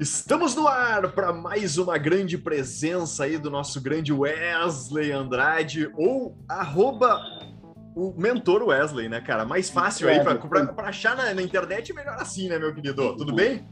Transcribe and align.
Estamos 0.00 0.56
no 0.56 0.66
ar 0.66 1.12
para 1.12 1.30
mais 1.30 1.76
uma 1.76 1.98
grande 1.98 2.38
presença 2.38 3.24
aí 3.24 3.36
do 3.36 3.50
nosso 3.50 3.82
grande 3.82 4.10
Wesley 4.14 5.12
Andrade, 5.12 5.90
ou 5.94 6.38
arroba 6.48 7.20
o 7.94 8.14
mentor 8.16 8.62
Wesley, 8.62 9.10
né, 9.10 9.20
cara? 9.20 9.44
Mais 9.44 9.68
fácil 9.68 10.08
aí 10.08 10.18
para 10.24 10.88
achar 10.88 11.14
na, 11.14 11.34
na, 11.34 11.42
internet, 11.42 11.92
melhor 11.92 12.16
assim, 12.18 12.48
né, 12.48 12.58
meu 12.58 12.74
querido? 12.74 13.14
Tudo 13.14 13.34
bem? 13.34 13.62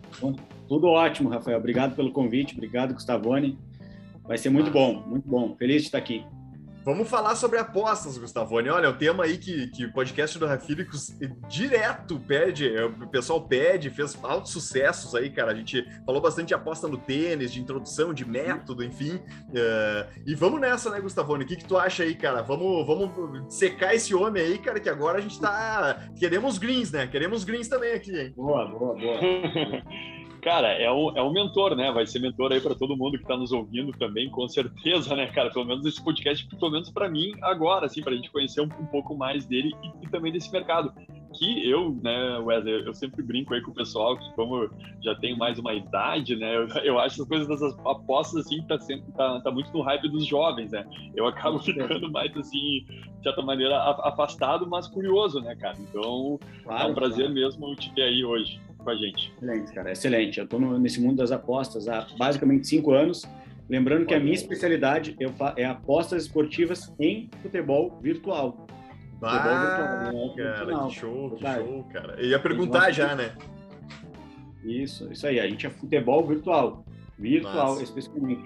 Tudo 0.69 0.88
ótimo, 0.88 1.30
Rafael. 1.30 1.56
Obrigado 1.56 1.96
pelo 1.96 2.12
convite, 2.12 2.52
obrigado, 2.52 2.92
Gustavone. 2.92 3.59
Vai 4.23 4.37
ser 4.37 4.51
muito 4.51 4.70
bom, 4.70 5.02
muito 5.06 5.27
bom. 5.27 5.56
Feliz 5.56 5.80
de 5.80 5.88
estar 5.88 5.97
aqui. 5.97 6.27
Vamos 6.89 7.11
falar 7.11 7.36
sobre 7.36 7.59
apostas, 7.59 8.16
Gustavone. 8.16 8.70
Olha, 8.70 8.86
é 8.86 8.88
o 8.88 8.96
tema 8.96 9.25
aí 9.25 9.37
que, 9.37 9.66
que 9.68 9.84
o 9.84 9.93
podcast 9.93 10.38
do 10.38 10.46
Rafílicos 10.46 11.14
direto 11.47 12.19
pede, 12.19 12.74
é, 12.74 12.83
o 12.83 13.06
pessoal 13.09 13.42
pede, 13.42 13.91
fez 13.91 14.19
altos 14.24 14.52
sucessos 14.52 15.14
aí, 15.14 15.28
cara. 15.28 15.52
A 15.52 15.55
gente 15.55 15.87
falou 16.06 16.19
bastante 16.19 16.48
de 16.48 16.55
aposta 16.55 16.88
no 16.88 16.97
tênis, 16.97 17.52
de 17.52 17.61
introdução, 17.61 18.14
de 18.14 18.27
método, 18.27 18.83
enfim. 18.83 19.16
Uh, 19.16 20.09
e 20.27 20.34
vamos 20.34 20.62
nessa, 20.62 20.88
né, 20.88 20.98
Gustavone? 20.98 21.45
O 21.45 21.47
que, 21.47 21.56
que 21.56 21.66
tu 21.66 21.77
acha 21.77 22.05
aí, 22.05 22.14
cara? 22.14 22.41
Vamos, 22.41 22.87
vamos 22.87 23.55
secar 23.55 23.95
esse 23.95 24.14
homem 24.14 24.42
aí, 24.42 24.56
cara, 24.56 24.80
que 24.80 24.89
agora 24.89 25.19
a 25.19 25.20
gente 25.20 25.39
tá. 25.39 26.09
Queremos 26.19 26.56
greens, 26.56 26.91
né? 26.91 27.06
Queremos 27.06 27.45
greens 27.45 27.69
também 27.69 27.92
aqui, 27.92 28.19
hein? 28.19 28.33
Boa, 28.34 28.64
boa, 28.64 28.95
boa. 28.95 29.20
Cara, 30.41 30.69
é 30.69 30.91
um, 30.91 31.16
é 31.16 31.23
um 31.23 31.33
mentor, 31.33 31.74
né? 31.74 31.91
Vai 31.91 32.06
ser 32.06 32.20
mentor 32.20 32.52
aí 32.52 32.60
para 32.60 32.74
todo 32.74 32.97
mundo 32.97 33.16
que 33.16 33.24
está 33.24 33.37
nos 33.37 33.52
ouvindo 33.52 33.92
também, 33.92 34.30
com 34.30 34.48
certeza, 34.48 35.14
né, 35.16 35.27
cara? 35.27 35.51
Pelo 35.51 35.64
menos 35.64 35.84
esse 35.84 36.02
podcast, 36.02 36.47
pelo 36.47 36.70
menos 36.70 36.91
para 36.91 37.09
mim, 37.09 37.33
agora, 37.42 37.87
assim, 37.87 38.02
para 38.02 38.12
a 38.12 38.16
gente 38.16 38.30
conhecer 38.30 38.61
um, 38.61 38.69
um, 38.80 38.87
pouco 38.87 39.16
mais 39.16 39.47
dele 39.47 39.73
e, 39.83 40.05
e, 40.05 40.09
também 40.09 40.33
desse 40.33 40.51
mercado. 40.52 40.92
Que 41.34 41.69
eu, 41.69 41.97
né, 42.02 42.38
Wesley, 42.38 42.87
eu 42.87 42.95
sempre 42.95 43.23
brinco 43.23 43.53
aí 43.53 43.61
com 43.61 43.70
o 43.70 43.75
pessoal 43.75 44.16
que, 44.16 44.33
como 44.33 44.69
já 45.03 45.14
tenho 45.14 45.36
mais 45.36 45.59
uma 45.59 45.75
idade, 45.75 46.34
né, 46.34 46.56
eu, 46.56 46.66
eu 46.83 46.98
acho 46.98 47.20
as 47.20 47.28
coisas 47.28 47.47
dessas 47.47 47.78
apostas, 47.81 48.47
assim, 48.47 48.62
tá, 48.62 48.78
sempre, 48.78 49.12
tá, 49.12 49.39
tá 49.41 49.50
muito 49.50 49.70
no 49.72 49.83
hype 49.83 50.09
dos 50.09 50.27
jovens, 50.27 50.72
né? 50.72 50.86
Eu 51.14 51.27
acabo 51.27 51.59
ficando 51.61 52.11
mais, 52.11 52.34
assim, 52.36 52.84
de 52.89 53.22
certa 53.22 53.42
maneira, 53.42 53.77
afastado, 54.05 54.66
mas 54.66 54.89
curioso, 54.89 55.41
né, 55.41 55.55
cara? 55.55 55.77
Então, 55.78 56.41
claro, 56.64 56.89
é 56.89 56.91
um 56.91 56.94
prazer 56.94 57.27
claro. 57.27 57.34
mesmo 57.34 57.77
te 57.77 57.92
ter 57.92 58.03
aí 58.03 58.25
hoje 58.25 58.59
com 58.89 58.91
a 58.91 58.97
gente. 58.97 59.33
Excelente, 59.36 59.72
cara, 59.72 59.92
excelente. 59.92 60.39
Eu 60.39 60.44
estou 60.44 60.61
nesse 60.78 61.00
mundo 61.00 61.17
das 61.17 61.31
apostas 61.31 61.89
há 61.89 62.06
basicamente 62.17 62.67
cinco 62.67 62.92
anos. 62.92 63.25
Lembrando 63.69 64.06
que 64.06 64.14
a 64.14 64.20
minha 64.20 64.34
especialidade 64.34 65.14
é 65.56 65.64
apostas 65.67 66.22
esportivas 66.22 66.92
em 66.98 67.28
futebol 67.42 67.98
virtual. 68.00 68.66
Ah, 69.20 70.11
virtual, 70.11 70.27
né? 70.27 70.42
cara, 70.42 70.86
que 70.86 70.94
show, 70.94 71.31
que 71.33 71.44
show, 71.44 71.84
cara. 71.92 72.14
Eu 72.19 72.28
ia 72.31 72.39
perguntar 72.39 72.91
já, 72.91 73.14
né? 73.14 73.33
Isso, 74.64 75.12
isso 75.12 75.27
aí. 75.27 75.39
A 75.39 75.47
gente 75.47 75.66
é 75.66 75.70
futebol 75.70 76.27
virtual. 76.27 76.84
Virtual, 77.19 77.55
Nossa. 77.55 77.83
especificamente. 77.83 78.42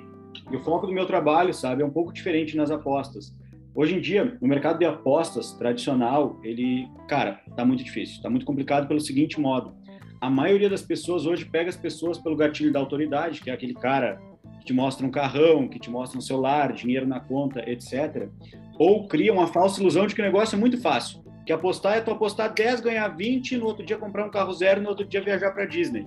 E 0.51 0.57
o 0.57 0.61
foco 0.61 0.87
do 0.87 0.93
meu 0.93 1.07
trabalho, 1.07 1.55
sabe, 1.55 1.83
é 1.83 1.87
um 1.87 1.91
pouco 1.91 2.13
diferente 2.13 2.57
nas 2.57 2.71
apostas. 2.71 3.33
Hoje 3.75 3.95
em 3.95 4.01
dia, 4.01 4.37
no 4.41 4.49
mercado 4.49 4.79
de 4.79 4.85
apostas 4.85 5.53
tradicional, 5.53 6.41
ele, 6.43 6.89
cara, 7.07 7.41
tá 7.57 7.65
muito 7.65 7.85
difícil, 7.85 8.21
tá 8.21 8.29
muito 8.29 8.45
complicado 8.45 8.89
pelo 8.89 9.01
seguinte 9.01 9.39
modo 9.41 9.82
a 10.23 10.31
maioria 10.31 10.71
das 10.71 10.83
pessoas 10.83 11.27
hoje 11.27 11.45
pega 11.45 11.69
as 11.69 11.77
pessoas 11.77 12.17
pelo 12.17 12.37
gatilho 12.37 12.73
da 12.73 12.79
autoridade, 12.79 13.41
que 13.41 13.51
é 13.51 13.53
aquele 13.53 13.75
cara 13.75 14.23
que 14.61 14.67
te 14.67 14.73
mostra 14.73 15.05
um 15.05 15.11
carrão, 15.11 15.67
que 15.67 15.81
te 15.81 15.91
mostra 15.91 16.17
um 16.17 16.21
celular, 16.21 16.73
dinheiro 16.73 17.05
na 17.05 17.19
conta, 17.19 17.69
etc. 17.69 18.29
Ou 18.79 19.09
cria 19.09 19.33
uma 19.33 19.49
falsa 19.49 19.81
ilusão 19.81 20.07
de 20.07 20.15
que 20.15 20.21
o 20.21 20.25
negócio 20.25 20.55
é 20.55 20.59
muito 20.61 20.81
fácil. 20.81 21.25
Que 21.45 21.53
apostar 21.53 21.97
é 21.97 22.01
tu 22.01 22.13
apostar 22.13 22.55
10, 22.55 22.83
ganhar 22.83 23.09
20, 23.09 23.57
no 23.57 23.67
outro 23.67 23.85
dia 23.85 23.99
comprar 23.99 24.25
um 24.25 24.31
carro 24.31 24.53
zero, 24.53 24.81
no 24.81 24.91
outro 24.91 25.05
dia 25.05 25.21
viajar 25.21 25.51
para 25.51 25.67
Disney. 25.67 26.07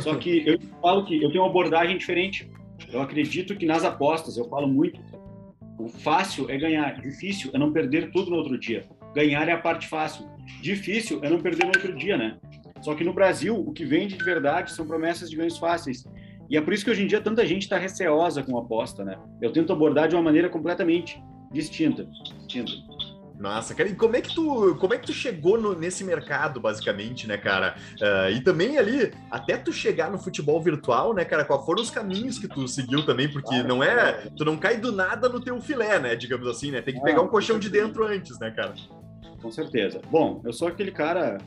Só 0.00 0.14
que 0.14 0.44
eu 0.46 0.60
falo 0.80 1.04
que 1.04 1.20
eu 1.20 1.28
tenho 1.32 1.42
uma 1.42 1.50
abordagem 1.50 1.98
diferente. 1.98 2.48
Eu 2.92 3.02
acredito 3.02 3.56
que 3.56 3.66
nas 3.66 3.82
apostas, 3.82 4.36
eu 4.36 4.48
falo 4.48 4.68
muito, 4.68 5.00
o 5.76 5.88
fácil 5.88 6.48
é 6.48 6.56
ganhar, 6.56 7.00
difícil 7.00 7.50
é 7.52 7.58
não 7.58 7.72
perder 7.72 8.12
tudo 8.12 8.30
no 8.30 8.36
outro 8.36 8.56
dia. 8.56 8.84
Ganhar 9.12 9.48
é 9.48 9.52
a 9.52 9.58
parte 9.58 9.88
fácil. 9.88 10.24
Difícil 10.62 11.18
é 11.24 11.28
não 11.28 11.40
perder 11.40 11.64
no 11.64 11.72
outro 11.74 11.92
dia, 11.96 12.16
né? 12.16 12.38
Só 12.86 12.94
que 12.94 13.02
no 13.02 13.12
Brasil, 13.12 13.58
o 13.58 13.72
que 13.72 13.84
vende 13.84 14.16
de 14.16 14.22
verdade 14.22 14.70
são 14.70 14.86
promessas 14.86 15.28
de 15.28 15.34
ganhos 15.34 15.58
fáceis. 15.58 16.04
E 16.48 16.56
é 16.56 16.60
por 16.60 16.72
isso 16.72 16.84
que 16.84 16.90
hoje 16.92 17.02
em 17.02 17.08
dia 17.08 17.20
tanta 17.20 17.44
gente 17.44 17.62
está 17.62 17.76
receosa 17.76 18.44
com 18.44 18.56
a 18.56 18.60
aposta, 18.60 19.04
né? 19.04 19.18
Eu 19.42 19.52
tento 19.52 19.72
abordar 19.72 20.06
de 20.06 20.14
uma 20.14 20.22
maneira 20.22 20.48
completamente 20.48 21.20
distinta. 21.50 22.06
distinta. 22.46 22.70
Nossa, 23.40 23.74
cara, 23.74 23.88
e 23.88 23.94
como 23.96 24.14
é 24.14 24.20
que 24.20 24.32
tu, 24.32 24.76
como 24.76 24.94
é 24.94 24.98
que 24.98 25.06
tu 25.06 25.12
chegou 25.12 25.60
no, 25.60 25.74
nesse 25.76 26.04
mercado, 26.04 26.60
basicamente, 26.60 27.26
né, 27.26 27.36
cara? 27.36 27.74
Uh, 28.00 28.30
e 28.30 28.40
também 28.40 28.78
ali, 28.78 29.12
até 29.32 29.56
tu 29.56 29.72
chegar 29.72 30.08
no 30.08 30.16
futebol 30.16 30.62
virtual, 30.62 31.12
né, 31.12 31.24
cara, 31.24 31.44
quais 31.44 31.66
foram 31.66 31.82
os 31.82 31.90
caminhos 31.90 32.38
que 32.38 32.46
tu 32.46 32.68
seguiu 32.68 33.04
também? 33.04 33.28
Porque 33.28 33.56
ah, 33.56 33.64
não 33.64 33.82
é, 33.82 34.30
tu 34.36 34.44
não 34.44 34.56
cai 34.56 34.76
do 34.76 34.92
nada 34.92 35.28
no 35.28 35.40
teu 35.40 35.60
filé, 35.60 35.98
né, 35.98 36.14
digamos 36.14 36.46
assim, 36.46 36.70
né? 36.70 36.80
Tem 36.80 36.94
que 36.94 37.02
pegar 37.02 37.20
um 37.20 37.26
colchão 37.26 37.58
de 37.58 37.68
dentro 37.68 38.06
antes, 38.06 38.38
né, 38.38 38.52
cara? 38.52 38.74
Com 39.42 39.50
certeza. 39.50 40.00
Bom, 40.08 40.40
eu 40.44 40.52
sou 40.52 40.68
aquele 40.68 40.92
cara 40.92 41.38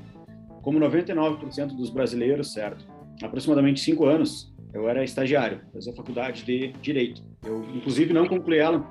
como 0.61 0.79
99% 0.79 1.75
dos 1.75 1.89
brasileiros, 1.89 2.53
certo? 2.53 2.85
Aproximadamente 3.21 3.79
cinco 3.81 4.05
anos, 4.05 4.53
eu 4.73 4.87
era 4.87 5.03
estagiário, 5.03 5.61
fazia 5.73 5.93
faculdade 5.93 6.43
de 6.43 6.73
Direito. 6.81 7.23
Eu, 7.45 7.63
inclusive, 7.73 8.13
não 8.13 8.27
concluí 8.27 8.57
ela. 8.57 8.85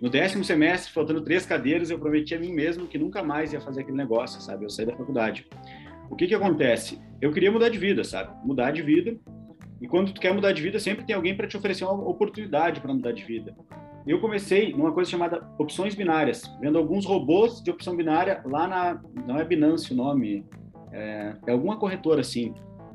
No 0.00 0.08
décimo 0.08 0.44
semestre, 0.44 0.92
faltando 0.92 1.20
três 1.22 1.44
cadeiras, 1.44 1.90
eu 1.90 1.98
prometi 1.98 2.34
a 2.34 2.38
mim 2.38 2.52
mesmo 2.52 2.86
que 2.86 2.96
nunca 2.96 3.22
mais 3.22 3.52
ia 3.52 3.60
fazer 3.60 3.80
aquele 3.80 3.96
negócio, 3.96 4.40
sabe? 4.40 4.64
Eu 4.64 4.70
saí 4.70 4.86
da 4.86 4.96
faculdade. 4.96 5.46
O 6.08 6.16
que 6.16 6.26
que 6.26 6.34
acontece? 6.34 7.00
Eu 7.20 7.32
queria 7.32 7.50
mudar 7.50 7.68
de 7.68 7.78
vida, 7.78 8.04
sabe? 8.04 8.30
Mudar 8.46 8.70
de 8.70 8.80
vida. 8.80 9.16
E 9.80 9.86
quando 9.86 10.12
tu 10.12 10.20
quer 10.20 10.32
mudar 10.32 10.52
de 10.52 10.62
vida, 10.62 10.78
sempre 10.78 11.04
tem 11.04 11.14
alguém 11.14 11.36
para 11.36 11.46
te 11.46 11.56
oferecer 11.56 11.84
uma 11.84 12.08
oportunidade 12.08 12.80
para 12.80 12.94
mudar 12.94 13.12
de 13.12 13.24
vida. 13.24 13.54
Eu 14.06 14.20
comecei 14.20 14.72
numa 14.72 14.92
coisa 14.92 15.10
chamada 15.10 15.46
opções 15.58 15.94
binárias, 15.94 16.42
vendo 16.60 16.78
alguns 16.78 17.04
robôs 17.04 17.60
de 17.62 17.70
opção 17.70 17.94
binária 17.94 18.40
lá 18.46 18.66
na. 18.66 19.02
Não 19.26 19.38
é 19.38 19.44
Binance 19.44 19.92
o 19.92 19.96
nome, 19.96 20.46
é, 20.92 21.34
é 21.46 21.52
alguma 21.52 21.76
corretora 21.76 22.20
assim, 22.20 22.54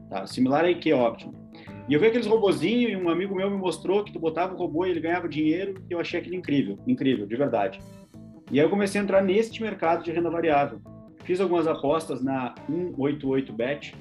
tá? 0.10 0.26
Similar 0.26 0.66
a 0.66 0.72
IKEA 0.72 0.98
Optima. 0.98 1.34
E 1.88 1.94
eu 1.94 2.00
vi 2.00 2.08
aqueles 2.08 2.28
robozinhos 2.28 2.94
e 2.94 2.96
um 2.96 3.10
amigo 3.10 3.36
meu 3.36 3.50
me 3.50 3.58
mostrou 3.58 4.04
que 4.04 4.12
tu 4.12 4.20
botava 4.20 4.54
o 4.54 4.58
robô 4.58 4.86
e 4.86 4.92
ele 4.92 5.02
ganhava 5.02 5.28
dinheiro 5.28 5.84
e 5.90 5.94
eu 5.94 6.00
achei 6.00 6.20
aquilo 6.20 6.36
incrível, 6.36 6.78
incrível, 6.88 7.26
de 7.26 7.36
verdade. 7.36 7.80
E 8.52 8.60
aí 8.60 8.66
eu 8.66 8.70
comecei 8.70 9.02
a 9.02 9.04
entrar 9.04 9.22
neste 9.22 9.62
mercado 9.62 10.04
de 10.04 10.12
renda 10.12 10.30
variável. 10.30 10.80
Fiz 11.24 11.42
algumas 11.42 11.68
apostas 11.68 12.24
na 12.24 12.54
188bet, 12.70 13.96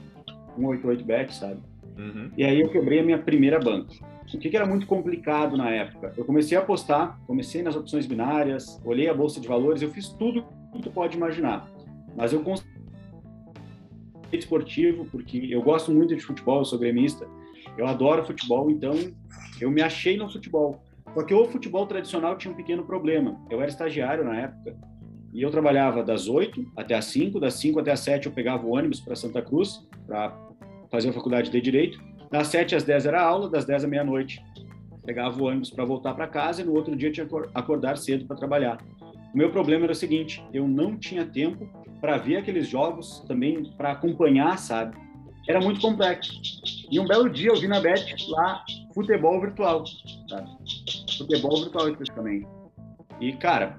188bet, 0.58 1.30
sabe? 1.32 1.60
Uhum. 1.98 2.30
E 2.36 2.44
aí 2.44 2.60
eu 2.60 2.68
quebrei 2.68 3.00
a 3.00 3.02
minha 3.02 3.18
primeira 3.18 3.58
banca. 3.58 3.92
O 4.22 4.38
que, 4.38 4.48
que, 4.48 4.56
era 4.56 4.64
muito 4.64 4.86
complicado 4.86 5.56
na 5.56 5.68
época? 5.70 6.12
Eu 6.16 6.24
comecei 6.24 6.56
a 6.56 6.60
apostar, 6.60 7.18
comecei 7.26 7.62
nas 7.62 7.76
opções 7.76 8.06
binárias, 8.06 8.80
olhei 8.84 9.08
a 9.08 9.14
bolsa 9.14 9.40
de 9.40 9.46
valores, 9.46 9.82
eu 9.82 9.90
fiz 9.90 10.08
tudo 10.08 10.44
que 10.72 10.80
tu 10.80 10.90
pode 10.90 11.16
imaginar. 11.16 11.68
Mas 12.16 12.32
eu 12.32 12.42
esportivo, 14.32 15.06
porque 15.10 15.48
eu 15.50 15.62
gosto 15.62 15.92
muito 15.92 16.14
de 16.14 16.22
futebol, 16.22 16.58
eu 16.58 16.64
sou 16.64 16.78
gremista, 16.78 17.26
eu 17.76 17.86
adoro 17.86 18.24
futebol, 18.24 18.70
então 18.70 18.94
eu 19.60 19.70
me 19.70 19.82
achei 19.82 20.16
no 20.16 20.30
futebol. 20.30 20.82
Porque 21.14 21.34
o 21.34 21.46
futebol 21.46 21.86
tradicional 21.86 22.36
tinha 22.36 22.52
um 22.52 22.56
pequeno 22.56 22.84
problema. 22.84 23.38
Eu 23.50 23.60
era 23.60 23.70
estagiário 23.70 24.24
na 24.24 24.38
época 24.40 24.76
e 25.32 25.42
eu 25.42 25.50
trabalhava 25.50 26.02
das 26.02 26.28
8 26.28 26.72
até 26.76 26.94
as 26.94 27.06
5, 27.06 27.38
das 27.38 27.54
5 27.54 27.80
até 27.80 27.92
as 27.92 28.00
7 28.00 28.26
eu 28.26 28.32
pegava 28.32 28.66
o 28.66 28.74
ônibus 28.74 29.00
para 29.00 29.14
Santa 29.14 29.42
Cruz 29.42 29.86
para 30.06 30.36
fazer 30.90 31.10
a 31.10 31.12
faculdade 31.12 31.50
de 31.50 31.60
Direito. 31.60 32.00
Das 32.30 32.48
7 32.48 32.74
às 32.74 32.84
10 32.84 33.06
era 33.06 33.22
aula, 33.22 33.48
das 33.48 33.64
10 33.64 33.84
à 33.84 33.88
meia-noite 33.88 34.42
pegava 35.04 35.40
o 35.40 35.46
ônibus 35.46 35.70
para 35.70 35.84
voltar 35.84 36.14
para 36.14 36.26
casa 36.26 36.62
e 36.62 36.64
no 36.64 36.74
outro 36.74 36.94
dia 36.94 37.10
tinha 37.10 37.26
que 37.26 37.34
acordar 37.54 37.96
cedo 37.96 38.24
para 38.24 38.36
trabalhar. 38.36 38.78
O 39.34 39.36
meu 39.36 39.50
problema 39.50 39.84
era 39.84 39.92
o 39.92 39.96
seguinte, 39.96 40.44
eu 40.52 40.68
não 40.68 40.96
tinha 40.96 41.24
tempo 41.24 41.68
para 42.02 42.18
ver 42.18 42.38
aqueles 42.38 42.66
jogos, 42.66 43.20
também 43.28 43.62
para 43.76 43.92
acompanhar, 43.92 44.58
sabe? 44.58 44.96
Era 45.48 45.60
muito 45.60 45.80
complexo. 45.80 46.32
E 46.90 46.98
um 46.98 47.06
belo 47.06 47.30
dia 47.30 47.50
eu 47.50 47.56
vi 47.56 47.68
na 47.68 47.80
Bet 47.80 48.28
lá 48.28 48.64
futebol 48.92 49.40
virtual, 49.40 49.84
sabe? 50.28 50.50
Futebol 51.16 51.62
virtual 51.62 51.88
especificamente. 51.88 52.48
E, 53.20 53.32
cara, 53.34 53.78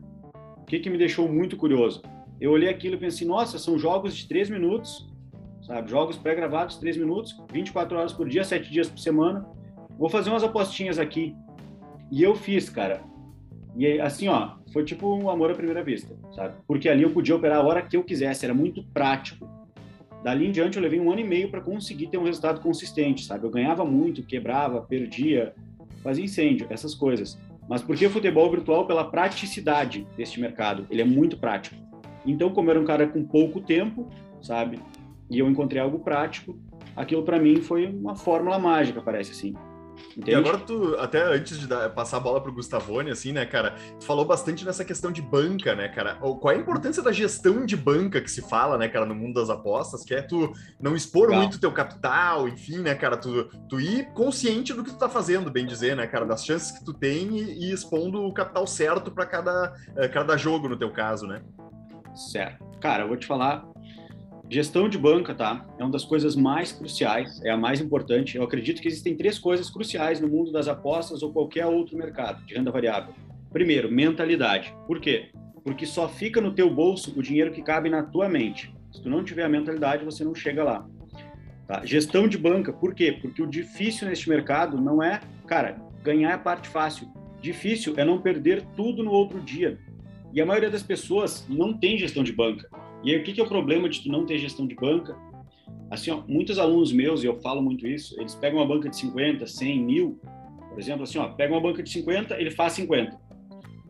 o 0.58 0.66
que, 0.66 0.80
que 0.80 0.90
me 0.90 0.98
deixou 0.98 1.28
muito 1.28 1.58
curioso? 1.58 2.02
Eu 2.40 2.52
olhei 2.52 2.70
aquilo 2.70 2.96
e 2.96 2.98
pensei, 2.98 3.28
nossa, 3.28 3.60
são 3.60 3.78
jogos 3.78 4.16
de 4.16 4.26
três 4.26 4.50
minutos, 4.50 5.06
sabe? 5.68 5.92
Jogos 5.92 6.18
pré-gravados, 6.18 6.78
três 6.78 6.96
minutos, 6.96 7.38
24 7.52 7.98
horas 7.98 8.14
por 8.14 8.30
dia, 8.30 8.46
sete 8.46 8.72
dias 8.72 8.90
por 8.90 9.00
semana. 9.00 9.46
Vou 9.98 10.10
fazer 10.10 10.30
umas 10.30 10.44
apostinhas 10.46 10.98
aqui. 10.98 11.36
E 12.10 12.24
eu 12.24 12.36
fiz, 12.36 12.70
cara. 12.70 13.04
E 13.76 14.00
assim, 14.00 14.28
ó, 14.28 14.56
foi 14.72 14.84
tipo 14.84 15.16
um 15.16 15.30
amor 15.30 15.52
à 15.52 15.56
primeira 15.56 15.84
vista, 15.84 16.16
sabe? 16.36 16.56
Porque 16.68 16.88
ali 16.88 17.04
eu 17.04 17.10
podia 17.10 17.36
operar 17.36 17.60
a 17.60 17.64
hora 17.64 17.82
que 17.82 17.98
eu 17.98 18.04
quisesse, 18.04 18.46
era 18.46 18.54
muito 18.54 18.84
prático. 18.94 19.50
Dali 20.24 20.48
em 20.48 20.52
diante 20.52 20.78
eu 20.78 20.84
levei 20.84 21.00
um 21.00 21.12
ano 21.12 21.22
e 21.22 21.24
meio 21.24 21.50
para 21.50 21.60
conseguir 21.60 22.08
ter 22.08 22.18
um 22.18 22.24
resultado 22.24 22.62
consistente, 22.62 23.26
sabe? 23.26 23.46
Eu 23.46 23.50
ganhava 23.50 23.84
muito, 23.84 24.24
quebrava, 24.24 24.82
perdia, 24.82 25.54
fazia 26.02 26.24
incêndio, 26.24 26.68
essas 26.70 26.96
coisas. 26.96 27.38
Mas 27.68 27.82
por 27.82 27.96
que 27.96 28.08
futebol 28.08 28.50
virtual? 28.50 28.86
Pela 28.86 29.10
praticidade 29.10 30.08
deste 30.16 30.40
mercado. 30.40 30.86
Ele 30.90 31.02
é 31.02 31.06
muito 31.06 31.38
prático. 31.38 31.76
Então, 32.26 32.52
como 32.52 32.70
era 32.70 32.80
um 32.80 32.86
cara 32.86 33.08
com 33.08 33.24
pouco 33.24 33.60
tempo, 33.60 34.08
sabe? 34.42 34.80
E 35.30 35.40
eu 35.40 35.50
encontrei 35.50 35.82
algo 35.82 36.00
prático, 36.00 36.58
aquilo 36.96 37.24
para 37.24 37.40
mim 37.40 37.62
foi 37.62 37.88
uma 37.88 38.16
fórmula 38.16 38.60
mágica, 38.60 39.02
parece 39.02 39.32
assim. 39.32 39.54
Entende? 40.12 40.32
E 40.32 40.36
agora 40.36 40.58
tu, 40.60 40.96
até 41.00 41.22
antes 41.24 41.60
de 41.60 41.68
dar, 41.68 41.90
passar 41.90 42.18
a 42.18 42.20
bola 42.20 42.42
pro 42.42 42.54
Gustavone, 42.54 43.10
assim, 43.10 43.32
né, 43.32 43.46
cara, 43.46 43.76
tu 44.00 44.06
falou 44.06 44.26
bastante 44.26 44.64
nessa 44.66 44.86
questão 44.86 45.12
de 45.12 45.22
banca, 45.22 45.76
né, 45.76 45.88
cara? 45.88 46.16
Qual 46.16 46.52
é 46.52 46.56
a 46.56 46.60
importância 46.60 47.02
da 47.02 47.12
gestão 47.12 47.66
de 47.66 47.76
banca 47.76 48.22
que 48.22 48.30
se 48.30 48.42
fala, 48.42 48.78
né, 48.78 48.88
cara, 48.88 49.06
no 49.06 49.16
mundo 49.16 49.34
das 49.34 49.50
apostas, 49.50 50.04
que 50.04 50.14
é 50.14 50.22
tu 50.22 50.54
não 50.80 50.96
expor 50.96 51.28
Legal. 51.28 51.42
muito 51.42 51.60
teu 51.60 51.72
capital, 51.72 52.48
enfim, 52.48 52.80
né, 52.80 52.94
cara, 52.94 53.18
tu, 53.18 53.46
tu 53.68 53.80
ir 53.80 54.12
consciente 54.14 54.74
do 54.74 54.84
que 54.84 54.92
tu 54.92 54.98
tá 54.98 55.10
fazendo, 55.10 55.50
bem 55.50 55.66
dizer, 55.66 55.96
né, 55.96 56.06
cara, 56.06 56.26
das 56.26 56.46
chances 56.46 56.72
que 56.72 56.86
tu 56.86 56.94
tem 56.94 57.38
e, 57.38 57.66
e 57.66 57.74
expondo 57.74 58.24
o 58.24 58.34
capital 58.34 58.68
certo 58.68 59.12
para 59.12 59.26
cada, 59.26 59.74
eh, 59.98 60.08
cada 60.08 60.38
jogo, 60.38 60.70
no 60.70 60.78
teu 60.78 60.92
caso, 60.92 61.26
né? 61.26 61.42
Certo. 62.16 62.64
Cara, 62.80 63.04
eu 63.04 63.08
vou 63.08 63.18
te 63.18 63.26
falar 63.26 63.73
Gestão 64.50 64.90
de 64.90 64.98
banca, 64.98 65.34
tá? 65.34 65.66
É 65.80 65.84
uma 65.84 65.92
das 65.92 66.04
coisas 66.04 66.36
mais 66.36 66.72
cruciais, 66.72 67.42
é 67.44 67.50
a 67.50 67.58
mais 67.58 67.80
importante. 67.80 68.38
Eu 68.38 68.44
acredito 68.44 68.82
que 68.82 68.88
existem 68.88 69.16
três 69.16 69.40
coisas 69.40 69.70
cruciais 69.70 70.20
no 70.20 70.28
mundo 70.28 70.52
das 70.52 70.68
apostas 70.68 71.24
ou 71.24 71.32
qualquer 71.32 71.66
outro 71.66 71.98
mercado 71.98 72.46
de 72.46 72.54
renda 72.54 72.70
variável. 72.70 73.14
Primeiro, 73.52 73.92
mentalidade. 73.92 74.76
Por 74.86 75.00
quê? 75.00 75.30
Porque 75.64 75.86
só 75.86 76.10
fica 76.10 76.42
no 76.42 76.54
teu 76.54 76.70
bolso 76.70 77.14
o 77.18 77.24
dinheiro 77.24 77.52
que 77.52 77.62
cabe 77.62 77.90
na 77.90 78.04
tua 78.04 78.28
mente. 78.28 78.74
Se 78.92 79.02
tu 79.02 79.10
não 79.10 79.24
tiver 79.24 79.44
a 79.44 79.50
mentalidade, 79.50 80.04
você 80.04 80.24
não 80.24 80.36
chega 80.36 80.64
lá. 80.64 80.86
Tá? 81.68 81.86
Gestão 81.86 82.28
de 82.28 82.38
banca, 82.38 82.74
por 82.74 82.94
quê? 82.94 83.18
Porque 83.22 83.42
o 83.42 83.48
difícil 83.48 84.08
neste 84.08 84.30
mercado 84.30 84.80
não 84.80 85.02
é, 85.02 85.22
cara, 85.48 85.78
ganhar 86.04 86.32
é 86.32 86.34
a 86.34 86.38
parte 86.38 86.68
fácil. 86.68 87.08
Difícil 87.42 87.94
é 87.98 88.04
não 88.04 88.22
perder 88.22 88.64
tudo 88.76 89.04
no 89.04 89.12
outro 89.12 89.40
dia. 89.40 89.80
E 90.34 90.42
a 90.42 90.46
maioria 90.46 90.70
das 90.70 90.84
pessoas 90.84 91.46
não 91.50 91.74
tem 91.74 91.98
gestão 91.98 92.24
de 92.24 92.34
banca. 92.34 92.68
E 93.04 93.12
aí, 93.12 93.20
o 93.20 93.24
que, 93.24 93.34
que 93.34 93.42
é 93.42 93.44
o 93.44 93.48
problema 93.48 93.90
de 93.90 94.02
tu 94.02 94.10
não 94.10 94.26
ter 94.26 94.38
gestão 94.38 94.66
de 94.66 94.76
banca? 94.76 95.18
Assim, 95.92 96.10
ó, 96.12 96.24
muitos 96.28 96.58
alunos 96.58 96.92
meus, 96.92 97.24
e 97.24 97.28
eu 97.28 97.40
falo 97.42 97.62
muito 97.62 97.86
isso, 97.88 98.20
eles 98.20 98.34
pegam 98.34 98.60
uma 98.60 98.66
banca 98.66 98.90
de 98.90 98.96
50, 98.96 99.46
100, 99.46 99.80
mil, 99.80 100.20
por 100.70 100.80
exemplo, 100.80 101.04
assim, 101.04 101.20
ó, 101.20 101.28
pega 101.28 101.54
uma 101.54 101.62
banca 101.62 101.84
de 101.84 101.90
50, 101.90 102.40
ele 102.40 102.50
faz 102.50 102.74
50. 102.74 103.16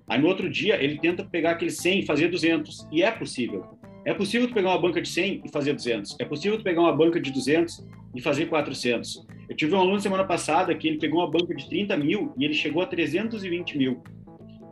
Aí 0.07 0.19
no 0.19 0.27
outro 0.27 0.49
dia 0.49 0.83
ele 0.83 0.97
tenta 0.99 1.23
pegar 1.23 1.51
aquele 1.51 1.71
100 1.71 1.99
e 1.99 2.05
fazer 2.05 2.27
200. 2.27 2.87
E 2.91 3.01
é 3.01 3.09
possível. 3.09 3.77
É 4.05 4.13
possível 4.13 4.49
tu 4.49 4.53
pegar 4.53 4.71
uma 4.71 4.81
banca 4.81 5.01
de 5.01 5.07
100 5.07 5.43
e 5.45 5.49
fazer 5.49 5.73
200. 5.73 6.17
É 6.19 6.25
possível 6.25 6.57
tu 6.57 6.63
pegar 6.63 6.81
uma 6.81 6.91
banca 6.91 7.21
de 7.21 7.31
200 7.31 7.85
e 8.13 8.21
fazer 8.21 8.47
400. 8.47 9.25
Eu 9.49 9.55
tive 9.55 9.73
um 9.73 9.79
aluno 9.79 9.99
semana 10.01 10.25
passada 10.25 10.75
que 10.75 10.87
ele 10.87 10.97
pegou 10.97 11.21
uma 11.21 11.31
banca 11.31 11.55
de 11.55 11.69
30 11.69 11.95
mil 11.95 12.33
e 12.37 12.43
ele 12.43 12.53
chegou 12.53 12.81
a 12.81 12.85
320 12.85 13.77
mil. 13.77 14.03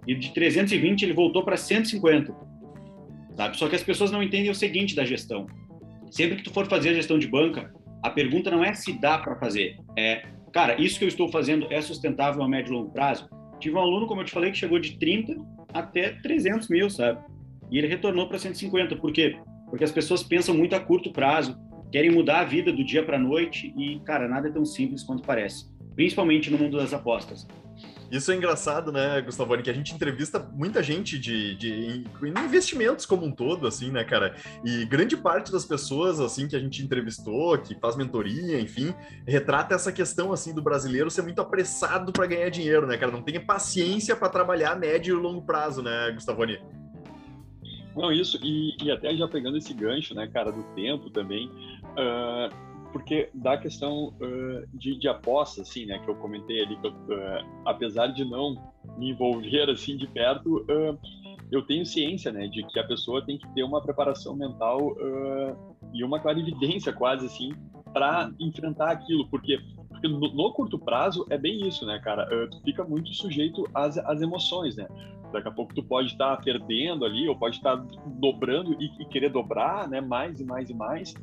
E 0.06 0.14
de 0.14 0.34
320 0.34 1.04
ele 1.04 1.14
voltou 1.14 1.44
para 1.44 1.56
150 1.56 2.50
sabe? 3.36 3.57
Só 3.57 3.68
que 3.68 3.75
as 3.75 3.83
pessoas 3.83 4.12
não 4.12 4.22
entendem 4.22 4.50
o 4.50 4.56
seguinte 4.56 4.95
da 4.95 5.06
gestão. 5.06 5.48
Sempre 6.10 6.38
que 6.38 6.44
tu 6.44 6.51
for 6.51 6.68
fazer 6.68 6.89
a 6.89 6.94
gestão 6.94 7.18
de 7.18 7.28
banca, 7.28 7.74
a 8.04 8.10
pergunta 8.10 8.51
não 8.51 8.63
é 8.63 8.74
se 8.74 9.00
dá 9.00 9.18
para 9.18 9.36
fazer, 9.36 9.78
é, 9.98 10.24
cara, 10.51 10.80
isso 10.81 10.98
que 10.98 11.06
eu 11.06 11.10
estou 11.10 11.30
fazendo 11.30 11.68
é 11.72 11.81
sustentável 11.81 12.44
a 12.44 12.48
médio 12.48 12.74
e 12.74 12.75
longo 12.75 12.92
prazo? 12.92 13.30
Tive 13.60 13.75
um 13.75 13.80
aluno, 13.80 14.07
como 14.07 14.22
eu 14.22 14.25
te 14.25 14.31
falei, 14.31 14.51
que 14.51 14.57
chegou 14.57 14.80
de 14.80 14.98
30 14.98 15.36
até 15.74 16.10
300 16.22 16.68
mil, 16.68 16.89
sabe? 16.89 17.19
E 17.69 17.78
ele 17.78 17.88
retornou 17.88 18.28
para 18.28 18.39
150. 18.39 18.95
Por 18.98 19.13
quê? 19.13 19.38
Porque 19.69 19.84
as 19.84 19.92
pessoas 19.92 20.24
pensam 20.24 20.56
muito 20.56 20.75
a 20.75 20.80
curto 20.80 21.12
prazo, 21.12 21.57
querem 21.92 22.12
mudar 22.12 22.42
a 22.42 22.44
vida 22.44 22.74
do 22.74 22.84
dia 22.84 23.04
para 23.04 23.18
a 23.18 23.19
noite 23.19 23.74
e, 23.77 24.00
cara, 24.00 24.27
nada 24.27 24.50
é 24.50 24.51
tão 24.51 24.66
simples 24.66 25.04
quanto 25.04 25.24
parece. 25.24 25.69
Principalmente 25.95 26.50
no 26.50 26.57
mundo 26.57 26.77
das 26.77 26.94
apostas. 26.94 27.48
Isso 28.12 28.30
é 28.30 28.36
engraçado, 28.36 28.92
né, 28.92 29.22
Gustavone, 29.22 29.63
que 29.63 29.69
a 29.69 29.74
gente 29.74 29.96
entrevista 29.96 30.38
muita 30.38 30.84
gente 30.84 31.18
de, 31.18 31.56
de, 31.56 32.04
investimentos 32.44 33.06
como 33.06 33.25
um 33.25 33.31
todo, 33.31 33.66
assim, 33.66 33.90
né, 33.90 34.04
cara? 34.04 34.36
E 34.66 34.86
grande 34.86 35.16
parte 35.16 35.50
das 35.50 35.63
pessoas, 35.63 36.19
assim, 36.19 36.46
que 36.46 36.56
a 36.56 36.60
gente 36.60 36.84
entrevistou, 36.84 37.58
que 37.58 37.74
faz 37.75 37.96
mentoria, 37.96 38.60
enfim, 38.60 38.94
retrata 39.25 39.75
essa 39.75 39.94
questão, 39.94 40.34
assim, 40.34 40.54
do 40.54 40.62
brasileiro 40.62 41.10
ser 41.10 41.22
muito 41.22 41.40
apressado 41.40 42.12
para 42.12 42.28
ganhar 42.28 42.50
dinheiro, 42.50 42.86
né, 42.86 42.98
cara? 42.98 43.13
Não 43.13 43.22
tem 43.22 43.40
paciência 43.40 44.13
para 44.13 44.28
trabalhar 44.28 44.75
médio 44.75 45.18
e 45.18 45.22
longo 45.22 45.44
prazo, 45.44 45.81
né, 45.81 46.12
Gustavone? 46.12 46.60
Não, 47.96 48.12
isso, 48.12 48.38
e, 48.44 48.75
e, 48.84 48.92
até 48.92 49.16
já 49.16 49.28
pegando 49.28 49.58
esse 49.58 49.74
gancho, 49.74 50.13
né, 50.13 50.28
cara, 50.28 50.52
do 50.52 50.63
tempo 50.75 51.10
também, 51.10 51.50
uh 51.98 52.71
porque 52.92 53.30
da 53.34 53.58
questão 53.58 54.10
uh, 54.10 54.68
de, 54.74 54.98
de 54.98 55.08
aposta, 55.08 55.62
assim, 55.62 55.86
né, 55.86 56.00
que 56.00 56.10
eu 56.10 56.16
comentei 56.16 56.62
ali, 56.62 56.76
que 56.78 56.88
eu, 56.88 56.92
uh, 56.92 57.64
apesar 57.66 58.08
de 58.08 58.24
não 58.26 58.56
me 58.98 59.12
envolver 59.12 59.70
assim 59.70 59.98
de 59.98 60.08
perto, 60.08 60.58
uh, 60.58 61.00
eu 61.52 61.62
tenho 61.66 61.86
ciência, 61.86 62.32
né, 62.32 62.48
de 62.48 62.64
que 62.68 62.80
a 62.80 62.84
pessoa 62.86 63.26
tem 63.26 63.38
que 63.38 63.48
ter 63.54 63.64
uma 63.64 63.82
preparação 63.82 64.36
mental 64.36 64.96
e 65.94 66.02
uma 66.02 66.18
clarividência 66.18 66.94
quase 66.94 67.26
assim 67.26 67.52
para 67.94 68.32
enfrentar 68.40 68.92
aquilo, 68.92 69.28
porque 69.28 69.60
porque 69.90 70.08
no, 70.08 70.20
no, 70.20 70.54
curto 70.54 70.80
prazo 70.80 71.28
é 71.30 71.38
bem 71.38 71.68
isso, 71.68 71.86
né, 71.86 72.00
cara? 72.00 72.26
tu 72.50 72.60
fica 72.64 72.84
muito 72.84 73.14
sujeito 73.14 73.70
às, 73.72 73.98
às 74.00 74.20
emoções, 74.20 74.76
né? 74.76 74.88
Daqui 75.31 75.48
a 75.48 75.51
pouco 75.51 75.74
tu 75.74 75.83
pode 75.83 76.10
estar 76.10 76.36
tá 76.36 76.42
perdendo 76.42 77.06
ali, 77.06 77.28
ou 77.28 77.36
pode 77.36 77.57
estar 77.57 77.78
tá 77.78 77.83
dobrando 78.06 78.75
e, 78.80 78.92
e, 79.00 79.06
querer 79.06 79.30
dobrar, 79.30 79.88
né, 79.88 80.01
mais 80.01 80.39
e 80.39 80.44
mais 80.44 80.69
e 80.69 80.74
mais 80.74 81.13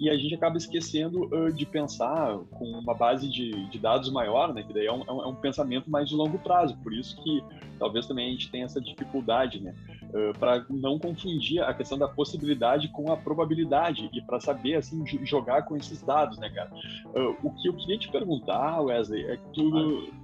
e 0.00 0.08
a 0.08 0.16
gente 0.16 0.34
acaba 0.34 0.56
esquecendo 0.56 1.24
uh, 1.26 1.52
de 1.52 1.66
pensar 1.66 2.38
com 2.52 2.64
uma 2.64 2.94
base 2.94 3.28
de, 3.28 3.68
de, 3.68 3.78
dados 3.78 4.10
maior, 4.10 4.54
né? 4.54 4.62
Que 4.62 4.72
daí 4.72 4.86
é 4.86 4.92
um, 4.92 5.02
é 5.02 5.26
um, 5.26 5.34
pensamento 5.34 5.90
mais 5.90 6.08
de 6.08 6.14
longo 6.14 6.38
prazo. 6.38 6.74
Por 6.78 6.94
isso 6.94 7.22
que 7.22 7.44
talvez 7.78 8.06
também 8.06 8.28
a 8.28 8.30
gente 8.30 8.50
tenha 8.50 8.64
essa 8.64 8.80
dificuldade, 8.80 9.60
né? 9.60 9.74
Uh, 10.10 10.36
para 10.38 10.64
não 10.68 10.98
confundir 10.98 11.62
a 11.62 11.72
questão 11.72 11.96
da 11.96 12.08
possibilidade 12.08 12.88
com 12.88 13.12
a 13.12 13.16
probabilidade 13.16 14.10
e 14.12 14.20
para 14.20 14.40
saber 14.40 14.74
assim 14.74 15.04
jogar 15.24 15.62
com 15.62 15.76
esses 15.76 16.02
dados, 16.02 16.36
né, 16.38 16.50
cara? 16.50 16.70
Uh, 17.14 17.36
o 17.42 17.50
que 17.54 17.68
eu 17.68 17.74
queria 17.74 17.96
te 17.96 18.10
perguntar, 18.10 18.80
Wesley, 18.80 19.24
é 19.24 19.36
que 19.36 19.62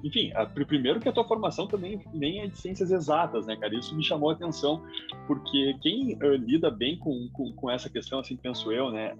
enfim, 0.02 0.32
a, 0.34 0.44
primeiro 0.44 0.98
que 0.98 1.08
a 1.08 1.12
tua 1.12 1.24
formação 1.24 1.66
também 1.66 2.00
nem 2.12 2.40
é 2.40 2.46
de 2.48 2.58
ciências 2.58 2.90
exatas, 2.90 3.46
né, 3.46 3.56
cara? 3.56 3.74
Isso 3.76 3.94
me 3.94 4.02
chamou 4.02 4.30
a 4.30 4.32
atenção 4.32 4.82
porque 5.26 5.76
quem 5.80 6.18
lida 6.38 6.70
bem 6.70 6.98
com, 6.98 7.28
com, 7.32 7.52
com, 7.52 7.70
essa 7.70 7.88
questão, 7.88 8.18
assim, 8.18 8.36
penso 8.36 8.72
eu, 8.72 8.90
né? 8.90 9.14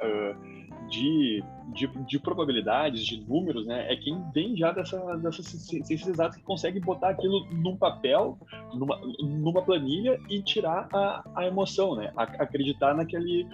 de, 0.88 1.42
de, 1.72 1.86
de, 2.06 2.18
probabilidades, 2.18 3.04
de 3.04 3.20
números, 3.28 3.66
né? 3.66 3.92
É 3.92 3.96
quem 3.96 4.22
vem 4.32 4.56
já 4.56 4.72
dessa, 4.72 4.98
dessas 5.16 5.46
ciências 5.46 6.06
exatas 6.06 6.36
que 6.36 6.42
consegue 6.42 6.80
botar 6.80 7.10
aquilo 7.10 7.46
num 7.50 7.76
papel, 7.76 8.38
numa, 8.72 8.98
numa 9.20 9.62
planilha 9.62 10.18
e 10.28 10.42
tirar 10.56 10.88
a, 10.92 11.22
a 11.34 11.46
emoção, 11.46 11.94
né? 11.94 12.12
A, 12.16 12.22
acreditar 12.22 12.94
naquele, 12.94 13.46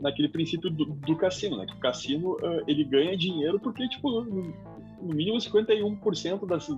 naquele 0.00 0.28
princípio 0.28 0.70
do, 0.70 0.86
do 0.86 1.16
cassino, 1.16 1.56
né? 1.56 1.66
Que 1.66 1.74
o 1.74 1.80
cassino, 1.80 2.32
uh, 2.32 2.64
ele 2.66 2.84
ganha 2.84 3.16
dinheiro 3.16 3.60
porque, 3.60 3.88
tipo, 3.88 4.22
no 4.22 5.14
mínimo 5.14 5.38
51% 5.38 6.46
das, 6.46 6.68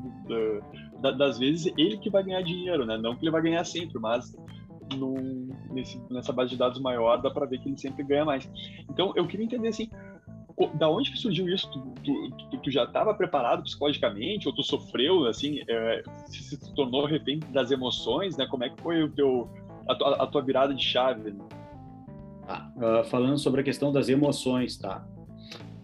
da, 1.00 1.10
das 1.12 1.38
vezes 1.38 1.72
ele 1.76 1.96
que 1.96 2.10
vai 2.10 2.22
ganhar 2.22 2.42
dinheiro, 2.42 2.84
né? 2.84 2.98
Não 2.98 3.16
que 3.16 3.24
ele 3.24 3.30
vai 3.30 3.42
ganhar 3.42 3.64
sempre, 3.64 3.98
mas 3.98 4.34
num, 4.96 5.48
nesse, 5.70 6.00
nessa 6.10 6.32
base 6.32 6.50
de 6.50 6.56
dados 6.56 6.80
maior, 6.80 7.16
dá 7.16 7.30
para 7.30 7.46
ver 7.46 7.58
que 7.58 7.68
ele 7.68 7.78
sempre 7.78 8.02
ganha 8.02 8.24
mais. 8.24 8.50
Então, 8.88 9.12
eu 9.16 9.26
queria 9.26 9.46
entender 9.46 9.68
assim, 9.68 9.88
da 10.74 10.88
onde 10.90 11.10
que 11.10 11.18
surgiu 11.18 11.48
isso? 11.48 11.70
Tu, 11.70 11.80
tu, 12.02 12.30
tu, 12.50 12.58
tu 12.58 12.70
já 12.70 12.84
estava 12.84 13.14
preparado 13.14 13.62
psicologicamente 13.62 14.46
ou 14.48 14.54
tu 14.54 14.62
sofreu, 14.62 15.26
assim, 15.26 15.60
é, 15.68 16.02
se, 16.26 16.42
se 16.42 16.74
tornou 16.74 17.06
refém 17.06 17.40
das 17.50 17.70
emoções, 17.70 18.36
né? 18.36 18.46
Como 18.46 18.64
é 18.64 18.68
que 18.68 18.80
foi 18.82 19.02
o 19.02 19.10
teu, 19.10 19.48
a, 19.90 19.94
tua, 19.94 20.22
a 20.22 20.26
tua 20.26 20.42
virada 20.42 20.74
de 20.74 20.84
chave? 20.84 21.30
Né? 21.30 21.44
Ah, 22.46 22.70
uh, 22.76 23.04
falando 23.04 23.38
sobre 23.38 23.60
a 23.60 23.64
questão 23.64 23.92
das 23.92 24.08
emoções, 24.08 24.76
tá? 24.76 25.06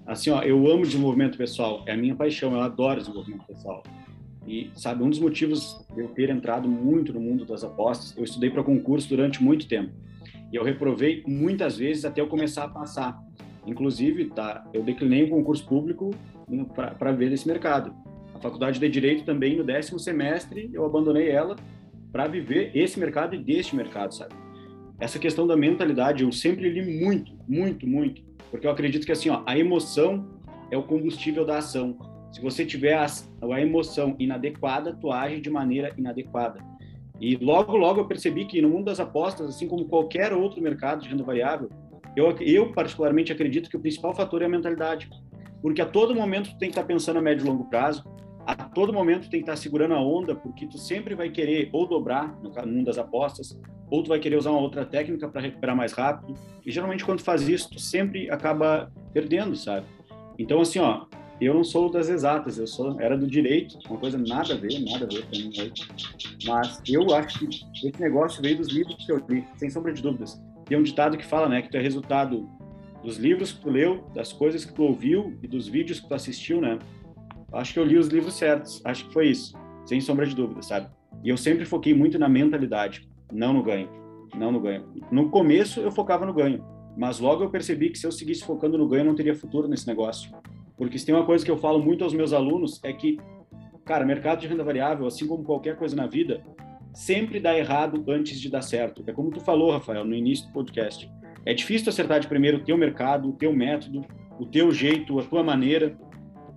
Assim, 0.06 0.30
ó, 0.30 0.42
eu 0.42 0.66
amo 0.70 0.82
desenvolvimento 0.82 1.36
pessoal, 1.36 1.82
é 1.86 1.92
a 1.92 1.96
minha 1.96 2.14
paixão, 2.14 2.52
eu 2.52 2.60
adoro 2.60 3.00
desenvolvimento 3.00 3.44
pessoal. 3.44 3.82
E, 4.46 4.70
sabe, 4.74 5.02
um 5.02 5.10
dos 5.10 5.18
motivos 5.18 5.84
de 5.92 6.00
eu 6.00 6.08
ter 6.08 6.30
entrado 6.30 6.68
muito 6.68 7.12
no 7.12 7.20
mundo 7.20 7.44
das 7.44 7.64
apostas, 7.64 8.16
eu 8.16 8.22
estudei 8.22 8.48
para 8.48 8.62
concurso 8.62 9.08
durante 9.08 9.42
muito 9.42 9.66
tempo. 9.66 9.92
E 10.52 10.56
eu 10.56 10.62
reprovei 10.62 11.24
muitas 11.26 11.76
vezes 11.76 12.04
até 12.04 12.20
eu 12.20 12.28
começar 12.28 12.64
a 12.64 12.68
passar. 12.68 13.20
Inclusive, 13.66 14.26
tá, 14.26 14.64
eu 14.72 14.84
declinei 14.84 15.24
o 15.24 15.26
um 15.26 15.30
concurso 15.30 15.66
público 15.66 16.14
para 16.74 17.10
ver 17.10 17.32
esse 17.32 17.48
mercado. 17.48 17.92
A 18.32 18.38
faculdade 18.38 18.78
de 18.78 18.88
Direito 18.88 19.24
também, 19.24 19.56
no 19.56 19.64
décimo 19.64 19.98
semestre, 19.98 20.70
eu 20.72 20.84
abandonei 20.84 21.28
ela 21.28 21.56
para 22.16 22.28
viver 22.28 22.70
esse 22.74 22.98
mercado 22.98 23.34
e 23.34 23.38
deste 23.38 23.76
mercado, 23.76 24.14
sabe? 24.14 24.34
Essa 24.98 25.18
questão 25.18 25.46
da 25.46 25.54
mentalidade, 25.54 26.24
eu 26.24 26.32
sempre 26.32 26.66
li 26.66 26.98
muito, 26.98 27.30
muito, 27.46 27.86
muito, 27.86 28.22
porque 28.50 28.66
eu 28.66 28.70
acredito 28.70 29.04
que, 29.04 29.12
assim, 29.12 29.28
ó, 29.28 29.42
a 29.44 29.58
emoção 29.58 30.26
é 30.70 30.78
o 30.78 30.82
combustível 30.82 31.44
da 31.44 31.58
ação. 31.58 31.98
Se 32.32 32.40
você 32.40 32.64
tiver 32.64 32.94
a, 32.94 33.04
a 33.04 33.60
emoção 33.60 34.16
inadequada, 34.18 34.96
tu 34.98 35.12
age 35.12 35.42
de 35.42 35.50
maneira 35.50 35.92
inadequada. 35.98 36.58
E 37.20 37.36
logo, 37.36 37.76
logo 37.76 38.00
eu 38.00 38.06
percebi 38.06 38.46
que 38.46 38.62
no 38.62 38.70
mundo 38.70 38.86
das 38.86 38.98
apostas, 38.98 39.50
assim 39.50 39.68
como 39.68 39.84
qualquer 39.84 40.32
outro 40.32 40.62
mercado 40.62 41.02
de 41.02 41.10
renda 41.10 41.22
variável, 41.22 41.68
eu, 42.16 42.34
eu 42.40 42.72
particularmente 42.72 43.30
acredito 43.30 43.68
que 43.68 43.76
o 43.76 43.80
principal 43.80 44.14
fator 44.14 44.40
é 44.40 44.46
a 44.46 44.48
mentalidade. 44.48 45.10
Porque 45.60 45.82
a 45.82 45.86
todo 45.86 46.14
momento 46.14 46.48
tu 46.48 46.58
tem 46.58 46.70
que 46.70 46.78
estar 46.78 46.84
pensando 46.84 47.18
a 47.18 47.22
médio 47.22 47.44
e 47.44 47.46
longo 47.46 47.64
prazo, 47.68 48.10
a 48.46 48.54
todo 48.54 48.92
momento 48.92 49.28
tem 49.28 49.40
que 49.40 49.50
estar 49.50 49.56
segurando 49.56 49.94
a 49.94 50.00
onda, 50.00 50.34
porque 50.34 50.66
tu 50.66 50.78
sempre 50.78 51.14
vai 51.14 51.28
querer 51.30 51.68
ou 51.72 51.86
dobrar 51.86 52.38
no 52.40 52.50
mundo 52.66 52.84
das 52.84 52.96
apostas, 52.96 53.58
ou 53.90 54.02
tu 54.02 54.08
vai 54.08 54.20
querer 54.20 54.36
usar 54.36 54.50
uma 54.50 54.60
outra 54.60 54.84
técnica 54.84 55.28
para 55.28 55.40
recuperar 55.40 55.74
mais 55.74 55.92
rápido. 55.92 56.34
E 56.64 56.70
geralmente 56.70 57.04
quando 57.04 57.18
tu 57.18 57.24
faz 57.24 57.48
isso, 57.48 57.70
tu 57.70 57.80
sempre 57.80 58.30
acaba 58.30 58.92
perdendo, 59.12 59.56
sabe? 59.56 59.86
Então, 60.38 60.60
assim, 60.60 60.78
ó, 60.78 61.06
eu 61.40 61.52
não 61.52 61.64
sou 61.64 61.90
das 61.90 62.08
exatas, 62.08 62.56
eu 62.56 62.66
sou 62.66 63.00
era 63.00 63.16
do 63.16 63.26
direito, 63.26 63.78
uma 63.88 63.98
coisa 63.98 64.16
nada 64.16 64.54
a 64.54 64.56
ver, 64.56 64.78
nada 64.80 65.04
a 65.04 65.08
ver 65.08 65.22
com 65.26 65.36
mim. 65.36 65.72
Mas 66.46 66.80
eu 66.88 67.14
acho 67.14 67.40
que 67.40 67.46
esse 67.88 68.00
negócio 68.00 68.40
veio 68.40 68.58
dos 68.58 68.68
livros 68.68 68.94
que 69.04 69.10
eu 69.10 69.22
li, 69.28 69.44
sem 69.56 69.68
sombra 69.68 69.92
de 69.92 70.02
dúvidas. 70.02 70.40
Tem 70.64 70.78
um 70.78 70.82
ditado 70.82 71.16
que 71.16 71.26
fala, 71.26 71.48
né, 71.48 71.62
que 71.62 71.70
tu 71.70 71.76
é 71.76 71.80
resultado 71.80 72.48
dos 73.02 73.18
livros 73.18 73.52
que 73.52 73.60
tu 73.60 73.70
leu, 73.70 74.04
das 74.14 74.32
coisas 74.32 74.64
que 74.64 74.72
tu 74.72 74.82
ouviu 74.82 75.38
e 75.42 75.46
dos 75.46 75.68
vídeos 75.68 76.00
que 76.00 76.08
tu 76.08 76.14
assistiu, 76.14 76.60
né? 76.60 76.78
Acho 77.56 77.72
que 77.72 77.78
eu 77.78 77.84
li 77.84 77.96
os 77.96 78.08
livros 78.08 78.34
certos, 78.34 78.82
acho 78.84 79.06
que 79.06 79.12
foi 79.12 79.28
isso, 79.28 79.56
sem 79.84 80.00
sombra 80.00 80.26
de 80.26 80.34
dúvidas, 80.34 80.66
sabe? 80.66 80.88
E 81.24 81.28
eu 81.28 81.36
sempre 81.36 81.64
foquei 81.64 81.94
muito 81.94 82.18
na 82.18 82.28
mentalidade, 82.28 83.08
não 83.32 83.52
no 83.52 83.62
ganho, 83.62 83.88
não 84.36 84.52
no 84.52 84.60
ganho. 84.60 84.84
No 85.10 85.30
começo 85.30 85.80
eu 85.80 85.90
focava 85.90 86.26
no 86.26 86.34
ganho, 86.34 86.62
mas 86.96 87.18
logo 87.18 87.42
eu 87.42 87.50
percebi 87.50 87.90
que 87.90 87.98
se 87.98 88.06
eu 88.06 88.12
seguisse 88.12 88.44
focando 88.44 88.76
no 88.76 88.86
ganho, 88.86 89.00
eu 89.02 89.06
não 89.06 89.14
teria 89.14 89.34
futuro 89.34 89.68
nesse 89.68 89.86
negócio. 89.86 90.30
Porque 90.76 90.98
se 90.98 91.06
tem 91.06 91.14
uma 91.14 91.24
coisa 91.24 91.44
que 91.44 91.50
eu 91.50 91.56
falo 91.56 91.78
muito 91.78 92.04
aos 92.04 92.12
meus 92.12 92.32
alunos 92.32 92.78
é 92.84 92.92
que, 92.92 93.18
cara, 93.84 94.04
mercado 94.04 94.40
de 94.40 94.46
renda 94.46 94.62
variável, 94.62 95.06
assim 95.06 95.26
como 95.26 95.42
qualquer 95.42 95.76
coisa 95.76 95.96
na 95.96 96.06
vida, 96.06 96.44
sempre 96.92 97.40
dá 97.40 97.56
errado 97.56 98.04
antes 98.08 98.38
de 98.38 98.50
dar 98.50 98.62
certo. 98.62 99.02
É 99.06 99.12
como 99.12 99.30
tu 99.30 99.40
falou, 99.40 99.70
Rafael, 99.70 100.04
no 100.04 100.14
início 100.14 100.46
do 100.46 100.52
podcast. 100.52 101.10
É 101.44 101.54
difícil 101.54 101.88
acertar 101.88 102.20
de 102.20 102.26
primeiro 102.26 102.58
o 102.58 102.64
teu 102.64 102.76
mercado, 102.76 103.28
o 103.28 103.32
teu 103.32 103.52
método, 103.52 104.04
o 104.38 104.44
teu 104.44 104.70
jeito, 104.70 105.18
a 105.18 105.22
tua 105.22 105.42
maneira, 105.42 105.96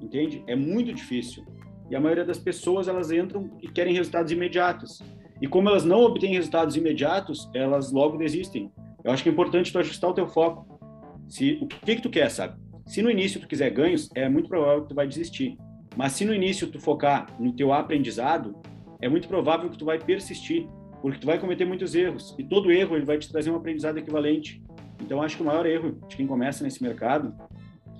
entende? 0.02 0.44
É 0.48 0.56
muito 0.56 0.94
difícil. 0.94 1.46
E 1.90 1.96
a 1.96 2.00
maioria 2.00 2.26
das 2.26 2.38
pessoas, 2.38 2.88
elas 2.88 3.12
entram 3.12 3.50
e 3.62 3.68
querem 3.68 3.94
resultados 3.94 4.32
imediatos. 4.32 5.02
E 5.42 5.48
como 5.48 5.70
elas 5.70 5.86
não 5.86 6.02
obtêm 6.02 6.34
resultados 6.34 6.76
imediatos, 6.76 7.50
elas 7.54 7.92
logo 7.92 8.18
desistem. 8.18 8.72
Eu 9.04 9.12
acho 9.12 9.24
que 9.24 9.30
é 9.30 9.32
importante 9.32 9.72
tu 9.72 9.80
ajustar 9.80 10.10
o 10.10 10.14
teu 10.14 10.28
foco. 10.28 10.80
Se, 11.28 11.58
o 11.62 11.68
que 11.68 11.96
que 11.96 12.02
tu 12.02 12.10
quer, 12.10 12.30
sabe? 12.30 12.60
Se 12.86 13.02
no 13.02 13.10
início 13.10 13.40
tu 13.40 13.48
quiser 13.48 13.70
ganhos, 13.70 14.10
é 14.16 14.28
muito 14.28 14.50
provável 14.50 14.84
que 14.84 14.90
tu 14.90 14.96
vai 14.96 15.08
desistir. 15.08 15.58
Mas 15.96 16.14
se 16.14 16.26
no 16.26 16.34
início 16.34 16.68
tu 16.68 16.80
focar 16.80 17.28
no 17.40 17.54
teu 17.54 17.74
aprendizado, 17.74 18.56
é 19.02 19.08
muito 19.08 19.28
provável 19.28 19.70
que 19.70 19.78
tu 19.78 19.86
vai 19.86 19.98
persistir, 19.98 20.68
porque 21.02 21.20
tu 21.20 21.28
vai 21.28 21.40
cometer 21.40 21.66
muitos 21.66 21.96
erros. 21.96 22.36
E 22.38 22.44
todo 22.44 22.72
erro 22.72 22.96
ele 22.96 23.06
vai 23.06 23.18
te 23.18 23.32
trazer 23.32 23.50
um 23.52 23.56
aprendizado 23.56 23.98
equivalente. 23.98 24.62
Então 25.02 25.22
acho 25.22 25.38
que 25.38 25.44
o 25.44 25.46
maior 25.46 25.66
erro 25.66 25.98
de 26.08 26.16
quem 26.18 26.28
começa 26.28 26.64
nesse 26.64 26.84
mercado 26.84 27.34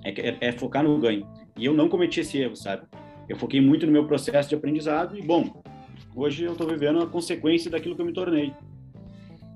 é, 0.04 0.28
é, 0.28 0.36
é 0.40 0.52
focar 0.52 0.84
no 0.84 0.98
ganho. 0.98 1.26
E 1.56 1.64
eu 1.64 1.74
não 1.74 1.88
cometi 1.88 2.20
esse 2.20 2.38
erro, 2.38 2.56
sabe? 2.56 2.82
Eu 3.28 3.36
foquei 3.36 3.60
muito 3.60 3.86
no 3.86 3.92
meu 3.92 4.06
processo 4.06 4.48
de 4.48 4.54
aprendizado 4.54 5.16
e, 5.16 5.22
bom, 5.22 5.62
hoje 6.14 6.44
eu 6.44 6.52
estou 6.52 6.66
vivendo 6.66 7.00
a 7.00 7.06
consequência 7.06 7.70
daquilo 7.70 7.94
que 7.94 8.02
eu 8.02 8.06
me 8.06 8.12
tornei. 8.12 8.52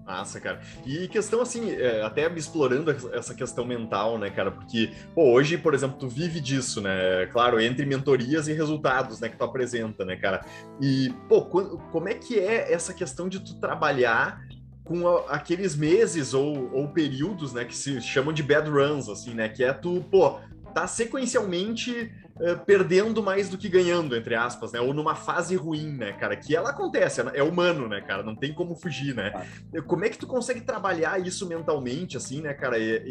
Massa, 0.07 0.39
cara. 0.39 0.61
E 0.85 1.09
questão 1.09 1.41
assim, 1.41 1.71
é, 1.71 2.03
até 2.03 2.31
explorando 2.35 2.91
essa 3.13 3.35
questão 3.35 3.65
mental, 3.65 4.19
né, 4.19 4.29
cara? 4.29 4.51
Porque, 4.51 4.93
pô, 5.15 5.33
hoje, 5.33 5.57
por 5.57 5.73
exemplo, 5.73 5.97
tu 5.99 6.09
vive 6.09 6.41
disso, 6.41 6.83
né? 6.83 7.27
Claro, 7.33 7.59
entre 7.59 7.87
mentorias 7.87 8.47
e 8.47 8.53
resultados, 8.53 9.19
né, 9.19 9.31
que 9.31 9.37
tu 9.37 9.45
apresenta, 9.45 10.05
né, 10.05 10.17
cara? 10.17 10.45
E, 10.79 11.11
pô, 11.27 11.43
como 11.43 12.09
é 12.09 12.15
que 12.15 12.39
é 12.39 12.71
essa 12.71 12.93
questão 12.93 13.31
de 13.31 13.41
tu 13.41 13.59
trabalhar 13.59 14.47
com 14.85 15.09
aqueles 15.29 15.75
meses 15.75 16.35
ou, 16.35 16.71
ou 16.71 16.89
períodos, 16.89 17.55
né, 17.55 17.65
que 17.65 17.75
se 17.75 17.99
chamam 18.03 18.35
de 18.35 18.43
bad 18.43 18.69
runs, 18.69 19.09
assim, 19.09 19.33
né? 19.33 19.49
Que 19.49 19.65
é 19.65 19.73
tu, 19.73 20.05
pô, 20.11 20.39
tá 20.75 20.87
sequencialmente 20.87 22.13
uh, 22.37 22.59
perdendo 22.65 23.23
mais 23.23 23.49
do 23.49 23.59
que 23.59 23.69
ganhando, 23.69 24.17
entre 24.17 24.35
aspas, 24.35 24.73
né? 24.73 24.81
Ou 24.81 24.93
numa 24.93 25.15
fase 25.15 25.57
ruim, 25.57 25.93
né, 25.93 26.13
cara? 26.13 26.37
Que 26.37 26.55
ela 26.55 26.71
acontece, 26.71 27.21
é 27.33 27.43
humano, 27.43 27.89
né, 27.89 28.01
cara? 28.01 28.23
Não 28.23 28.35
tem 28.35 28.53
como 28.53 28.75
fugir, 28.75 29.15
né? 29.15 29.33
Ah. 29.35 29.83
Como 29.83 30.05
é 30.05 30.09
que 30.09 30.19
tu 30.19 30.27
consegue 30.27 30.61
trabalhar 30.61 31.21
isso 31.25 31.47
mentalmente, 31.49 32.17
assim, 32.17 32.41
né, 32.41 32.55
cara? 32.55 32.79
E, 32.79 33.03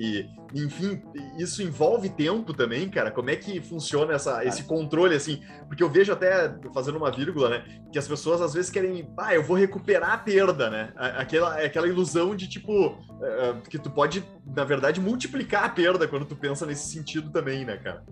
e, 0.53 0.63
enfim, 0.63 1.01
isso 1.37 1.61
envolve 1.61 2.09
tempo 2.09 2.53
também, 2.53 2.89
cara? 2.89 3.11
Como 3.11 3.29
é 3.29 3.35
que 3.35 3.61
funciona 3.61 4.13
essa, 4.13 4.43
esse 4.45 4.63
controle, 4.63 5.15
assim? 5.15 5.41
Porque 5.67 5.83
eu 5.83 5.89
vejo 5.89 6.11
até, 6.11 6.53
fazendo 6.73 6.97
uma 6.97 7.11
vírgula, 7.11 7.49
né? 7.49 7.65
Que 7.91 7.99
as 7.99 8.07
pessoas 8.07 8.41
às 8.41 8.53
vezes 8.53 8.71
querem, 8.71 9.11
ah, 9.17 9.33
eu 9.33 9.43
vou 9.43 9.57
recuperar 9.57 10.11
a 10.11 10.17
perda, 10.17 10.69
né? 10.69 10.93
Aquela, 10.95 11.55
aquela 11.55 11.87
ilusão 11.87 12.35
de, 12.35 12.47
tipo, 12.47 12.87
uh, 12.87 13.61
que 13.69 13.77
tu 13.77 13.89
pode, 13.89 14.23
na 14.45 14.63
verdade, 14.63 14.99
multiplicar 14.99 15.63
a 15.65 15.69
perda 15.69 16.07
quando 16.07 16.25
tu 16.25 16.35
pensa 16.35 16.65
nesse 16.65 16.89
sentido 16.89 17.31
também, 17.31 17.65
né, 17.65 17.77
cara? 17.77 18.03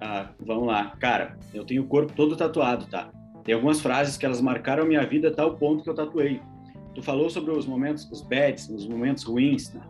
Ah, 0.00 0.30
vamos 0.40 0.66
lá. 0.66 0.96
Cara, 0.98 1.38
eu 1.52 1.64
tenho 1.64 1.82
o 1.82 1.86
corpo 1.86 2.12
todo 2.14 2.36
tatuado, 2.36 2.86
tá? 2.86 3.10
Tem 3.44 3.54
algumas 3.54 3.80
frases 3.80 4.16
que 4.16 4.24
elas 4.24 4.40
marcaram 4.40 4.86
minha 4.86 5.04
vida 5.04 5.28
a 5.28 5.34
tal 5.34 5.56
ponto 5.56 5.82
que 5.84 5.90
eu 5.90 5.94
tatuei. 5.94 6.40
Tu 6.94 7.02
falou 7.02 7.28
sobre 7.28 7.52
os 7.52 7.66
momentos, 7.66 8.10
os 8.10 8.22
bads, 8.22 8.68
os 8.68 8.86
momentos 8.86 9.24
ruins, 9.24 9.72
né? 9.72 9.80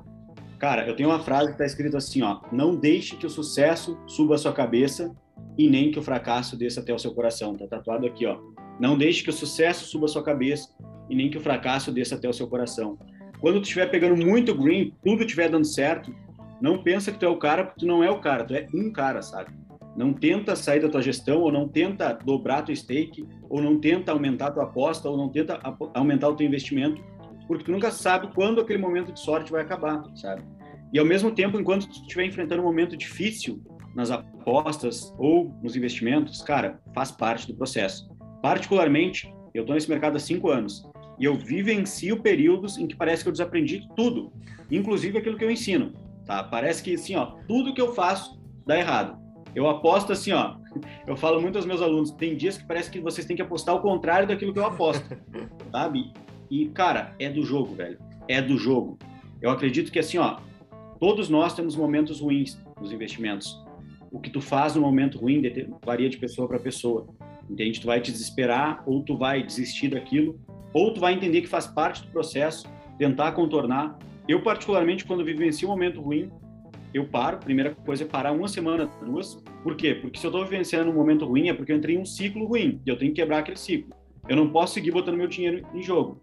Cara, 0.58 0.86
eu 0.86 0.94
tenho 0.94 1.08
uma 1.08 1.20
frase 1.20 1.52
que 1.52 1.58
tá 1.58 1.64
escrito 1.64 1.96
assim, 1.96 2.22
ó: 2.22 2.40
Não 2.52 2.76
deixe 2.76 3.16
que 3.16 3.26
o 3.26 3.30
sucesso 3.30 3.98
suba 4.06 4.34
a 4.34 4.38
sua 4.38 4.52
cabeça 4.52 5.14
e 5.56 5.68
nem 5.70 5.90
que 5.90 5.98
o 5.98 6.02
fracasso 6.02 6.56
desça 6.56 6.80
até 6.80 6.92
o 6.92 6.98
seu 6.98 7.14
coração. 7.14 7.56
Tá 7.56 7.66
tatuado 7.66 8.06
aqui, 8.06 8.26
ó. 8.26 8.38
Não 8.78 8.98
deixe 8.98 9.22
que 9.22 9.30
o 9.30 9.32
sucesso 9.32 9.86
suba 9.86 10.06
a 10.06 10.08
sua 10.08 10.22
cabeça 10.22 10.68
e 11.08 11.14
nem 11.14 11.30
que 11.30 11.38
o 11.38 11.40
fracasso 11.40 11.90
desça 11.90 12.14
até 12.14 12.28
o 12.28 12.32
seu 12.32 12.46
coração. 12.46 12.98
Quando 13.40 13.60
tu 13.60 13.64
estiver 13.64 13.86
pegando 13.86 14.16
muito 14.16 14.54
green, 14.54 14.92
tudo 15.02 15.22
estiver 15.22 15.48
dando 15.48 15.66
certo, 15.66 16.14
não 16.60 16.82
pensa 16.82 17.10
que 17.10 17.18
tu 17.18 17.24
é 17.24 17.28
o 17.28 17.38
cara, 17.38 17.64
porque 17.64 17.80
tu 17.80 17.86
não 17.86 18.04
é 18.04 18.10
o 18.10 18.20
cara, 18.20 18.44
tu 18.44 18.54
é 18.54 18.66
um 18.74 18.92
cara, 18.92 19.22
sabe? 19.22 19.50
Não 19.96 20.12
tenta 20.12 20.54
sair 20.54 20.80
da 20.80 20.88
tua 20.88 21.02
gestão, 21.02 21.40
ou 21.40 21.52
não 21.52 21.68
tenta 21.68 22.12
dobrar 22.12 22.62
teu 22.62 22.74
stake, 22.74 23.26
ou 23.48 23.60
não 23.60 23.78
tenta 23.78 24.12
aumentar 24.12 24.52
tua 24.52 24.64
aposta, 24.64 25.08
ou 25.08 25.16
não 25.16 25.28
tenta 25.28 25.60
aumentar 25.94 26.28
o 26.28 26.36
teu 26.36 26.46
investimento, 26.46 27.02
porque 27.46 27.64
tu 27.64 27.72
nunca 27.72 27.90
sabe 27.90 28.32
quando 28.34 28.60
aquele 28.60 28.78
momento 28.78 29.12
de 29.12 29.20
sorte 29.20 29.50
vai 29.50 29.62
acabar, 29.62 30.04
sabe? 30.14 30.42
E 30.92 30.98
ao 30.98 31.04
mesmo 31.04 31.32
tempo, 31.32 31.58
enquanto 31.58 31.88
tu 31.88 32.02
estiver 32.02 32.24
enfrentando 32.24 32.62
um 32.62 32.64
momento 32.64 32.96
difícil 32.96 33.62
nas 33.94 34.10
apostas 34.10 35.12
ou 35.18 35.54
nos 35.62 35.76
investimentos, 35.76 36.42
cara, 36.42 36.80
faz 36.94 37.10
parte 37.10 37.46
do 37.46 37.54
processo. 37.54 38.08
Particularmente, 38.42 39.32
eu 39.52 39.62
estou 39.62 39.74
nesse 39.74 39.90
mercado 39.90 40.16
há 40.16 40.20
cinco 40.20 40.48
anos 40.48 40.88
e 41.18 41.24
eu 41.24 41.36
vivencio 41.36 42.22
períodos 42.22 42.78
em 42.78 42.86
que 42.86 42.96
parece 42.96 43.22
que 43.22 43.28
eu 43.28 43.32
desaprendi 43.32 43.86
tudo, 43.94 44.32
inclusive 44.70 45.18
aquilo 45.18 45.36
que 45.36 45.44
eu 45.44 45.50
ensino, 45.50 45.92
tá? 46.24 46.42
Parece 46.42 46.82
que, 46.82 46.94
assim, 46.94 47.14
ó, 47.14 47.36
tudo 47.46 47.74
que 47.74 47.80
eu 47.80 47.94
faço 47.94 48.40
dá 48.66 48.78
errado. 48.78 49.19
Eu 49.54 49.68
aposto 49.68 50.12
assim, 50.12 50.32
ó. 50.32 50.56
Eu 51.06 51.16
falo 51.16 51.40
muito 51.40 51.56
aos 51.56 51.66
meus 51.66 51.82
alunos, 51.82 52.10
tem 52.12 52.36
dias 52.36 52.56
que 52.56 52.66
parece 52.66 52.90
que 52.90 53.00
vocês 53.00 53.26
têm 53.26 53.36
que 53.36 53.42
apostar 53.42 53.74
o 53.74 53.80
contrário 53.80 54.28
daquilo 54.28 54.52
que 54.52 54.58
eu 54.58 54.64
aposto, 54.64 55.04
sabe? 55.72 56.12
E, 56.50 56.68
cara, 56.68 57.14
é 57.18 57.28
do 57.28 57.42
jogo, 57.42 57.74
velho. 57.74 57.98
É 58.28 58.40
do 58.40 58.56
jogo. 58.56 58.98
Eu 59.40 59.50
acredito 59.50 59.90
que, 59.90 59.98
assim, 59.98 60.18
ó, 60.18 60.38
todos 60.98 61.28
nós 61.28 61.54
temos 61.54 61.74
momentos 61.74 62.20
ruins 62.20 62.60
nos 62.80 62.92
investimentos. 62.92 63.60
O 64.10 64.20
que 64.20 64.30
tu 64.30 64.40
faz 64.40 64.74
no 64.74 64.82
momento 64.82 65.18
ruim 65.18 65.42
varia 65.84 66.08
de 66.08 66.16
pessoa 66.16 66.48
para 66.48 66.58
pessoa. 66.58 67.06
Entende? 67.48 67.80
Tu 67.80 67.86
vai 67.86 68.00
te 68.00 68.12
desesperar, 68.12 68.82
ou 68.86 69.02
tu 69.02 69.16
vai 69.16 69.42
desistir 69.42 69.88
daquilo, 69.88 70.38
ou 70.72 70.92
tu 70.92 71.00
vai 71.00 71.14
entender 71.14 71.40
que 71.40 71.48
faz 71.48 71.66
parte 71.66 72.02
do 72.02 72.08
processo, 72.08 72.68
tentar 72.98 73.32
contornar. 73.32 73.98
Eu, 74.28 74.42
particularmente, 74.42 75.04
quando 75.04 75.24
vivencio 75.24 75.68
um 75.68 75.72
momento 75.72 76.00
ruim, 76.00 76.30
eu 76.92 77.06
paro, 77.06 77.38
primeira 77.38 77.74
coisa 77.74 78.04
é 78.04 78.06
parar 78.06 78.32
uma 78.32 78.48
semana, 78.48 78.86
duas. 79.04 79.36
Por 79.62 79.76
quê? 79.76 79.94
Porque 79.94 80.18
se 80.18 80.26
eu 80.26 80.30
estou 80.30 80.44
vivenciando 80.44 80.90
um 80.90 80.94
momento 80.94 81.24
ruim 81.24 81.48
é 81.48 81.54
porque 81.54 81.72
eu 81.72 81.76
entrei 81.76 81.96
em 81.96 82.00
um 82.00 82.04
ciclo 82.04 82.46
ruim 82.46 82.80
e 82.84 82.90
eu 82.90 82.98
tenho 82.98 83.12
que 83.12 83.20
quebrar 83.20 83.38
aquele 83.38 83.58
ciclo. 83.58 83.94
Eu 84.28 84.36
não 84.36 84.50
posso 84.50 84.74
seguir 84.74 84.90
botando 84.90 85.16
meu 85.16 85.26
dinheiro 85.26 85.66
em 85.74 85.82
jogo. 85.82 86.22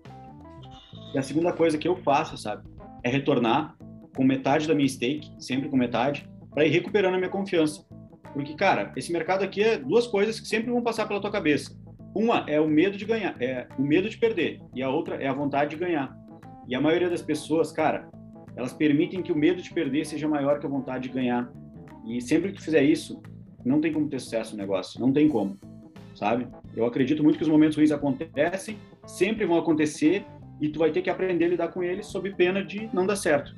E 1.13 1.17
a 1.17 1.21
segunda 1.21 1.53
coisa 1.53 1.77
que 1.77 1.87
eu 1.87 1.95
faço, 1.95 2.37
sabe, 2.37 2.67
é 3.03 3.09
retornar 3.09 3.75
com 4.15 4.23
metade 4.23 4.67
da 4.67 4.75
minha 4.75 4.87
stake, 4.87 5.31
sempre 5.39 5.69
com 5.69 5.77
metade, 5.77 6.27
para 6.51 6.65
ir 6.65 6.69
recuperando 6.69 7.15
a 7.15 7.17
minha 7.17 7.29
confiança. 7.29 7.85
Porque, 8.33 8.55
cara, 8.55 8.91
esse 8.95 9.11
mercado 9.11 9.43
aqui 9.43 9.63
é 9.63 9.77
duas 9.77 10.07
coisas 10.07 10.39
que 10.39 10.47
sempre 10.47 10.71
vão 10.71 10.81
passar 10.81 11.07
pela 11.07 11.21
tua 11.21 11.31
cabeça. 11.31 11.75
Uma 12.15 12.45
é 12.47 12.59
o 12.59 12.67
medo 12.67 12.97
de 12.97 13.05
ganhar, 13.05 13.35
é 13.39 13.67
o 13.77 13.81
medo 13.81 14.09
de 14.09 14.17
perder, 14.17 14.59
e 14.73 14.81
a 14.81 14.89
outra 14.89 15.15
é 15.15 15.27
a 15.27 15.33
vontade 15.33 15.71
de 15.71 15.75
ganhar. 15.75 16.15
E 16.67 16.75
a 16.75 16.81
maioria 16.81 17.09
das 17.09 17.21
pessoas, 17.21 17.71
cara, 17.71 18.09
elas 18.57 18.73
permitem 18.73 19.21
que 19.21 19.31
o 19.31 19.37
medo 19.37 19.61
de 19.61 19.71
perder 19.71 20.03
seja 20.05 20.27
maior 20.27 20.59
que 20.59 20.65
a 20.65 20.69
vontade 20.69 21.07
de 21.07 21.13
ganhar. 21.13 21.49
E 22.07 22.19
sempre 22.19 22.51
que 22.51 22.61
fizer 22.61 22.81
isso, 22.81 23.21
não 23.63 23.79
tem 23.79 23.93
como 23.93 24.09
ter 24.09 24.19
sucesso 24.19 24.53
no 24.53 24.57
negócio, 24.57 24.99
não 24.99 25.13
tem 25.13 25.29
como, 25.29 25.55
sabe? 26.15 26.47
Eu 26.75 26.85
acredito 26.85 27.23
muito 27.23 27.37
que 27.37 27.43
os 27.43 27.49
momentos 27.49 27.77
ruins 27.77 27.91
acontecem, 27.91 28.77
sempre 29.05 29.45
vão 29.45 29.57
acontecer 29.57 30.25
e 30.59 30.69
tu 30.69 30.79
vai 30.79 30.91
ter 30.91 31.03
que 31.03 31.09
aprender 31.09 31.45
a 31.45 31.49
lidar 31.49 31.67
com 31.67 31.83
eles 31.83 32.07
sob 32.07 32.33
pena 32.33 32.65
de 32.65 32.89
não 32.91 33.05
dar 33.05 33.15
certo. 33.15 33.53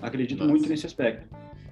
Acredito 0.00 0.38
Nossa. 0.38 0.50
muito 0.52 0.68
nesse 0.68 0.86
aspecto. 0.86 1.28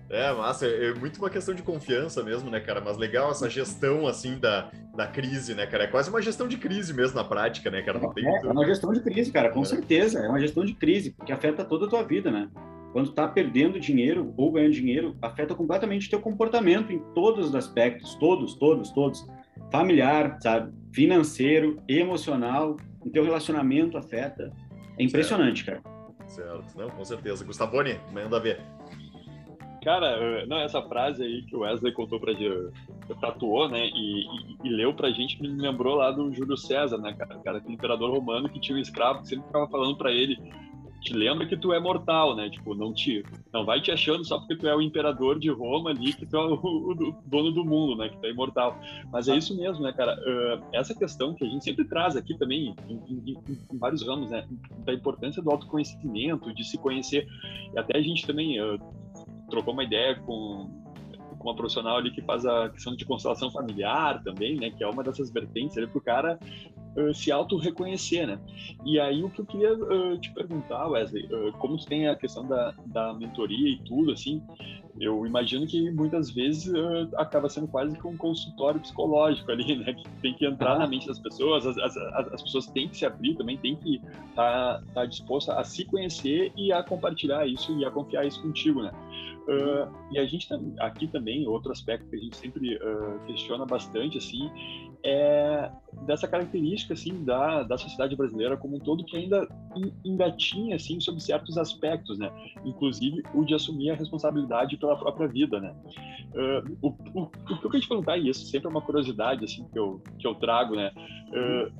É, 0.08 0.32
massa, 0.32 0.66
é 0.66 0.94
muito 0.94 1.18
uma 1.18 1.28
questão 1.28 1.54
de 1.54 1.62
confiança 1.62 2.22
mesmo, 2.22 2.48
né, 2.48 2.60
cara? 2.60 2.80
Mas 2.80 2.96
legal 2.96 3.30
essa 3.30 3.50
gestão, 3.50 4.06
assim, 4.06 4.38
da, 4.38 4.70
da 4.94 5.06
crise, 5.06 5.54
né, 5.54 5.66
cara? 5.66 5.84
É 5.84 5.86
quase 5.88 6.08
uma 6.10 6.22
gestão 6.22 6.46
de 6.46 6.56
crise 6.56 6.94
mesmo 6.94 7.16
na 7.16 7.24
prática, 7.24 7.70
né, 7.70 7.82
cara? 7.82 8.00
É, 8.16 8.46
é 8.46 8.50
uma 8.50 8.64
gestão 8.64 8.92
de 8.92 9.00
crise, 9.00 9.32
cara, 9.32 9.50
com 9.50 9.62
é. 9.62 9.64
certeza. 9.64 10.20
É 10.20 10.28
uma 10.28 10.38
gestão 10.38 10.64
de 10.64 10.74
crise, 10.74 11.10
porque 11.10 11.32
afeta 11.32 11.64
toda 11.64 11.86
a 11.86 11.88
tua 11.88 12.02
vida, 12.04 12.30
né? 12.30 12.48
Quando 12.92 13.12
tá 13.12 13.26
perdendo 13.26 13.80
dinheiro 13.80 14.32
ou 14.36 14.52
ganhando 14.52 14.72
dinheiro, 14.72 15.16
afeta 15.20 15.54
completamente 15.54 16.06
o 16.06 16.10
teu 16.10 16.20
comportamento 16.20 16.92
em 16.92 16.98
todos 17.14 17.48
os 17.48 17.54
aspectos, 17.54 18.14
todos, 18.14 18.54
todos, 18.54 18.90
todos. 18.90 19.26
Familiar, 19.72 20.38
sabe? 20.40 20.72
Financeiro, 20.92 21.82
emocional, 21.88 22.76
o 23.00 23.10
teu 23.10 23.24
relacionamento 23.24 23.98
afeta. 23.98 24.52
É 24.98 25.02
impressionante, 25.02 25.64
certo. 25.64 25.82
cara. 25.82 25.96
Certo, 26.28 26.76
não, 26.76 26.88
com 26.90 27.04
certeza. 27.04 27.44
Gustavone, 27.44 28.00
manda 28.12 28.40
ver. 28.40 28.60
Cara, 29.86 30.44
não, 30.46 30.56
essa 30.56 30.82
frase 30.82 31.22
aí 31.22 31.42
que 31.42 31.54
o 31.54 31.60
Wesley 31.60 31.92
contou 31.92 32.18
pra 32.18 32.32
gente, 32.32 32.72
tatuou, 33.20 33.68
né, 33.68 33.86
e, 33.86 34.22
e, 34.22 34.56
e, 34.64 34.68
leu 34.68 34.92
pra 34.92 35.12
gente, 35.12 35.40
me 35.40 35.46
lembrou 35.46 35.94
lá 35.94 36.10
do 36.10 36.34
Júlio 36.34 36.56
César, 36.56 36.98
né, 36.98 37.12
cara, 37.12 37.38
cara, 37.38 37.58
aquele 37.58 37.74
imperador 37.74 38.10
romano 38.10 38.48
que 38.48 38.58
tinha 38.58 38.76
um 38.76 38.80
escravo 38.80 39.20
que 39.20 39.28
sempre 39.28 39.46
ficava 39.46 39.68
falando 39.68 39.96
pra 39.96 40.10
ele, 40.10 40.36
te 41.00 41.14
lembra 41.14 41.46
que 41.46 41.56
tu 41.56 41.72
é 41.72 41.78
mortal, 41.78 42.34
né, 42.34 42.50
tipo, 42.50 42.74
não 42.74 42.92
te, 42.92 43.24
não 43.52 43.64
vai 43.64 43.80
te 43.80 43.92
achando 43.92 44.24
só 44.24 44.40
porque 44.40 44.56
tu 44.56 44.66
é 44.66 44.74
o 44.74 44.82
imperador 44.82 45.38
de 45.38 45.50
Roma 45.50 45.90
ali, 45.90 46.12
que 46.14 46.26
tu 46.26 46.36
é 46.36 46.44
o, 46.44 46.54
o, 46.54 47.22
dono 47.24 47.52
do 47.52 47.64
mundo, 47.64 47.94
né, 47.94 48.08
que 48.08 48.18
tu 48.18 48.26
é 48.26 48.30
imortal. 48.30 48.76
Mas 49.12 49.28
é 49.28 49.36
isso 49.36 49.56
mesmo, 49.56 49.84
né, 49.84 49.92
cara, 49.92 50.18
uh, 50.18 50.64
essa 50.72 50.96
questão 50.96 51.32
que 51.32 51.44
a 51.44 51.48
gente 51.48 51.62
sempre 51.62 51.84
traz 51.84 52.16
aqui 52.16 52.36
também, 52.36 52.74
em, 52.88 52.94
em, 53.08 53.36
em, 53.48 53.78
vários 53.78 54.04
ramos, 54.04 54.32
né, 54.32 54.48
da 54.84 54.92
importância 54.92 55.40
do 55.40 55.48
autoconhecimento, 55.48 56.52
de 56.52 56.64
se 56.64 56.76
conhecer, 56.76 57.24
e 57.72 57.78
até 57.78 57.96
a 57.96 58.02
gente 58.02 58.26
também... 58.26 58.60
Uh, 58.60 58.80
trocou 59.48 59.72
uma 59.72 59.84
ideia 59.84 60.16
com, 60.20 60.70
com 61.38 61.48
uma 61.48 61.54
profissional 61.54 61.96
ali 61.96 62.10
que 62.10 62.22
faz 62.22 62.44
a 62.44 62.68
questão 62.70 62.94
de 62.94 63.04
constelação 63.04 63.50
familiar 63.50 64.22
também, 64.22 64.56
né? 64.56 64.70
Que 64.70 64.82
é 64.82 64.88
uma 64.88 65.02
dessas 65.02 65.30
vertentes 65.30 65.76
ali 65.76 65.86
para 65.86 65.98
o 65.98 66.02
cara 66.02 66.38
uh, 66.96 67.14
se 67.14 67.30
auto-reconhecer, 67.30 68.26
né? 68.26 68.38
E 68.84 68.98
aí 68.98 69.22
o 69.22 69.30
que 69.30 69.40
eu 69.40 69.46
queria 69.46 69.74
uh, 69.74 70.18
te 70.18 70.32
perguntar, 70.32 70.88
Wesley, 70.88 71.26
uh, 71.26 71.52
como 71.58 71.76
tu 71.76 71.86
tem 71.86 72.08
a 72.08 72.16
questão 72.16 72.46
da, 72.46 72.74
da 72.86 73.14
mentoria 73.14 73.70
e 73.70 73.78
tudo, 73.84 74.12
assim, 74.12 74.42
eu 74.98 75.26
imagino 75.26 75.66
que 75.66 75.90
muitas 75.90 76.30
vezes 76.30 76.72
uh, 76.72 77.08
acaba 77.16 77.48
sendo 77.48 77.68
quase 77.68 77.98
que 77.98 78.06
um 78.06 78.16
consultório 78.16 78.80
psicológico 78.80 79.50
ali, 79.50 79.76
né? 79.76 79.92
Que 79.92 80.08
tem 80.22 80.34
que 80.34 80.46
entrar 80.46 80.76
ah. 80.76 80.78
na 80.80 80.86
mente 80.86 81.06
das 81.06 81.18
pessoas, 81.18 81.66
as, 81.66 81.76
as, 81.78 81.96
as, 81.96 82.42
pessoas 82.42 82.66
têm 82.68 82.88
que 82.88 82.96
se 82.96 83.04
abrir 83.04 83.34
também, 83.34 83.58
têm 83.58 83.76
que 83.76 83.96
estar 84.30 84.80
tá, 84.80 84.82
tá 84.94 85.04
disposta 85.04 85.54
a 85.54 85.64
se 85.64 85.84
conhecer 85.84 86.52
e 86.56 86.72
a 86.72 86.82
compartilhar 86.82 87.46
isso 87.46 87.78
e 87.78 87.84
a 87.84 87.90
confiar 87.90 88.26
isso 88.26 88.40
contigo, 88.40 88.82
né? 88.82 88.90
Uh, 89.46 89.88
e 90.10 90.18
a 90.18 90.26
gente 90.26 90.48
aqui 90.80 91.06
também, 91.06 91.46
outro 91.46 91.70
aspecto 91.70 92.08
que 92.10 92.16
a 92.16 92.18
gente 92.18 92.36
sempre 92.36 92.76
uh, 92.76 93.20
questiona 93.26 93.64
bastante, 93.64 94.18
assim, 94.18 94.50
é 95.04 95.70
dessa 96.02 96.26
característica, 96.26 96.94
assim, 96.94 97.24
da, 97.24 97.62
da 97.62 97.78
sociedade 97.78 98.16
brasileira 98.16 98.56
como 98.56 98.76
um 98.76 98.80
todo, 98.80 99.04
que 99.04 99.16
ainda 99.16 99.46
engatinha, 100.04 100.74
assim, 100.74 100.98
sobre 101.00 101.20
certos 101.20 101.56
aspectos, 101.56 102.18
né? 102.18 102.28
Inclusive 102.64 103.22
o 103.32 103.44
de 103.44 103.54
assumir 103.54 103.90
a 103.90 103.94
responsabilidade 103.94 104.76
pela 104.76 104.96
própria 104.96 105.28
vida, 105.28 105.60
né? 105.60 105.72
Uh, 106.34 106.76
o, 106.82 106.88
o, 106.88 107.22
o, 107.22 107.28
que 107.28 107.52
eu 107.52 107.70
queria 107.70 107.80
te 107.80 107.88
perguntar, 107.88 108.18
e 108.18 108.28
isso 108.28 108.46
sempre 108.46 108.66
é 108.66 108.70
uma 108.70 108.82
curiosidade, 108.82 109.44
assim, 109.44 109.64
que 109.72 109.78
eu, 109.78 110.02
que 110.18 110.26
eu 110.26 110.34
trago, 110.34 110.74
né? 110.74 110.90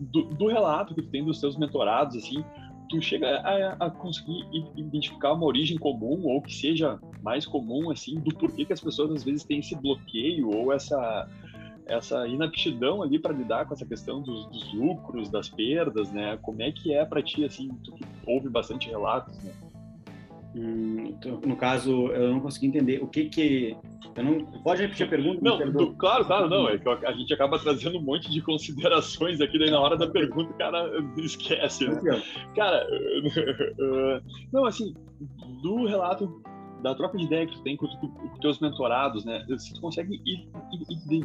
do, 0.01 0.25
do 0.25 0.49
relato 0.49 0.95
que 0.95 1.01
tu 1.01 1.09
tem 1.09 1.25
dos 1.25 1.41
teus 1.41 1.57
mentorados, 1.57 2.17
assim, 2.17 2.45
tu 2.89 3.01
chega 3.01 3.39
a, 3.39 3.87
a, 3.87 3.91
conseguir 3.91 4.45
identificar 4.77 5.33
uma 5.33 5.47
origem 5.47 5.79
comum 5.79 6.25
ou 6.25 6.41
que 6.41 6.55
seja 6.55 6.99
mais 7.23 7.47
comum 7.47 7.91
assim 7.91 8.19
do 8.21 8.35
porquê 8.35 8.65
que 8.65 8.73
as 8.73 8.81
pessoas 8.81 9.11
às 9.11 9.25
vezes 9.25 9.45
têm 9.45 9.59
esse 9.59 9.75
bloqueio 9.75 10.51
ou 10.51 10.73
essa 10.73 11.29
essa 11.87 12.27
inaptidão 12.27 13.01
ali 13.01 13.17
para 13.17 13.33
lidar 13.33 13.65
com 13.65 13.73
essa 13.73 13.87
questão 13.87 14.21
dos, 14.21 14.47
dos, 14.49 14.75
lucros, 14.75 15.31
das 15.31 15.49
perdas, 15.49 16.11
né? 16.11 16.37
Como 16.43 16.61
é 16.61 16.73
que 16.73 16.93
é 16.93 17.05
para 17.05 17.23
ti 17.23 17.45
assim, 17.45 17.69
tu 17.85 17.93
que 17.93 18.05
ouve 18.27 18.49
bastante 18.49 18.89
relatos, 18.89 19.39
né? 19.45 19.53
Hum, 20.57 21.09
então, 21.09 21.39
no 21.45 21.55
caso, 21.55 22.09
eu 22.13 22.31
não 22.31 22.41
consegui 22.41 22.69
entender 22.69 23.03
o 23.03 23.07
que 23.07 23.27
que. 23.27 23.77
Eu 24.17 24.25
não... 24.25 24.47
Pode 24.63 24.81
repetir 24.81 25.07
a 25.07 25.11
pergunta? 25.11 25.41
Não, 25.43 25.71
do, 25.71 25.95
claro, 25.95 26.25
claro, 26.25 26.49
não. 26.49 26.67
É 26.67 26.79
que 26.79 26.89
a 26.89 27.13
gente 27.13 27.35
acaba 27.35 27.59
trazendo 27.59 27.99
um 27.99 28.03
monte 28.03 28.31
de 28.31 28.41
considerações 28.41 29.39
aqui, 29.43 29.59
daí 29.59 29.71
na 29.71 29.79
hora 29.79 29.99
da 29.99 30.09
pergunta 30.09 30.51
o 30.51 30.57
cara 30.57 30.91
esquece, 31.19 31.87
né? 31.87 32.01
Cara, 32.55 32.87
não, 34.51 34.65
assim, 34.65 34.95
do 35.63 35.85
relato 35.85 36.43
da 36.87 36.95
troca 36.95 37.19
de 37.19 37.25
ideia 37.25 37.45
que 37.47 37.57
tu 37.57 37.63
tem 37.63 37.77
com, 37.77 37.87
os 37.87 38.39
teus 38.41 38.61
mentorados, 38.61 39.25
né? 39.25 39.45
Se 39.59 39.75
tu 39.75 39.81
consegue 39.81 40.23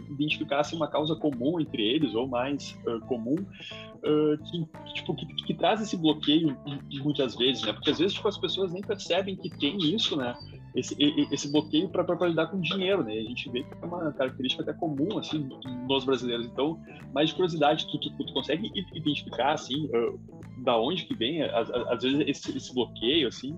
identificar 0.10 0.62
assim, 0.62 0.76
uma 0.76 0.88
causa 0.88 1.16
comum 1.16 1.60
entre 1.60 1.84
eles 1.84 2.16
ou 2.16 2.28
mais 2.28 2.76
uh, 2.88 3.00
comum 3.02 3.36
uh, 3.36 4.38
que, 4.44 4.94
tipo, 4.96 5.16
que, 5.16 5.26
que, 5.28 5.54
traz 5.54 5.80
esse 5.80 5.96
bloqueio 5.96 6.58
muitas 7.04 7.36
vezes, 7.36 7.64
né? 7.64 7.74
Porque 7.74 7.92
às 7.92 8.00
vezes 8.00 8.16
tipo, 8.16 8.28
as 8.28 8.40
pessoas 8.40 8.74
nem 8.74 8.82
percebem 8.82 9.36
que 9.36 9.52
tem 9.52 9.78
isso, 9.78 10.18
né? 10.18 10.34
Esse, 10.76 10.96
esse 11.32 11.52
bloqueio 11.52 11.90
para 11.90 12.28
lidar 12.28 12.48
com 12.48 12.60
dinheiro, 12.60 13.04
né? 13.04 13.14
A 13.14 13.24
gente 13.24 13.48
vê 13.52 13.62
que 13.62 13.74
é 13.80 13.86
uma 13.86 14.12
característica 14.14 14.64
até 14.64 14.74
comum 14.74 15.20
assim 15.20 15.48
nos 15.88 16.06
brasileiros. 16.06 16.48
Então, 16.48 16.82
mais 17.14 17.30
de 17.30 17.36
curiosidade, 17.36 17.86
tu, 17.86 18.00
tu, 18.00 18.10
tu 18.10 18.34
consegue 18.34 18.72
identificar 18.96 19.54
assim 19.54 19.86
uh, 19.88 20.20
da 20.64 20.76
onde 20.80 21.06
que 21.06 21.14
vem 21.14 21.44
às, 21.44 21.70
às 21.70 22.02
vezes 22.02 22.24
esse, 22.26 22.58
esse 22.58 22.74
bloqueio 22.74 23.28
assim? 23.28 23.56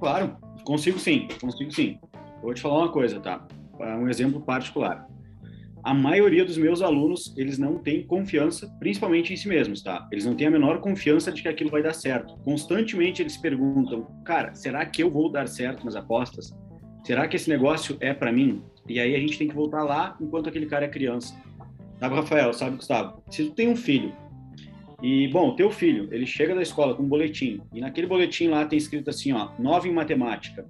Claro, 0.00 0.36
Consigo 0.64 0.98
sim, 0.98 1.26
consigo 1.40 1.72
sim. 1.72 1.98
Vou 2.42 2.54
te 2.54 2.60
falar 2.60 2.78
uma 2.78 2.92
coisa, 2.92 3.20
tá? 3.20 3.46
Um 3.78 4.08
exemplo 4.08 4.40
particular. 4.40 5.06
A 5.82 5.94
maioria 5.94 6.44
dos 6.44 6.58
meus 6.58 6.82
alunos, 6.82 7.34
eles 7.38 7.58
não 7.58 7.78
têm 7.78 8.06
confiança, 8.06 8.68
principalmente 8.78 9.32
em 9.32 9.36
si 9.36 9.48
mesmos, 9.48 9.82
tá? 9.82 10.06
Eles 10.12 10.26
não 10.26 10.34
têm 10.34 10.46
a 10.46 10.50
menor 10.50 10.80
confiança 10.80 11.32
de 11.32 11.40
que 11.42 11.48
aquilo 11.48 11.70
vai 11.70 11.82
dar 11.82 11.94
certo. 11.94 12.36
Constantemente 12.44 13.22
eles 13.22 13.38
perguntam, 13.38 14.06
cara, 14.24 14.54
será 14.54 14.84
que 14.84 15.02
eu 15.02 15.10
vou 15.10 15.32
dar 15.32 15.48
certo 15.48 15.84
nas 15.84 15.96
apostas? 15.96 16.54
Será 17.02 17.26
que 17.26 17.36
esse 17.36 17.48
negócio 17.48 17.96
é 18.00 18.12
para 18.12 18.30
mim? 18.30 18.62
E 18.86 19.00
aí 19.00 19.16
a 19.16 19.18
gente 19.18 19.38
tem 19.38 19.48
que 19.48 19.54
voltar 19.54 19.82
lá 19.84 20.16
enquanto 20.20 20.50
aquele 20.50 20.66
cara 20.66 20.84
é 20.84 20.88
criança. 20.88 21.34
Sabe, 21.98 22.14
Rafael? 22.14 22.52
Sabe, 22.52 22.76
Gustavo? 22.76 23.22
Se 23.30 23.44
tu 23.44 23.52
tem 23.52 23.68
um 23.68 23.76
filho 23.76 24.12
e, 25.02 25.28
bom, 25.28 25.54
teu 25.54 25.70
filho, 25.70 26.08
ele 26.12 26.26
chega 26.26 26.54
da 26.54 26.62
escola 26.62 26.94
com 26.94 27.02
um 27.02 27.08
boletim, 27.08 27.60
e 27.72 27.80
naquele 27.80 28.06
boletim 28.06 28.48
lá 28.48 28.64
tem 28.64 28.78
escrito 28.78 29.08
assim, 29.08 29.32
ó, 29.32 29.50
9 29.58 29.88
em 29.88 29.92
matemática, 29.92 30.66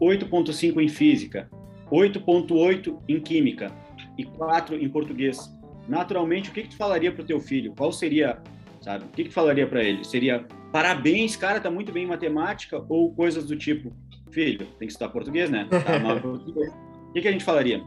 8.5 0.00 0.80
em 0.80 0.88
física, 0.88 1.48
8.8 1.90 2.96
em 3.08 3.20
química 3.20 3.72
e 4.16 4.24
4 4.24 4.76
em 4.76 4.88
português. 4.88 5.52
Naturalmente, 5.88 6.50
o 6.50 6.52
que 6.52 6.62
que 6.62 6.68
tu 6.70 6.76
falaria 6.76 7.12
pro 7.12 7.24
teu 7.24 7.40
filho? 7.40 7.74
Qual 7.76 7.92
seria, 7.92 8.38
sabe? 8.80 9.04
O 9.04 9.08
que 9.08 9.24
que 9.24 9.28
tu 9.30 9.34
falaria 9.34 9.66
para 9.66 9.82
ele? 9.82 10.04
Seria, 10.04 10.44
parabéns, 10.72 11.34
cara, 11.34 11.60
tá 11.60 11.70
muito 11.70 11.92
bem 11.92 12.04
em 12.04 12.08
matemática, 12.08 12.84
ou 12.88 13.12
coisas 13.12 13.46
do 13.46 13.56
tipo, 13.56 13.92
filho, 14.30 14.66
tem 14.78 14.86
que 14.86 14.92
estudar 14.92 15.10
português, 15.10 15.50
né? 15.50 15.66
Tá 15.68 15.98
mal 16.00 16.20
português. 16.20 16.72
O 17.08 17.12
que 17.12 17.20
que 17.20 17.28
a 17.28 17.32
gente 17.32 17.44
falaria? 17.44 17.82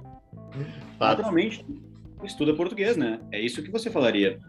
Naturalmente, 0.99 1.65
estuda 2.23 2.53
português, 2.53 2.95
né? 2.95 3.19
É 3.31 3.39
isso 3.39 3.63
que 3.63 3.71
você 3.71 3.89
falaria. 3.89 4.39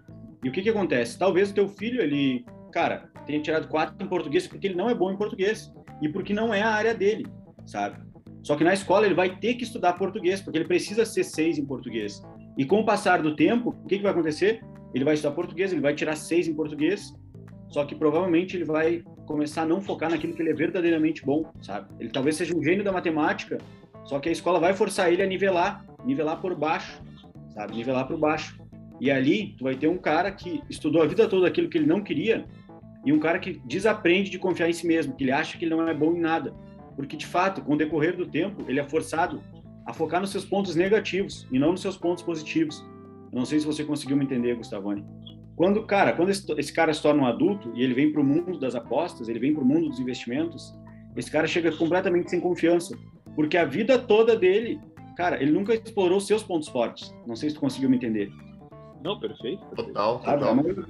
E 0.44 0.48
o 0.48 0.52
que 0.52 0.62
que 0.62 0.70
acontece? 0.70 1.18
Talvez 1.18 1.50
o 1.50 1.54
teu 1.54 1.68
filho, 1.68 2.00
ele, 2.00 2.44
cara, 2.72 3.10
tenha 3.26 3.40
tirado 3.40 3.68
quatro 3.68 3.96
em 4.04 4.08
português 4.08 4.46
porque 4.46 4.68
ele 4.68 4.76
não 4.76 4.88
é 4.88 4.94
bom 4.94 5.10
em 5.10 5.16
português 5.16 5.72
e 6.00 6.08
porque 6.08 6.32
não 6.32 6.52
é 6.52 6.62
a 6.62 6.70
área 6.70 6.94
dele, 6.94 7.26
sabe? 7.64 7.98
Só 8.42 8.54
que 8.54 8.62
na 8.62 8.72
escola 8.72 9.06
ele 9.06 9.14
vai 9.14 9.36
ter 9.36 9.54
que 9.54 9.64
estudar 9.64 9.94
português, 9.94 10.40
porque 10.40 10.58
ele 10.58 10.68
precisa 10.68 11.04
ser 11.04 11.24
seis 11.24 11.58
em 11.58 11.66
português. 11.66 12.22
E 12.56 12.64
com 12.64 12.80
o 12.80 12.84
passar 12.84 13.20
do 13.20 13.34
tempo, 13.34 13.70
o 13.70 13.88
que, 13.88 13.96
que 13.96 14.02
vai 14.04 14.12
acontecer? 14.12 14.62
Ele 14.94 15.04
vai 15.04 15.14
estudar 15.14 15.34
português, 15.34 15.72
ele 15.72 15.80
vai 15.80 15.94
tirar 15.94 16.14
seis 16.14 16.46
em 16.46 16.54
português, 16.54 17.12
só 17.68 17.84
que 17.84 17.96
provavelmente 17.96 18.56
ele 18.56 18.64
vai 18.64 19.02
começar 19.26 19.62
a 19.62 19.66
não 19.66 19.80
focar 19.80 20.10
naquilo 20.10 20.32
que 20.32 20.40
ele 20.40 20.50
é 20.50 20.54
verdadeiramente 20.54 21.24
bom, 21.24 21.50
sabe? 21.60 21.88
Ele 21.98 22.08
talvez 22.08 22.36
seja 22.36 22.56
um 22.56 22.62
gênio 22.62 22.84
da 22.84 22.92
matemática, 22.92 23.58
só 24.04 24.20
que 24.20 24.28
a 24.28 24.32
escola 24.32 24.60
vai 24.60 24.72
forçar 24.72 25.12
ele 25.12 25.22
a 25.22 25.26
nivelar, 25.26 25.84
nivelar 26.04 26.40
por 26.40 26.54
baixo, 26.54 27.02
sabe? 27.52 27.74
Nivelar 27.74 28.06
por 28.06 28.16
baixo. 28.16 28.56
E 29.00 29.10
ali 29.10 29.54
tu 29.58 29.64
vai 29.64 29.74
ter 29.74 29.88
um 29.88 29.98
cara 29.98 30.30
que 30.30 30.62
estudou 30.70 31.02
a 31.02 31.06
vida 31.06 31.28
toda 31.28 31.46
aquilo 31.46 31.68
que 31.68 31.78
ele 31.78 31.86
não 31.86 32.02
queria 32.02 32.46
e 33.04 33.12
um 33.12 33.20
cara 33.20 33.38
que 33.38 33.60
desaprende 33.64 34.30
de 34.30 34.38
confiar 34.38 34.68
em 34.68 34.72
si 34.72 34.86
mesmo, 34.86 35.14
que 35.14 35.24
ele 35.24 35.32
acha 35.32 35.56
que 35.56 35.64
ele 35.64 35.74
não 35.74 35.86
é 35.86 35.94
bom 35.94 36.14
em 36.14 36.20
nada. 36.20 36.52
Porque 36.96 37.16
de 37.16 37.26
fato, 37.26 37.62
com 37.62 37.74
o 37.74 37.76
decorrer 37.76 38.16
do 38.16 38.26
tempo, 38.26 38.64
ele 38.66 38.80
é 38.80 38.84
forçado 38.84 39.42
a 39.86 39.92
focar 39.92 40.20
nos 40.20 40.30
seus 40.30 40.44
pontos 40.44 40.74
negativos 40.74 41.46
e 41.52 41.58
não 41.58 41.70
nos 41.72 41.82
seus 41.82 41.96
pontos 41.96 42.24
positivos. 42.24 42.84
Eu 43.32 43.38
não 43.38 43.44
sei 43.44 43.60
se 43.60 43.66
você 43.66 43.84
conseguiu 43.84 44.16
me 44.16 44.24
entender, 44.24 44.56
Gustavone. 44.56 45.04
Quando, 45.54 45.86
cara, 45.86 46.12
quando 46.12 46.30
esse, 46.30 46.44
esse 46.58 46.72
cara 46.72 46.92
se 46.92 47.00
torna 47.00 47.22
um 47.22 47.26
adulto 47.26 47.72
e 47.74 47.82
ele 47.82 47.94
vem 47.94 48.12
para 48.12 48.20
o 48.20 48.24
mundo 48.24 48.58
das 48.58 48.74
apostas, 48.74 49.28
ele 49.28 49.38
vem 49.38 49.54
para 49.54 49.62
o 49.62 49.66
mundo 49.66 49.88
dos 49.88 50.00
investimentos, 50.00 50.74
esse 51.16 51.30
cara 51.30 51.46
chega 51.46 51.70
completamente 51.72 52.28
sem 52.28 52.40
confiança, 52.40 52.96
porque 53.34 53.56
a 53.56 53.64
vida 53.64 53.98
toda 53.98 54.36
dele, 54.36 54.78
cara, 55.16 55.40
ele 55.40 55.50
nunca 55.52 55.74
explorou 55.74 56.20
seus 56.20 56.42
pontos 56.42 56.68
fortes. 56.68 57.14
Não 57.26 57.36
sei 57.36 57.48
se 57.48 57.54
tu 57.54 57.60
conseguiu 57.60 57.88
me 57.88 57.96
entender. 57.96 58.30
Não, 59.06 59.20
perfeito. 59.20 59.64
perfeito. 59.66 59.92
Total, 59.92 60.18
total. 60.18 60.50
A 60.50 60.54
maioria, 60.54 60.84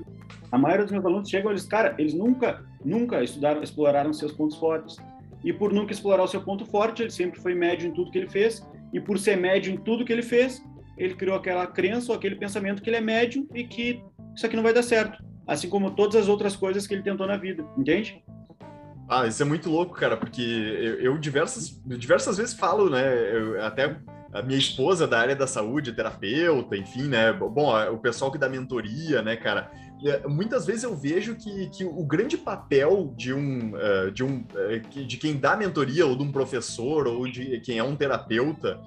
a 0.51 0.59
maioria, 0.59 0.85
dos 0.85 0.93
meus 0.93 1.05
alunos 1.05 1.29
chegam, 1.29 1.51
eles, 1.51 1.67
cara, 1.67 1.95
eles 1.99 2.15
nunca, 2.15 2.65
nunca 2.83 3.23
estudaram, 3.23 3.63
exploraram 3.63 4.13
seus 4.13 4.33
pontos 4.33 4.57
fortes. 4.57 4.97
E 5.45 5.53
por 5.53 5.73
nunca 5.73 5.93
explorar 5.93 6.23
o 6.23 6.27
seu 6.27 6.41
ponto 6.41 6.65
forte, 6.65 7.03
ele 7.03 7.11
sempre 7.11 7.39
foi 7.41 7.55
médio 7.55 7.89
em 7.89 7.93
tudo 7.93 8.11
que 8.11 8.19
ele 8.19 8.31
fez. 8.31 8.67
E 8.93 8.99
por 8.99 9.19
ser 9.19 9.37
médio 9.37 9.73
em 9.73 9.77
tudo 9.77 10.05
que 10.05 10.13
ele 10.13 10.23
fez, 10.23 10.65
ele 10.97 11.15
criou 11.15 11.37
aquela 11.37 11.67
crença 11.67 12.11
ou 12.11 12.17
aquele 12.17 12.37
pensamento 12.37 12.83
que 12.83 12.89
ele 12.89 12.97
é 12.97 13.01
médio 13.01 13.47
e 13.55 13.65
que 13.65 14.03
isso 14.35 14.47
aqui 14.47 14.57
não 14.57 14.63
vai 14.63 14.73
dar 14.73 14.83
certo. 14.83 15.23
Assim 15.47 15.69
como 15.69 15.91
todas 15.91 16.17
as 16.17 16.29
outras 16.29 16.57
coisas 16.57 16.87
que 16.87 16.95
ele 16.95 17.03
tentou 17.03 17.27
na 17.27 17.37
vida, 17.37 17.65
entende? 17.77 18.25
Ah, 19.09 19.27
isso 19.27 19.41
é 19.43 19.47
muito 19.47 19.71
louco, 19.71 19.95
cara, 19.95 20.17
porque 20.17 20.43
eu, 20.43 21.01
eu 21.01 21.19
diversas, 21.19 21.81
diversas 21.85 22.39
vezes 22.39 22.55
falo, 22.55 22.91
né? 22.91 23.37
Eu 23.37 23.63
até 23.65 23.97
a 24.33 24.43
minha 24.43 24.59
esposa 24.59 25.07
da 25.07 25.19
área 25.19 25.37
da 25.37 25.47
saúde, 25.47 25.93
terapeuta, 25.93 26.77
enfim, 26.77 27.09
né? 27.09 27.33
Bom, 27.33 27.73
o 27.93 27.99
pessoal 27.99 28.31
que 28.31 28.39
dá 28.39 28.49
mentoria, 28.49 29.23
né, 29.23 29.37
cara? 29.37 29.71
é, 30.05 30.27
muitas 30.29 30.67
vezes 30.67 30.83
eu 30.83 30.95
vejo 30.95 31.37
que, 31.37 31.69
que 31.71 31.85
o 31.85 32.05
grande 32.05 32.37
papel 32.37 33.15
de 33.17 33.33
um, 33.33 33.73
uh, 33.75 34.11
de 34.11 34.23
um 34.23 34.45
uh, 34.55 35.07
de 35.07 35.17
quem 35.17 35.37
dá 35.37 35.57
mentoria 35.57 36.05
ou 36.05 36.15
de 36.17 36.23
um 36.23 36.31
professor 36.31 37.07
ou 37.07 37.27
de 37.27 37.61
quem 37.61 37.79
é 37.79 37.85
um 37.85 37.97
terapeuta 37.97 38.81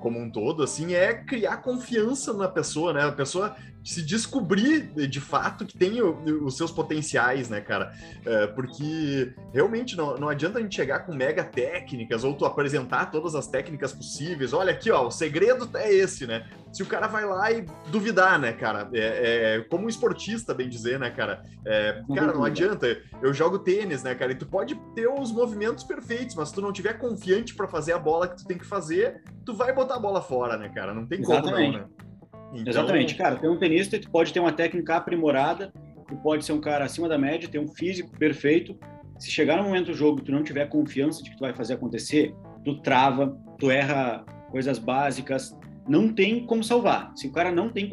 como 0.00 0.20
um 0.20 0.30
todo 0.30 0.62
assim 0.62 0.94
é 0.94 1.12
criar 1.12 1.56
confiança 1.56 2.32
na 2.32 2.46
pessoa 2.46 2.92
né 2.92 3.02
a 3.02 3.10
pessoa 3.10 3.56
se 3.86 4.02
descobrir 4.02 4.88
de 5.08 5.20
fato 5.20 5.64
que 5.64 5.78
tem 5.78 6.02
o, 6.02 6.44
os 6.44 6.56
seus 6.56 6.72
potenciais, 6.72 7.48
né, 7.48 7.60
cara? 7.60 7.92
É, 8.24 8.48
porque 8.48 9.32
realmente 9.54 9.96
não, 9.96 10.16
não 10.16 10.28
adianta 10.28 10.58
a 10.58 10.60
gente 10.60 10.74
chegar 10.74 11.06
com 11.06 11.14
mega 11.14 11.44
técnicas 11.44 12.24
ou 12.24 12.34
tu 12.34 12.44
apresentar 12.44 13.12
todas 13.12 13.36
as 13.36 13.46
técnicas 13.46 13.92
possíveis. 13.92 14.52
Olha 14.52 14.72
aqui, 14.72 14.90
ó, 14.90 15.06
o 15.06 15.10
segredo 15.12 15.70
é 15.76 15.92
esse, 15.92 16.26
né? 16.26 16.48
Se 16.72 16.82
o 16.82 16.86
cara 16.86 17.06
vai 17.06 17.24
lá 17.24 17.52
e 17.52 17.64
duvidar, 17.88 18.40
né, 18.40 18.52
cara? 18.52 18.90
É, 18.92 19.58
é 19.58 19.60
como 19.70 19.86
um 19.86 19.88
esportista, 19.88 20.52
bem 20.52 20.68
dizer, 20.68 20.98
né, 20.98 21.08
cara? 21.08 21.44
É, 21.64 22.02
cara, 22.12 22.32
não 22.32 22.42
adianta. 22.42 23.00
Eu 23.22 23.32
jogo 23.32 23.60
tênis, 23.60 24.02
né, 24.02 24.16
cara? 24.16 24.32
E 24.32 24.34
tu 24.34 24.46
pode 24.46 24.74
ter 24.96 25.08
os 25.08 25.30
movimentos 25.30 25.84
perfeitos, 25.84 26.34
mas 26.34 26.48
se 26.48 26.54
tu 26.56 26.60
não 26.60 26.72
tiver 26.72 26.94
confiante 26.94 27.54
para 27.54 27.68
fazer 27.68 27.92
a 27.92 27.98
bola 28.00 28.26
que 28.26 28.38
tu 28.38 28.46
tem 28.46 28.58
que 28.58 28.66
fazer, 28.66 29.22
tu 29.44 29.54
vai 29.54 29.72
botar 29.72 29.94
a 29.94 30.00
bola 30.00 30.20
fora, 30.20 30.56
né, 30.56 30.68
cara? 30.70 30.92
Não 30.92 31.06
tem 31.06 31.20
Exatamente. 31.20 31.52
como 31.52 31.72
não, 31.72 31.78
né? 31.78 32.06
Então... 32.52 32.68
Exatamente, 32.68 33.14
cara. 33.14 33.36
Tem 33.36 33.50
um 33.50 33.58
tenista 33.58 33.98
que 33.98 34.08
pode 34.08 34.32
ter 34.32 34.40
uma 34.40 34.52
técnica 34.52 34.96
aprimorada, 34.96 35.72
tu 36.08 36.16
pode 36.16 36.44
ser 36.44 36.52
um 36.52 36.60
cara 36.60 36.84
acima 36.84 37.08
da 37.08 37.18
média, 37.18 37.48
ter 37.48 37.58
um 37.58 37.68
físico 37.68 38.10
perfeito. 38.18 38.78
Se 39.18 39.30
chegar 39.30 39.56
no 39.56 39.64
momento 39.64 39.86
do 39.86 39.94
jogo 39.94 40.20
tu 40.20 40.30
não 40.30 40.42
tiver 40.42 40.66
confiança 40.66 41.22
de 41.22 41.30
que 41.30 41.36
tu 41.36 41.40
vai 41.40 41.54
fazer 41.54 41.74
acontecer, 41.74 42.34
tu 42.64 42.80
trava, 42.80 43.36
tu 43.58 43.70
erra 43.70 44.24
coisas 44.50 44.78
básicas, 44.78 45.56
não 45.88 46.12
tem 46.12 46.44
como 46.46 46.62
salvar. 46.62 47.12
Se 47.16 47.26
o 47.26 47.32
cara 47.32 47.50
não 47.52 47.70
tem, 47.70 47.88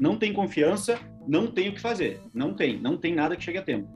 não 0.00 0.16
tem 0.16 0.32
confiança, 0.32 0.98
não 1.26 1.46
tem 1.46 1.68
o 1.68 1.74
que 1.74 1.80
fazer. 1.80 2.20
Não 2.32 2.54
tem, 2.54 2.80
não 2.80 2.96
tem 2.96 3.14
nada 3.14 3.36
que 3.36 3.42
chegue 3.42 3.58
a 3.58 3.62
tempo. 3.62 3.88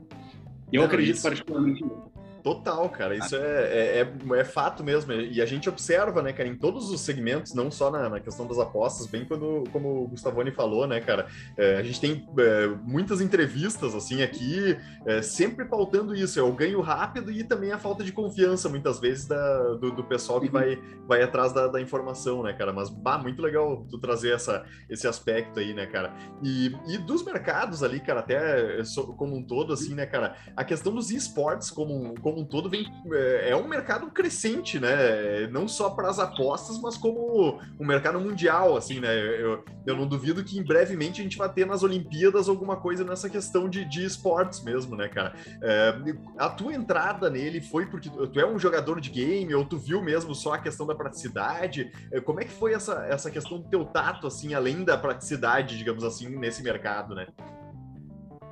Eu 0.71 0.81
não, 0.81 0.87
acredito 0.87 1.15
isso. 1.15 1.23
particularmente 1.23 1.83
nisso. 1.83 2.12
Total, 2.43 2.89
cara, 2.89 3.15
isso 3.15 3.37
é, 3.37 3.39
é, 3.39 4.01
é, 4.01 4.39
é, 4.39 4.43
fato 4.43 4.83
mesmo. 4.83 5.13
E 5.13 5.41
a 5.41 5.45
gente 5.45 5.69
observa, 5.69 6.21
né, 6.21 6.33
cara, 6.33 6.49
em 6.49 6.55
todos 6.55 6.89
os 6.89 6.99
segmentos, 6.99 7.53
não 7.53 7.71
só 7.71 7.89
na, 7.89 8.09
na 8.09 8.19
questão 8.19 8.45
das 8.45 8.59
apostas, 8.59 9.07
bem 9.07 9.23
quando, 9.23 9.63
como 9.71 10.03
o 10.03 10.07
Gustavone 10.09 10.51
falou, 10.51 10.85
né, 10.85 10.99
cara, 10.99 11.27
é, 11.55 11.77
a 11.77 11.83
gente 11.83 12.01
tem 12.01 12.27
é, 12.37 12.67
muitas 12.83 13.21
entrevistas, 13.21 13.95
assim, 13.95 14.21
aqui, 14.21 14.77
é, 15.05 15.21
sempre 15.21 15.63
pautando 15.63 16.13
isso, 16.13 16.37
é 16.37 16.43
o 16.43 16.51
ganho 16.51 16.81
rápido 16.81 17.31
e 17.31 17.45
também 17.45 17.71
a 17.71 17.79
falta 17.79 18.03
de 18.03 18.11
confiança, 18.11 18.67
muitas 18.67 18.99
vezes, 18.99 19.25
da, 19.25 19.75
do, 19.75 19.91
do 19.91 20.03
pessoal 20.03 20.41
que 20.41 20.49
vai, 20.49 20.77
vai 21.07 21.23
atrás 21.23 21.53
da, 21.53 21.67
da, 21.67 21.79
informação, 21.79 22.43
né, 22.43 22.51
cara. 22.51 22.73
Mas, 22.73 22.89
bah, 22.89 23.17
muito 23.17 23.41
legal 23.41 23.85
tu 23.89 23.97
trazer 23.97 24.33
essa, 24.33 24.65
esse 24.89 25.07
aspecto 25.07 25.61
aí, 25.61 25.73
né, 25.73 25.85
cara. 25.85 26.13
E, 26.43 26.75
e 26.89 26.97
dos 26.97 27.23
mercados 27.23 27.83
ali, 27.83 28.01
cara, 28.01 28.19
até 28.19 28.83
como 29.15 29.37
um 29.37 29.41
todo, 29.41 29.71
assim, 29.71 29.95
né, 29.95 30.05
cara, 30.05 30.35
a 30.57 30.65
questão 30.65 30.93
dos 30.93 31.09
esportes 31.09 31.71
como, 31.71 32.13
como 32.19 32.32
como 32.33 32.41
um 32.41 32.45
todo 32.45 32.69
vem 32.69 32.91
é, 33.11 33.49
é 33.51 33.55
um 33.55 33.67
mercado 33.67 34.07
crescente, 34.07 34.79
né? 34.79 35.47
Não 35.51 35.67
só 35.67 35.91
para 35.91 36.09
as 36.09 36.17
apostas, 36.17 36.79
mas 36.81 36.97
como 36.97 37.59
um 37.79 37.85
mercado 37.85 38.19
mundial, 38.19 38.75
assim, 38.75 38.99
né? 38.99 39.13
Eu, 39.15 39.63
eu 39.85 39.95
não 39.95 40.07
duvido 40.07 40.43
que 40.43 40.57
em 40.57 40.63
brevemente 40.63 41.21
a 41.21 41.23
gente 41.23 41.37
vai 41.37 41.47
ter 41.47 41.65
nas 41.65 41.83
Olimpíadas 41.83 42.49
alguma 42.49 42.75
coisa 42.77 43.03
nessa 43.03 43.29
questão 43.29 43.69
de, 43.69 43.85
de 43.85 44.03
esportes 44.03 44.63
mesmo, 44.63 44.95
né, 44.95 45.07
cara? 45.07 45.33
É, 45.61 45.93
a 46.37 46.49
tua 46.49 46.73
entrada 46.73 47.29
nele 47.29 47.61
foi 47.61 47.85
porque 47.85 48.09
tu 48.09 48.39
é 48.39 48.45
um 48.45 48.57
jogador 48.57 48.99
de 48.99 49.09
game 49.11 49.53
ou 49.53 49.63
tu 49.63 49.77
viu 49.77 50.01
mesmo 50.01 50.33
só 50.33 50.53
a 50.53 50.57
questão 50.57 50.87
da 50.87 50.95
praticidade? 50.95 51.91
É, 52.11 52.19
como 52.19 52.41
é 52.41 52.45
que 52.45 52.51
foi 52.51 52.73
essa, 52.73 53.05
essa 53.07 53.29
questão 53.29 53.59
do 53.59 53.69
teu 53.69 53.85
tato, 53.85 54.25
assim, 54.25 54.53
além 54.53 54.83
da 54.83 54.97
praticidade, 54.97 55.77
digamos 55.77 56.03
assim, 56.03 56.29
nesse 56.29 56.63
mercado, 56.63 57.13
né? 57.13 57.27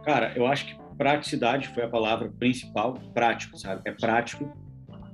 Cara, 0.03 0.33
eu 0.35 0.47
acho 0.47 0.65
que 0.65 0.80
praticidade 1.01 1.67
foi 1.69 1.81
a 1.81 1.89
palavra 1.89 2.31
principal, 2.37 2.93
prático, 3.11 3.57
sabe? 3.57 3.81
É 3.85 3.91
prático. 3.91 4.55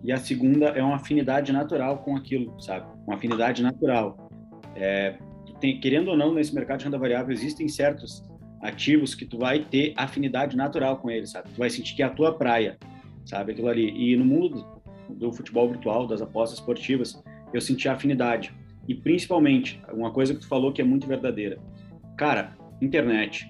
E 0.04 0.12
a 0.12 0.18
segunda 0.18 0.66
é 0.66 0.84
uma 0.84 0.98
afinidade 0.98 1.54
natural 1.54 2.00
com 2.00 2.18
aquilo, 2.18 2.60
sabe? 2.60 2.86
Uma 3.08 3.16
afinidade 3.16 3.64
natural. 3.64 4.30
É, 4.76 5.16
tem, 5.62 5.80
querendo 5.80 6.10
ou 6.10 6.18
não, 6.18 6.34
nesse 6.34 6.54
mercado 6.54 6.80
de 6.80 6.86
renda 6.86 6.98
variável 6.98 7.32
existem 7.32 7.70
certos 7.70 8.22
ativos 8.62 9.16
que 9.16 9.26
tu 9.26 9.38
vai 9.38 9.64
ter 9.64 9.94
afinidade 9.96 10.58
natural 10.58 10.98
com 10.98 11.10
eles, 11.10 11.30
sabe? 11.30 11.52
Tu 11.52 11.58
vai 11.58 11.70
sentir 11.70 11.96
que 11.96 12.04
é 12.04 12.06
a 12.06 12.10
tua 12.10 12.38
praia, 12.38 12.78
sabe? 13.26 13.54
Aquilo 13.54 13.70
ali. 13.70 13.90
E 13.90 14.18
no 14.18 14.26
mundo 14.26 14.68
do 15.10 15.32
futebol 15.32 15.70
virtual, 15.70 16.06
das 16.06 16.22
apostas 16.22 16.60
esportivas, 16.60 17.24
eu 17.54 17.62
senti 17.62 17.88
afinidade. 17.88 18.54
E 18.90 18.94
principalmente, 18.94 19.82
uma 19.94 20.12
coisa 20.12 20.34
que 20.34 20.42
tu 20.42 20.50
falou 20.50 20.74
que 20.74 20.82
é 20.82 20.86
muito 20.86 21.08
verdadeira. 21.08 21.58
Cara, 22.18 22.58
internet, 22.82 23.48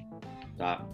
tá? 0.55 0.85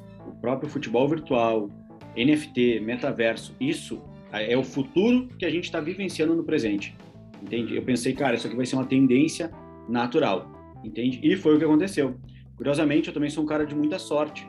Próprio 0.44 0.70
futebol 0.70 1.08
virtual, 1.08 1.70
NFT, 2.18 2.82
metaverso, 2.82 3.56
isso 3.62 4.02
é 4.30 4.58
o 4.58 4.64
futuro 4.64 5.30
que 5.40 5.46
a 5.46 5.50
gente 5.50 5.64
está 5.64 5.80
vivenciando 5.80 6.36
no 6.36 6.44
presente. 6.44 6.94
Entende? 7.42 7.78
Eu 7.78 7.82
pensei, 7.82 8.12
cara, 8.12 8.36
isso 8.36 8.46
aqui 8.46 8.56
vai 8.56 8.66
ser 8.66 8.76
uma 8.76 8.86
tendência 8.86 9.50
natural. 9.88 10.52
Entende? 10.84 11.22
E 11.24 11.38
foi 11.38 11.56
o 11.56 11.58
que 11.58 11.64
aconteceu. 11.64 12.20
Curiosamente, 12.58 13.08
eu 13.08 13.14
também 13.14 13.30
sou 13.30 13.42
um 13.42 13.48
cara 13.48 13.66
de 13.66 13.74
muita 13.74 13.98
sorte, 13.98 14.46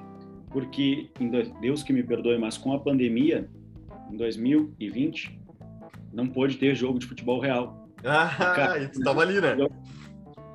porque, 0.50 1.11
Deus 1.61 1.85
que 1.85 1.92
me 1.92 2.02
perdoe, 2.02 2.38
mas 2.38 2.59
com 2.59 2.72
a 2.72 2.78
pandemia, 2.80 3.48
em 4.11 4.16
2020, 4.16 5.40
não 6.12 6.26
pôde 6.26 6.57
ter 6.57 6.74
jogo 6.74 6.98
de 6.98 7.07
futebol 7.07 7.38
real. 7.38 7.88
Ah, 8.04 8.88
tu 8.92 9.00
tava 9.00 9.20
ali, 9.20 9.40
né? 9.40 9.57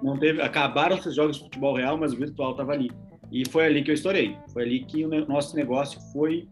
Não 0.04 0.17
teve, 0.17 0.41
acabaram 0.41 0.97
esses 0.97 1.15
jogos 1.15 1.38
de 1.38 1.43
futebol 1.43 1.75
real, 1.78 1.97
mas 1.97 2.12
o 2.12 2.17
virtual 2.17 2.56
tava 2.56 2.73
ali. 2.73 2.91
E 3.32 3.48
foi 3.50 3.65
ali 3.65 3.84
que 3.84 3.92
eu 3.92 3.96
estourei. 3.96 4.38
Foi 4.52 4.63
ali 4.63 4.84
que 4.86 5.06
o 5.06 5.28
nosso 5.28 5.56
negócio 5.56 6.00
foi. 6.12 6.48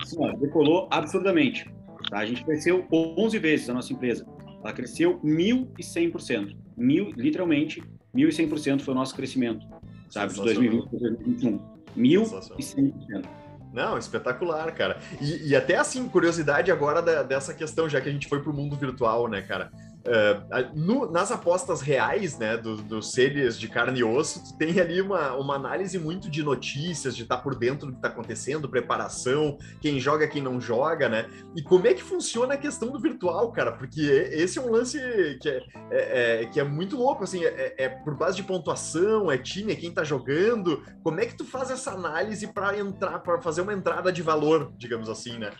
Assim, 0.00 0.16
ó, 0.18 0.32
decolou 0.36 0.88
absurdamente. 0.90 1.70
Tá? 2.08 2.18
A 2.18 2.26
gente 2.26 2.44
cresceu 2.44 2.86
11 2.90 3.38
vezes 3.38 3.68
a 3.68 3.74
nossa 3.74 3.92
empresa. 3.92 4.26
Ela 4.62 4.72
cresceu 4.72 5.20
1.100%. 5.20 6.56
Mil, 6.76 7.10
literalmente, 7.16 7.82
1.100% 8.14 8.80
foi 8.80 8.94
o 8.94 8.96
nosso 8.96 9.14
crescimento, 9.14 9.66
sabe? 10.08 10.32
De 10.32 10.40
2020 10.40 10.88
para 10.88 10.98
2021. 10.98 11.60
1.100%. 11.96 13.24
Não, 13.72 13.96
espetacular, 13.96 14.72
cara. 14.74 14.98
E, 15.20 15.48
e, 15.48 15.56
até 15.56 15.76
assim, 15.76 16.06
curiosidade 16.08 16.70
agora 16.70 17.00
da, 17.00 17.22
dessa 17.22 17.54
questão, 17.54 17.88
já 17.88 18.00
que 18.00 18.08
a 18.08 18.12
gente 18.12 18.28
foi 18.28 18.40
para 18.42 18.50
o 18.50 18.54
mundo 18.54 18.76
virtual, 18.76 19.28
né, 19.28 19.40
cara? 19.40 19.70
Uh, 20.02 20.74
no, 20.74 21.10
nas 21.10 21.30
apostas 21.30 21.80
reais, 21.80 22.36
né, 22.36 22.56
dos 22.56 22.82
do 22.82 23.00
seres 23.00 23.58
de 23.58 23.68
carne 23.68 24.00
e 24.00 24.04
osso, 24.04 24.42
tu 24.42 24.58
tem 24.58 24.80
ali 24.80 25.00
uma, 25.00 25.34
uma 25.36 25.54
análise 25.54 25.96
muito 25.96 26.28
de 26.28 26.42
notícias, 26.42 27.14
de 27.14 27.22
estar 27.22 27.36
tá 27.36 27.42
por 27.42 27.54
dentro 27.54 27.86
do 27.86 27.92
que 27.92 27.98
está 27.98 28.08
acontecendo, 28.08 28.68
preparação, 28.68 29.56
quem 29.80 30.00
joga, 30.00 30.26
quem 30.26 30.42
não 30.42 30.60
joga, 30.60 31.08
né? 31.08 31.26
E 31.56 31.62
como 31.62 31.86
é 31.86 31.94
que 31.94 32.02
funciona 32.02 32.54
a 32.54 32.56
questão 32.56 32.90
do 32.90 32.98
virtual, 32.98 33.52
cara? 33.52 33.72
Porque 33.72 34.00
esse 34.32 34.58
é 34.58 34.62
um 34.62 34.72
lance 34.72 34.98
que 35.40 35.48
é, 35.48 35.62
é, 35.90 36.42
é 36.42 36.46
que 36.46 36.58
é 36.58 36.64
muito 36.64 36.96
louco, 36.96 37.22
assim, 37.22 37.44
é, 37.44 37.74
é, 37.78 37.88
por 37.88 38.16
base 38.16 38.36
de 38.36 38.42
pontuação, 38.42 39.30
é 39.30 39.38
time, 39.38 39.72
é 39.72 39.76
quem 39.76 39.92
tá 39.92 40.02
jogando. 40.02 40.82
Como 41.02 41.20
é 41.20 41.26
que 41.26 41.36
tu 41.36 41.44
faz 41.44 41.70
essa 41.70 41.92
análise 41.92 42.52
para 42.52 42.76
entrar, 42.76 43.20
para 43.20 43.40
fazer 43.40 43.60
uma 43.60 43.72
entrada 43.72 44.12
de 44.12 44.22
valor, 44.22 44.72
digamos 44.76 45.08
assim, 45.08 45.38
né? 45.38 45.50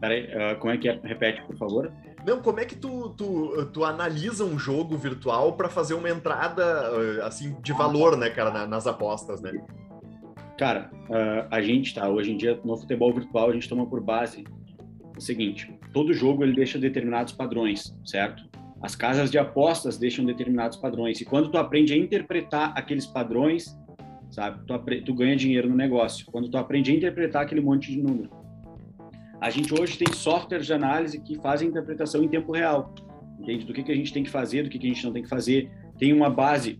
Peraí, 0.00 0.24
uh, 0.24 0.58
como 0.58 0.72
é 0.72 0.78
que 0.78 0.88
é? 0.88 0.98
Repete, 1.02 1.42
por 1.42 1.56
favor. 1.58 1.92
Não, 2.26 2.42
como 2.42 2.60
é 2.60 2.64
que 2.64 2.76
tu, 2.76 3.10
tu, 3.10 3.66
tu 3.72 3.84
analisa 3.84 4.44
um 4.44 4.58
jogo 4.58 4.96
virtual 4.96 5.54
para 5.54 5.68
fazer 5.68 5.94
uma 5.94 6.08
entrada 6.08 6.92
uh, 6.92 7.24
assim 7.24 7.56
de 7.62 7.72
valor, 7.72 8.16
né, 8.16 8.28
cara, 8.28 8.50
na, 8.50 8.66
nas 8.66 8.86
apostas, 8.86 9.40
né? 9.40 9.52
Cara, 10.58 10.90
uh, 11.08 11.48
a 11.50 11.62
gente 11.62 11.94
tá 11.94 12.08
hoje 12.08 12.32
em 12.32 12.36
dia 12.36 12.60
no 12.62 12.76
futebol 12.76 13.12
virtual 13.14 13.48
a 13.48 13.52
gente 13.54 13.68
toma 13.68 13.86
por 13.86 14.02
base 14.02 14.44
o 15.16 15.20
seguinte: 15.20 15.72
todo 15.92 16.12
jogo 16.12 16.44
ele 16.44 16.54
deixa 16.54 16.78
determinados 16.78 17.32
padrões, 17.32 17.96
certo? 18.04 18.44
As 18.82 18.94
casas 18.94 19.30
de 19.30 19.38
apostas 19.38 19.96
deixam 19.96 20.24
determinados 20.24 20.76
padrões 20.76 21.20
e 21.20 21.24
quando 21.24 21.50
tu 21.50 21.56
aprende 21.56 21.94
a 21.94 21.96
interpretar 21.96 22.72
aqueles 22.76 23.06
padrões, 23.06 23.76
sabe, 24.30 24.60
tu, 24.66 25.04
tu 25.04 25.14
ganha 25.14 25.36
dinheiro 25.36 25.68
no 25.68 25.76
negócio. 25.76 26.26
Quando 26.26 26.50
tu 26.50 26.58
aprende 26.58 26.90
a 26.90 26.94
interpretar 26.94 27.42
aquele 27.42 27.62
monte 27.62 27.90
de 27.90 27.98
número 27.98 28.39
a 29.40 29.48
gente 29.48 29.72
hoje 29.72 29.96
tem 29.96 30.12
softwares 30.12 30.66
de 30.66 30.72
análise 30.72 31.18
que 31.18 31.36
fazem 31.36 31.68
interpretação 31.68 32.22
em 32.22 32.28
tempo 32.28 32.52
real, 32.52 32.94
entende? 33.38 33.64
Do 33.64 33.72
que, 33.72 33.82
que 33.82 33.90
a 33.90 33.94
gente 33.94 34.12
tem 34.12 34.22
que 34.22 34.30
fazer, 34.30 34.64
do 34.64 34.68
que, 34.68 34.78
que 34.78 34.86
a 34.86 34.92
gente 34.92 35.04
não 35.04 35.12
tem 35.12 35.22
que 35.22 35.28
fazer. 35.28 35.70
Tem 35.98 36.12
uma 36.12 36.28
base, 36.28 36.78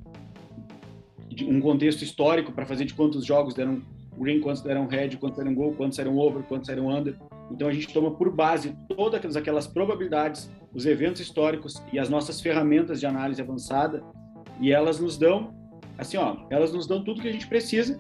um 1.43 1.61
contexto 1.61 2.03
histórico 2.03 2.53
para 2.53 2.67
fazer 2.67 2.85
de 2.85 2.93
quantos 2.93 3.25
jogos 3.25 3.55
deram 3.55 3.81
green, 4.19 4.41
quantos 4.41 4.61
deram 4.61 4.87
red, 4.87 5.17
quantos 5.17 5.39
deram 5.39 5.55
gol, 5.55 5.73
quantos 5.73 5.99
eram 5.99 6.19
over, 6.19 6.43
quantos 6.43 6.69
eram 6.69 6.89
under. 6.89 7.17
Então 7.51 7.67
a 7.67 7.73
gente 7.73 7.89
toma 7.93 8.11
por 8.11 8.31
base 8.31 8.77
todas 8.95 9.37
aquelas 9.37 9.67
probabilidades, 9.67 10.51
os 10.75 10.85
eventos 10.85 11.23
históricos 11.23 11.83
e 11.91 11.99
as 11.99 12.11
nossas 12.11 12.43
ferramentas 12.43 13.01
de 13.01 13.07
análise 13.07 13.41
avançada 13.41 14.05
e 14.61 14.71
elas 14.71 15.01
nos 15.01 15.17
dão, 15.17 15.55
assim, 15.97 16.19
ó, 16.19 16.37
elas 16.51 16.73
nos 16.73 16.87
dão 16.87 17.03
tudo 17.03 17.23
que 17.23 17.29
a 17.29 17.33
gente 17.33 17.47
precisa. 17.47 17.99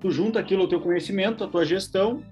Tu 0.00 0.10
junta 0.12 0.38
aquilo 0.38 0.62
ao 0.62 0.68
teu 0.68 0.80
conhecimento, 0.80 1.42
a 1.42 1.48
tua 1.48 1.64
gestão 1.64 2.22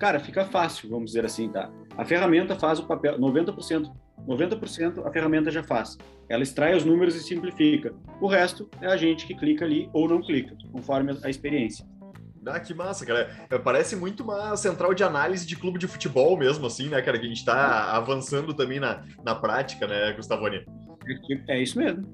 cara, 0.00 0.18
fica 0.18 0.46
fácil, 0.46 0.88
vamos 0.88 1.10
dizer 1.10 1.26
assim, 1.26 1.50
tá? 1.50 1.70
A 1.96 2.04
ferramenta 2.06 2.56
faz 2.56 2.80
o 2.80 2.86
papel, 2.86 3.18
90%, 3.18 3.92
90% 4.26 5.06
a 5.06 5.12
ferramenta 5.12 5.50
já 5.50 5.62
faz. 5.62 5.98
Ela 6.26 6.42
extrai 6.42 6.74
os 6.74 6.84
números 6.84 7.14
e 7.14 7.20
simplifica. 7.20 7.92
O 8.18 8.26
resto 8.26 8.68
é 8.80 8.86
a 8.86 8.96
gente 8.96 9.26
que 9.26 9.34
clica 9.34 9.64
ali 9.64 9.90
ou 9.92 10.08
não 10.08 10.22
clica, 10.22 10.56
conforme 10.72 11.16
a 11.22 11.28
experiência. 11.28 11.86
Ah, 12.46 12.58
que 12.58 12.72
massa, 12.72 13.04
cara. 13.04 13.30
É, 13.50 13.58
parece 13.58 13.94
muito 13.94 14.22
uma 14.22 14.56
central 14.56 14.94
de 14.94 15.04
análise 15.04 15.46
de 15.46 15.54
clube 15.54 15.78
de 15.78 15.86
futebol 15.86 16.38
mesmo, 16.38 16.66
assim, 16.66 16.88
né, 16.88 17.02
cara? 17.02 17.18
Que 17.18 17.26
a 17.26 17.28
gente 17.28 17.38
está 17.38 17.94
avançando 17.94 18.54
também 18.54 18.80
na, 18.80 19.04
na 19.22 19.34
prática, 19.34 19.86
né, 19.86 20.14
Gustavoni? 20.14 20.64
É 21.46 21.62
isso 21.62 21.78
mesmo. 21.78 22.08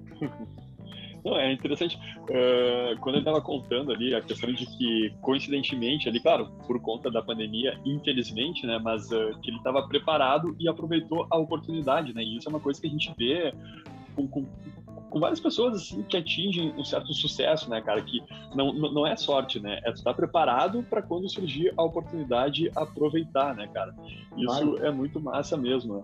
Não, 1.26 1.36
é 1.36 1.52
interessante. 1.52 1.98
Uh, 2.22 2.96
quando 3.00 3.16
ele 3.16 3.22
estava 3.22 3.40
contando 3.40 3.90
ali 3.90 4.14
a 4.14 4.20
questão 4.20 4.52
de 4.52 4.64
que, 4.64 5.12
coincidentemente, 5.20 6.08
ali, 6.08 6.20
claro, 6.20 6.52
por 6.68 6.80
conta 6.80 7.10
da 7.10 7.20
pandemia, 7.20 7.76
infelizmente, 7.84 8.64
né, 8.64 8.78
mas 8.78 9.10
uh, 9.10 9.36
que 9.42 9.50
ele 9.50 9.56
estava 9.56 9.84
preparado 9.88 10.54
e 10.60 10.68
aproveitou 10.68 11.26
a 11.28 11.36
oportunidade, 11.36 12.14
né, 12.14 12.22
e 12.22 12.36
isso 12.36 12.48
é 12.48 12.50
uma 12.50 12.60
coisa 12.60 12.80
que 12.80 12.86
a 12.86 12.90
gente 12.90 13.12
vê 13.18 13.52
com, 14.14 14.28
com, 14.28 14.46
com 15.10 15.18
várias 15.18 15.40
pessoas 15.40 15.74
assim 15.74 16.00
que 16.04 16.16
atingem 16.16 16.72
um 16.78 16.84
certo 16.84 17.12
sucesso, 17.12 17.68
né, 17.68 17.80
cara? 17.80 18.00
Que 18.02 18.22
não, 18.54 18.72
não 18.72 19.04
é 19.04 19.16
sorte, 19.16 19.58
né? 19.58 19.80
É 19.84 19.90
estar 19.90 20.14
preparado 20.14 20.84
para 20.84 21.02
quando 21.02 21.28
surgir 21.28 21.74
a 21.76 21.82
oportunidade 21.82 22.70
aproveitar, 22.76 23.52
né, 23.52 23.66
cara? 23.74 23.92
Isso 24.36 24.46
claro. 24.46 24.86
é 24.86 24.92
muito 24.92 25.20
massa 25.20 25.56
mesmo. 25.56 25.96
Né? 25.96 26.02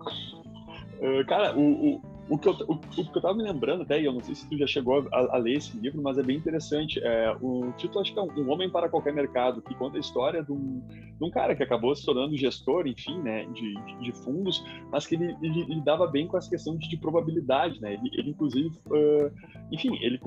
Uh, 0.99 1.25
cara, 1.25 1.57
o, 1.57 1.95
o 1.95 2.12
o 2.29 2.37
que, 2.37 2.47
eu, 2.47 2.53
o, 2.53 2.73
o, 2.73 2.79
que 2.79 3.17
eu 3.17 3.21
tava 3.21 3.33
me 3.33 3.43
lembrando 3.43 3.83
até, 3.83 4.01
e 4.01 4.05
eu 4.05 4.13
não 4.13 4.21
sei 4.21 4.33
se 4.33 4.47
tu 4.47 4.57
já 4.57 4.65
chegou 4.65 5.07
a, 5.11 5.35
a 5.35 5.37
ler 5.37 5.57
esse 5.57 5.77
livro, 5.77 6.01
mas 6.01 6.17
é 6.17 6.23
bem 6.23 6.37
interessante. 6.37 6.99
É, 7.03 7.35
o 7.41 7.73
título 7.77 8.01
acho 8.01 8.13
que 8.13 8.19
é 8.19 8.21
Um 8.21 8.49
Homem 8.49 8.69
para 8.69 8.89
Qualquer 8.89 9.13
Mercado, 9.13 9.61
que 9.61 9.75
conta 9.75 9.97
a 9.97 9.99
história 9.99 10.41
de 10.41 10.51
um, 10.51 10.81
de 10.87 11.23
um 11.23 11.29
cara 11.29 11.55
que 11.55 11.63
acabou 11.63 11.93
se 11.95 12.05
tornando 12.05 12.37
gestor, 12.37 12.87
enfim, 12.87 13.19
né, 13.19 13.45
de, 13.53 13.73
de, 14.01 14.11
fundos, 14.23 14.63
mas 14.89 15.05
que 15.05 15.15
ele, 15.15 15.35
ele, 15.41 15.61
ele, 15.61 15.81
dava 15.81 16.07
bem 16.07 16.27
com 16.27 16.37
essa 16.37 16.49
questão 16.49 16.77
de, 16.77 16.87
de 16.87 16.97
probabilidade, 16.97 17.81
né? 17.81 17.93
Ele, 17.93 18.09
ele 18.13 18.29
inclusive, 18.29 18.69
uh, 18.87 19.31
enfim, 19.71 19.97
ele 20.01 20.19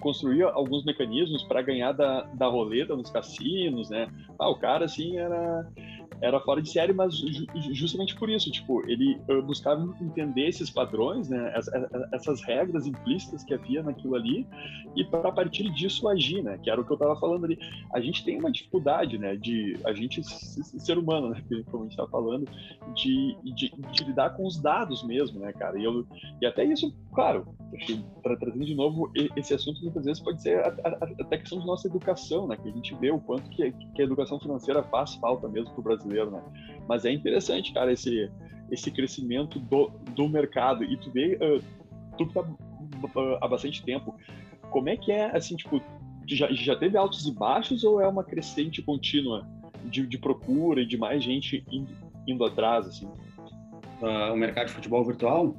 construía 0.00 0.46
alguns 0.46 0.84
mecanismos 0.84 1.42
para 1.42 1.60
ganhar 1.60 1.92
da, 1.92 2.22
da 2.34 2.46
roleta 2.46 2.96
nos 2.96 3.10
cassinos, 3.10 3.90
né? 3.90 4.08
Ah, 4.38 4.48
o 4.48 4.56
cara, 4.56 4.86
assim, 4.86 5.18
era 5.18 5.68
era 6.20 6.40
fora 6.40 6.62
de 6.62 6.70
série, 6.70 6.92
mas 6.92 7.14
justamente 7.72 8.14
por 8.14 8.28
isso, 8.28 8.50
tipo, 8.50 8.82
ele 8.88 9.18
buscava 9.44 9.82
entender 10.00 10.48
esses 10.48 10.70
padrões, 10.70 11.28
né, 11.28 11.52
essas 12.12 12.42
regras 12.42 12.86
implícitas 12.86 13.44
que 13.44 13.54
havia 13.54 13.82
naquilo 13.82 14.14
ali, 14.14 14.46
e 14.94 15.04
para 15.04 15.30
partir 15.32 15.70
disso 15.70 16.08
agir, 16.08 16.42
né, 16.42 16.58
que 16.62 16.70
era 16.70 16.80
o 16.80 16.84
que 16.84 16.92
eu 16.92 16.96
estava 16.96 17.18
falando 17.18 17.44
ali. 17.44 17.58
A 17.92 18.00
gente 18.00 18.24
tem 18.24 18.38
uma 18.38 18.50
dificuldade, 18.50 19.18
né, 19.18 19.36
de 19.36 19.78
a 19.84 19.92
gente 19.92 20.22
ser 20.24 20.98
humano, 20.98 21.30
né, 21.30 21.42
como 21.70 21.84
a 21.84 21.86
gente 21.86 21.98
está 21.98 22.06
falando, 22.06 22.46
de, 22.94 23.36
de, 23.42 23.72
de, 23.92 24.04
lidar 24.04 24.30
com 24.30 24.46
os 24.46 24.60
dados 24.60 25.02
mesmo, 25.02 25.40
né, 25.40 25.52
cara. 25.52 25.78
E, 25.78 25.84
eu, 25.84 26.06
e 26.40 26.46
até 26.46 26.64
isso, 26.64 26.94
claro, 27.14 27.46
para 28.22 28.36
trazer 28.36 28.64
de 28.64 28.74
novo 28.74 29.10
esse 29.36 29.54
assunto 29.54 29.82
muitas 29.82 30.04
vezes 30.04 30.22
pode 30.22 30.40
ser 30.40 30.60
até 30.60 31.38
questão 31.38 31.60
de 31.60 31.66
nossa 31.66 31.86
educação, 31.86 32.46
né, 32.46 32.56
que 32.56 32.68
a 32.68 32.72
gente 32.72 32.94
vê 32.96 33.10
o 33.10 33.20
quanto 33.20 33.48
que, 33.50 33.70
que 33.72 34.02
a 34.02 34.04
educação 34.04 34.40
financeira 34.40 34.82
faz 34.84 35.14
falta 35.16 35.48
mesmo 35.48 35.70
para 35.72 35.80
o 35.80 35.82
Brasil 35.82 36.05
brasileiro, 36.06 36.30
né? 36.30 36.42
Mas 36.88 37.04
é 37.04 37.12
interessante, 37.12 37.72
cara, 37.72 37.92
esse, 37.92 38.30
esse 38.70 38.90
crescimento 38.90 39.58
do, 39.58 39.90
do 40.14 40.28
mercado. 40.28 40.84
E 40.84 40.96
tu 40.96 41.10
vê, 41.10 41.36
uh, 41.36 41.62
tu 42.16 42.26
tá 42.26 42.40
uh, 42.40 43.38
há 43.40 43.48
bastante 43.48 43.82
tempo, 43.84 44.14
como 44.70 44.88
é 44.88 44.96
que 44.96 45.12
é, 45.12 45.36
assim, 45.36 45.56
tipo, 45.56 45.80
já, 46.26 46.50
já 46.52 46.76
teve 46.76 46.96
altos 46.96 47.26
e 47.26 47.32
baixos 47.32 47.84
ou 47.84 48.00
é 48.00 48.08
uma 48.08 48.24
crescente 48.24 48.82
contínua 48.82 49.46
de, 49.84 50.06
de 50.06 50.18
procura 50.18 50.80
e 50.80 50.86
de 50.86 50.96
mais 50.96 51.22
gente 51.22 51.64
indo, 51.70 51.90
indo 52.26 52.44
atrás, 52.44 52.86
assim? 52.86 53.06
Uh, 54.00 54.32
o 54.32 54.36
mercado 54.36 54.66
de 54.66 54.72
futebol 54.72 55.04
virtual? 55.04 55.54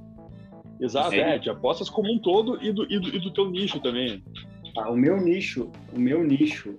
Exato, 0.80 1.12
Sim. 1.12 1.18
é, 1.18 1.40
de 1.40 1.50
apostas 1.50 1.90
como 1.90 2.12
um 2.12 2.20
todo 2.20 2.64
e 2.64 2.72
do, 2.72 2.84
e 2.92 3.00
do, 3.00 3.16
e 3.16 3.20
do 3.20 3.32
teu 3.32 3.50
nicho 3.50 3.80
também. 3.80 4.24
Ah, 4.78 4.92
o 4.92 4.96
meu 4.96 5.18
nicho, 5.18 5.72
o 5.92 6.00
meu 6.00 6.24
nicho 6.24 6.76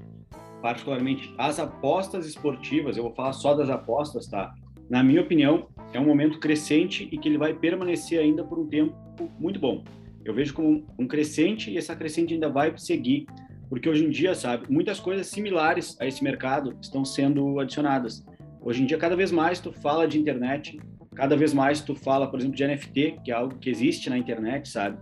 particularmente 0.60 1.32
as 1.38 1.58
apostas 1.58 2.26
esportivas, 2.26 2.96
eu 2.96 3.04
vou 3.04 3.12
falar 3.12 3.32
só 3.32 3.54
das 3.54 3.70
apostas, 3.70 4.26
tá? 4.26 4.54
Na 4.88 5.02
minha 5.02 5.20
opinião, 5.20 5.68
é 5.92 6.00
um 6.00 6.06
momento 6.06 6.38
crescente 6.38 7.08
e 7.12 7.18
que 7.18 7.28
ele 7.28 7.38
vai 7.38 7.52
permanecer 7.52 8.20
ainda 8.20 8.42
por 8.42 8.58
um 8.58 8.66
tempo 8.66 8.94
muito 9.38 9.60
bom. 9.60 9.84
Eu 10.24 10.34
vejo 10.34 10.54
como 10.54 10.84
um 10.98 11.06
crescente 11.06 11.70
e 11.70 11.78
essa 11.78 11.94
crescente 11.94 12.34
ainda 12.34 12.48
vai 12.48 12.72
seguir, 12.76 13.26
porque 13.68 13.88
hoje 13.88 14.04
em 14.04 14.10
dia, 14.10 14.34
sabe, 14.34 14.66
muitas 14.70 14.98
coisas 14.98 15.26
similares 15.26 15.96
a 16.00 16.06
esse 16.06 16.24
mercado 16.24 16.76
estão 16.80 17.04
sendo 17.04 17.60
adicionadas. 17.60 18.24
Hoje 18.60 18.82
em 18.82 18.86
dia, 18.86 18.98
cada 18.98 19.14
vez 19.14 19.30
mais 19.30 19.60
tu 19.60 19.72
fala 19.72 20.08
de 20.08 20.18
internet, 20.18 20.78
cada 21.14 21.36
vez 21.36 21.52
mais 21.52 21.80
tu 21.80 21.94
fala, 21.94 22.26
por 22.30 22.40
exemplo, 22.40 22.56
de 22.56 22.66
NFT, 22.66 23.20
que 23.24 23.30
é 23.30 23.34
algo 23.34 23.58
que 23.58 23.70
existe 23.70 24.08
na 24.08 24.18
internet, 24.18 24.68
sabe? 24.68 24.98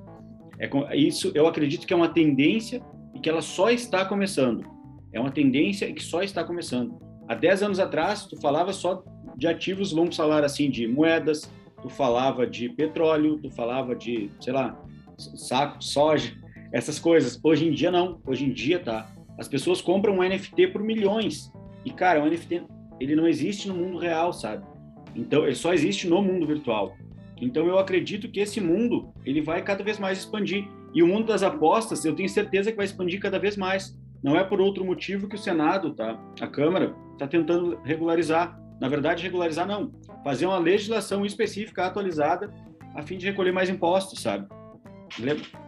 É 0.59 0.97
isso, 0.97 1.31
eu 1.35 1.47
acredito 1.47 1.87
que 1.87 1.93
é 1.93 1.97
uma 1.97 2.09
tendência 2.09 2.83
e 3.15 3.21
que 3.21 3.29
ela 3.29 3.43
só 3.43 3.71
está 3.71 4.05
começando. 4.05 4.76
É 5.17 5.21
uma 5.21 5.31
tendência 5.31 5.91
que 5.95 6.03
só 6.03 6.23
está 6.23 6.45
começando. 6.45 7.01
Há 7.27 7.35
10 7.35 7.63
anos 7.63 7.81
atrás, 7.81 8.27
tu 8.27 8.39
falava 8.39 8.71
só 8.75 9.03
de 9.35 9.47
ativos, 9.47 9.91
vamos 9.91 10.15
falar 10.15 10.45
assim, 10.45 10.69
de 10.69 10.87
moedas, 10.87 11.51
tu 11.81 11.89
falava 11.89 12.47
de 12.47 12.69
petróleo, 12.69 13.39
tu 13.39 13.51
falava 13.51 13.97
de, 13.97 14.31
sei 14.39 14.53
lá, 14.53 14.79
saco, 15.17 15.83
soja, 15.83 16.35
essas 16.71 16.99
coisas. 16.99 17.41
Hoje 17.43 17.67
em 17.67 17.73
dia 17.73 17.91
não. 17.91 18.21
Hoje 18.27 18.45
em 18.45 18.53
dia, 18.53 18.79
tá? 18.79 19.11
As 19.39 19.49
pessoas 19.49 19.81
compram 19.81 20.19
um 20.19 20.23
NFT 20.23 20.67
por 20.67 20.83
milhões. 20.83 21.51
E, 21.83 21.91
cara, 21.91 22.23
o 22.23 22.29
NFT, 22.29 22.65
ele 23.01 23.17
não 23.17 23.27
existe 23.27 23.69
no 23.69 23.75
mundo 23.75 23.97
real, 23.97 24.35
sabe? 24.35 24.67
Então, 25.15 25.45
ele 25.45 25.55
só 25.55 25.73
existe 25.73 26.07
no 26.07 26.21
mundo 26.21 26.47
virtual. 26.47 26.95
Então, 27.41 27.67
eu 27.67 27.79
acredito 27.79 28.31
que 28.31 28.41
esse 28.41 28.61
mundo, 28.61 29.09
ele 29.25 29.41
vai 29.41 29.63
cada 29.63 29.83
vez 29.83 29.99
mais 29.99 30.19
expandir. 30.19 30.69
E 30.93 31.03
o 31.03 31.07
mundo 31.07 31.29
das 31.29 31.43
apostas, 31.43 32.05
eu 32.05 32.15
tenho 32.15 32.29
certeza 32.29 32.71
que 32.71 32.77
vai 32.77 32.85
expandir 32.85 33.19
cada 33.19 33.39
vez 33.39 33.57
mais. 33.57 33.97
Não 34.23 34.37
é 34.37 34.45
por 34.45 34.61
outro 34.61 34.85
motivo 34.85 35.29
que 35.29 35.37
o 35.37 35.39
Senado, 35.39 35.95
tá? 35.95 36.21
A 36.41 36.47
Câmara 36.47 36.95
está 37.13 37.27
tentando 37.27 37.79
regularizar. 37.85 38.59
Na 38.81 38.89
verdade, 38.89 39.23
regularizar 39.23 39.67
não, 39.67 39.93
fazer 40.23 40.47
uma 40.47 40.59
legislação 40.59 41.25
específica 41.25 41.87
atualizada 41.87 42.53
a 42.95 43.03
fim 43.03 43.17
de 43.17 43.27
recolher 43.27 43.53
mais 43.53 43.69
impostos, 43.69 44.21
sabe? 44.21 44.47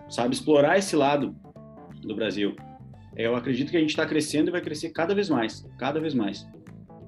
Sabe 0.08 0.34
explorar 0.34 0.78
esse 0.78 0.96
lado 0.96 1.34
do 2.02 2.14
Brasil. 2.14 2.56
Eu 3.16 3.34
acredito 3.34 3.70
que 3.70 3.76
a 3.76 3.80
gente 3.80 3.90
está 3.90 4.06
crescendo 4.06 4.48
e 4.48 4.52
vai 4.52 4.60
crescer 4.60 4.90
cada 4.90 5.14
vez 5.14 5.28
mais, 5.28 5.66
cada 5.78 6.00
vez 6.00 6.14
mais. 6.14 6.46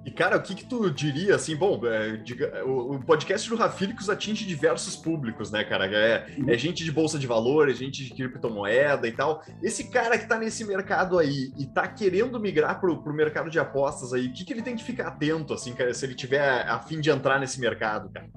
E, 0.05 0.11
cara, 0.11 0.39
o 0.39 0.43
que, 0.43 0.55
que 0.55 0.65
tu 0.65 0.91
diria, 0.91 1.35
assim, 1.35 1.55
bom, 1.55 1.79
é, 1.87 2.17
diga, 2.17 2.65
o, 2.65 2.95
o, 2.95 3.05
podcast 3.05 3.49
do 3.51 3.57
Rafílicos 3.57 4.09
atinge 4.09 4.47
diversos 4.47 4.97
públicos, 4.97 5.51
né, 5.51 5.63
cara? 5.63 5.87
É, 5.87 6.27
é, 6.49 6.59
gente 6.59 6.83
de 6.83 6.91
bolsa 6.91 7.19
de 7.19 7.27
valores, 7.27 7.77
gente 7.77 8.05
de 8.05 8.11
criptomoeda 8.11 9.07
e 9.07 9.13
tal. 9.13 9.43
Esse 9.63 9.91
cara 9.91 10.17
que 10.17 10.27
tá 10.27 10.39
nesse 10.39 10.65
mercado 10.65 11.19
aí 11.19 11.53
e 11.59 11.67
tá 11.67 11.87
querendo 11.87 12.41
migrar 12.41 12.81
pro, 12.81 13.03
pro 13.03 13.13
mercado 13.13 13.51
de 13.51 13.59
apostas 13.59 14.15
aí, 14.15 14.29
o 14.29 14.33
que, 14.33 14.43
que 14.43 14.55
ele 14.55 14.63
tem 14.63 14.75
que 14.75 14.83
ficar 14.83 15.09
atento, 15.09 15.53
assim, 15.53 15.75
cara, 15.75 15.93
se 15.93 16.07
ele 16.07 16.15
tiver 16.15 16.67
a 16.67 16.79
fim 16.79 16.99
de 16.99 17.11
entrar 17.11 17.39
nesse 17.39 17.61
mercado, 17.61 18.11
cara? 18.11 18.29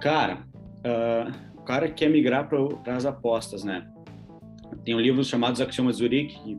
Cara, 0.00 0.44
uh, 0.84 1.60
o 1.60 1.62
cara 1.62 1.88
quer 1.88 2.10
migrar 2.10 2.48
para 2.48 2.96
as 2.96 3.06
apostas, 3.06 3.62
né? 3.62 3.86
Tem 4.84 4.94
um 4.94 5.00
livro 5.00 5.22
chamado 5.22 5.62
Axiomas 5.62 5.96
Zurich, 5.96 6.34
que 6.42 6.58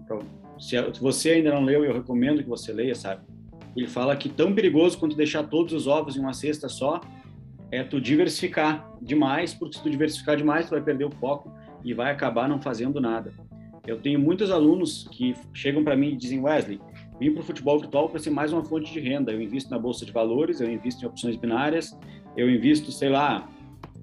se 0.59 0.77
você 0.99 1.31
ainda 1.31 1.51
não 1.51 1.63
leu, 1.63 1.83
eu 1.83 1.93
recomendo 1.93 2.43
que 2.43 2.49
você 2.49 2.71
leia, 2.71 2.95
sabe? 2.95 3.23
Ele 3.75 3.87
fala 3.87 4.15
que 4.15 4.29
tão 4.29 4.53
perigoso 4.53 4.97
quanto 4.97 5.15
deixar 5.15 5.43
todos 5.43 5.73
os 5.73 5.85
ovos 5.87 6.15
em 6.15 6.19
uma 6.19 6.33
cesta 6.33 6.69
só 6.69 7.01
é 7.71 7.83
tu 7.83 7.99
diversificar 7.99 8.89
demais, 9.01 9.53
porque 9.53 9.77
se 9.77 9.83
tu 9.83 9.89
diversificar 9.89 10.37
demais, 10.37 10.67
tu 10.67 10.71
vai 10.71 10.81
perder 10.81 11.05
o 11.05 11.11
foco 11.11 11.51
e 11.83 11.93
vai 11.93 12.11
acabar 12.11 12.47
não 12.47 12.61
fazendo 12.61 13.01
nada. 13.01 13.33
Eu 13.85 13.99
tenho 13.99 14.19
muitos 14.19 14.49
alunos 14.49 15.07
que 15.11 15.35
chegam 15.53 15.83
para 15.83 15.95
mim 15.95 16.13
e 16.13 16.15
dizem, 16.15 16.39
Wesley, 16.39 16.79
vim 17.19 17.31
para 17.31 17.41
o 17.41 17.43
futebol 17.43 17.79
virtual 17.79 18.09
para 18.09 18.19
ser 18.19 18.29
mais 18.29 18.51
uma 18.51 18.63
fonte 18.63 18.91
de 18.91 18.99
renda. 18.99 19.31
Eu 19.31 19.41
invisto 19.41 19.69
na 19.69 19.77
bolsa 19.77 20.05
de 20.05 20.11
valores, 20.11 20.61
eu 20.61 20.71
invisto 20.71 21.03
em 21.03 21.07
opções 21.07 21.35
binárias, 21.35 21.97
eu 22.35 22.49
invisto, 22.49 22.91
sei 22.91 23.09
lá, 23.09 23.47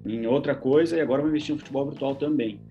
em 0.05 0.25
outra 0.25 0.55
coisa 0.55 0.97
e 0.97 1.01
agora 1.01 1.21
vou 1.21 1.29
investir 1.29 1.53
no 1.53 1.59
futebol 1.59 1.85
virtual 1.85 2.15
também. 2.15 2.61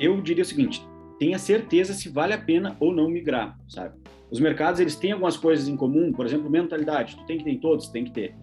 Eu 0.00 0.20
diria 0.20 0.42
o 0.42 0.46
seguinte: 0.46 0.84
tenha 1.18 1.38
certeza 1.38 1.92
se 1.92 2.08
vale 2.08 2.32
a 2.32 2.38
pena 2.38 2.76
ou 2.80 2.92
não 2.92 3.08
migrar, 3.08 3.58
sabe? 3.68 3.94
Os 4.30 4.40
mercados, 4.40 4.80
eles 4.80 4.96
têm 4.96 5.12
algumas 5.12 5.36
coisas 5.36 5.68
em 5.68 5.76
comum, 5.76 6.12
por 6.12 6.26
exemplo, 6.26 6.50
mentalidade, 6.50 7.16
tu 7.16 7.24
tem 7.24 7.38
que 7.38 7.44
ter 7.44 7.50
em 7.50 7.58
todos, 7.58 7.88
tem 7.88 8.04
que 8.04 8.10
ter. 8.10 8.34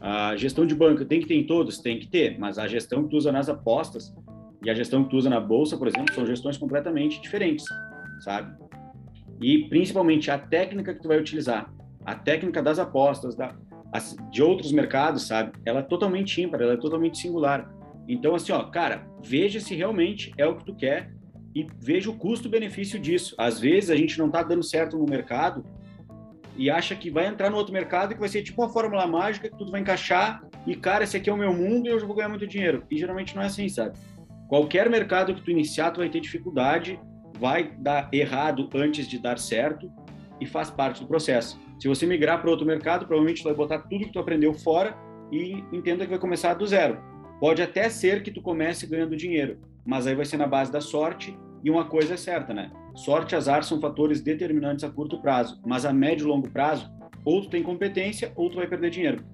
A 0.00 0.36
gestão 0.36 0.64
de 0.64 0.74
banco, 0.74 1.04
tem 1.04 1.20
que 1.20 1.26
ter 1.26 1.34
em 1.34 1.44
todos, 1.44 1.78
tem 1.78 1.98
que 1.98 2.06
ter, 2.06 2.38
mas 2.38 2.58
a 2.58 2.66
gestão 2.66 3.04
que 3.04 3.10
tu 3.10 3.16
usa 3.16 3.32
nas 3.32 3.48
apostas 3.48 4.14
e 4.64 4.70
a 4.70 4.74
gestão 4.74 5.04
que 5.04 5.10
tu 5.10 5.16
usa 5.16 5.28
na 5.28 5.40
bolsa, 5.40 5.76
por 5.76 5.88
exemplo, 5.88 6.14
são 6.14 6.24
gestões 6.24 6.56
completamente 6.56 7.20
diferentes, 7.20 7.64
sabe? 8.20 8.56
E 9.40 9.68
principalmente 9.68 10.30
a 10.30 10.38
técnica 10.38 10.94
que 10.94 11.02
tu 11.02 11.08
vai 11.08 11.18
utilizar, 11.18 11.72
a 12.04 12.14
técnica 12.14 12.62
das 12.62 12.78
apostas, 12.78 13.34
da, 13.34 13.54
de 14.30 14.42
outros 14.42 14.72
mercados, 14.72 15.26
sabe? 15.26 15.52
Ela 15.64 15.80
é 15.80 15.82
totalmente 15.82 16.40
ímpar, 16.40 16.62
ela 16.62 16.74
é 16.74 16.76
totalmente 16.76 17.18
singular. 17.18 17.70
Então, 18.08 18.34
assim, 18.34 18.52
ó, 18.52 18.62
cara, 18.64 19.06
veja 19.22 19.60
se 19.60 19.74
realmente 19.74 20.32
é 20.38 20.46
o 20.46 20.56
que 20.56 20.64
tu 20.64 20.74
quer 20.74 21.15
e 21.56 21.66
veja 21.80 22.10
o 22.10 22.14
custo-benefício 22.14 23.00
disso. 23.00 23.34
Às 23.38 23.58
vezes 23.58 23.88
a 23.88 23.96
gente 23.96 24.18
não 24.18 24.26
está 24.26 24.42
dando 24.42 24.62
certo 24.62 24.98
no 24.98 25.06
mercado 25.06 25.64
e 26.54 26.68
acha 26.68 26.94
que 26.94 27.10
vai 27.10 27.26
entrar 27.26 27.48
no 27.48 27.56
outro 27.56 27.72
mercado 27.72 28.12
e 28.12 28.14
que 28.14 28.20
vai 28.20 28.28
ser 28.28 28.42
tipo 28.42 28.60
uma 28.60 28.68
fórmula 28.68 29.06
mágica 29.06 29.48
que 29.48 29.56
tudo 29.56 29.70
vai 29.70 29.80
encaixar 29.80 30.46
e, 30.66 30.76
cara, 30.76 31.04
esse 31.04 31.16
aqui 31.16 31.30
é 31.30 31.32
o 31.32 31.36
meu 31.36 31.54
mundo 31.54 31.86
e 31.86 31.90
eu 31.90 32.06
vou 32.06 32.14
ganhar 32.14 32.28
muito 32.28 32.46
dinheiro. 32.46 32.84
E 32.90 32.98
geralmente 32.98 33.34
não 33.34 33.42
é 33.42 33.46
assim, 33.46 33.70
sabe? 33.70 33.96
Qualquer 34.50 34.90
mercado 34.90 35.34
que 35.34 35.40
tu 35.40 35.50
iniciar, 35.50 35.92
tu 35.92 36.00
vai 36.00 36.10
ter 36.10 36.20
dificuldade, 36.20 37.00
vai 37.40 37.74
dar 37.78 38.10
errado 38.12 38.68
antes 38.74 39.08
de 39.08 39.18
dar 39.18 39.38
certo 39.38 39.90
e 40.38 40.44
faz 40.44 40.68
parte 40.68 41.00
do 41.00 41.06
processo. 41.06 41.58
Se 41.80 41.88
você 41.88 42.04
migrar 42.04 42.42
para 42.42 42.50
outro 42.50 42.66
mercado, 42.66 43.06
provavelmente 43.06 43.40
tu 43.40 43.46
vai 43.46 43.54
botar 43.54 43.78
tudo 43.78 44.04
que 44.04 44.12
tu 44.12 44.18
aprendeu 44.18 44.52
fora 44.52 44.94
e 45.32 45.64
entenda 45.72 46.04
que 46.04 46.10
vai 46.10 46.18
começar 46.18 46.52
do 46.52 46.66
zero. 46.66 46.98
Pode 47.40 47.62
até 47.62 47.88
ser 47.88 48.22
que 48.22 48.30
tu 48.30 48.42
comece 48.42 48.86
ganhando 48.86 49.16
dinheiro, 49.16 49.58
mas 49.86 50.06
aí 50.06 50.14
vai 50.14 50.26
ser 50.26 50.36
na 50.36 50.46
base 50.46 50.70
da 50.70 50.82
sorte 50.82 51.34
e 51.66 51.70
uma 51.70 51.84
coisa 51.84 52.14
é 52.14 52.16
certa, 52.16 52.54
né? 52.54 52.70
Sorte 52.94 53.32
e 53.32 53.36
azar 53.36 53.64
são 53.64 53.80
fatores 53.80 54.20
determinantes 54.20 54.84
a 54.84 54.88
curto 54.88 55.20
prazo, 55.20 55.60
mas 55.66 55.84
a 55.84 55.92
médio 55.92 56.24
e 56.24 56.28
longo 56.28 56.48
prazo, 56.48 56.88
ou 57.24 57.42
tu 57.42 57.50
tem 57.50 57.60
competência 57.60 58.32
ou 58.36 58.48
tu 58.48 58.54
vai 58.54 58.68
perder 58.68 58.88
dinheiro. 58.88 59.24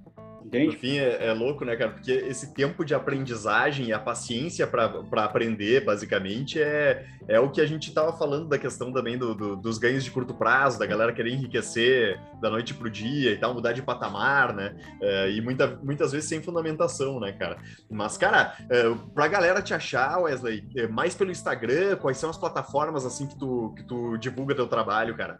Entende? 0.52 0.66
No 0.66 0.72
fim, 0.74 0.98
é, 0.98 1.28
é, 1.28 1.32
louco, 1.32 1.64
né, 1.64 1.74
cara? 1.74 1.92
Porque 1.92 2.12
esse 2.12 2.52
tempo 2.52 2.84
de 2.84 2.94
aprendizagem 2.94 3.86
e 3.86 3.92
a 3.92 3.98
paciência 3.98 4.66
para 4.66 5.24
aprender, 5.24 5.82
basicamente, 5.82 6.60
é, 6.60 7.06
é 7.26 7.40
o 7.40 7.50
que 7.50 7.58
a 7.58 7.64
gente 7.64 7.88
estava 7.88 8.12
falando 8.12 8.48
da 8.48 8.58
questão 8.58 8.92
também 8.92 9.16
do, 9.16 9.34
do, 9.34 9.56
dos 9.56 9.78
ganhos 9.78 10.04
de 10.04 10.10
curto 10.10 10.34
prazo, 10.34 10.78
da 10.78 10.84
galera 10.84 11.10
querer 11.10 11.32
enriquecer 11.32 12.20
da 12.38 12.50
noite 12.50 12.74
para 12.74 12.86
o 12.86 12.90
dia 12.90 13.32
e 13.32 13.38
tal, 13.38 13.54
mudar 13.54 13.72
de 13.72 13.80
patamar, 13.80 14.54
né? 14.54 14.76
É, 15.00 15.30
e 15.30 15.40
muita, 15.40 15.68
muitas 15.82 16.12
vezes 16.12 16.28
sem 16.28 16.42
fundamentação, 16.42 17.18
né, 17.18 17.32
cara? 17.32 17.56
Mas, 17.90 18.18
cara, 18.18 18.54
é, 18.68 18.94
para 19.14 19.24
a 19.24 19.28
galera 19.28 19.62
te 19.62 19.72
achar, 19.72 20.18
Wesley, 20.18 20.68
é, 20.76 20.86
mais 20.86 21.14
pelo 21.14 21.30
Instagram, 21.30 21.96
quais 21.96 22.18
são 22.18 22.28
as 22.28 22.36
plataformas, 22.36 23.06
assim, 23.06 23.26
que 23.26 23.38
tu, 23.38 23.72
que 23.74 23.84
tu 23.84 24.18
divulga 24.18 24.54
teu 24.54 24.66
trabalho, 24.66 25.16
cara? 25.16 25.38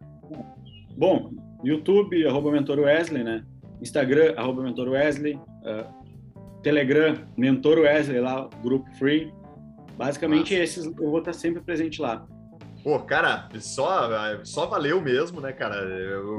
Bom, 0.96 1.31
YouTube, 1.62 2.27
arroba 2.27 2.51
Mentor 2.51 2.79
Wesley, 2.79 3.22
né? 3.22 3.44
Instagram, 3.83 4.35
arroba 4.37 4.62
Mentor 4.62 4.88
Wesley, 4.88 5.35
uh, 5.35 6.62
Telegram, 6.62 7.16
Mentor 7.37 7.81
Wesley 7.81 8.21
lá, 8.21 8.49
grupo 8.62 8.88
free. 8.95 9.33
Basicamente 9.99 10.55
Nossa. 10.55 10.62
esses 10.62 10.87
eu 10.87 11.11
vou 11.11 11.18
estar 11.18 11.33
sempre 11.33 11.61
presente 11.61 12.01
lá. 12.01 12.27
Pô, 12.83 12.99
cara, 12.99 13.49
só, 13.61 14.11
só 14.45 14.66
valeu 14.66 15.01
mesmo, 15.01 15.40
né, 15.40 15.53
cara? 15.53 15.77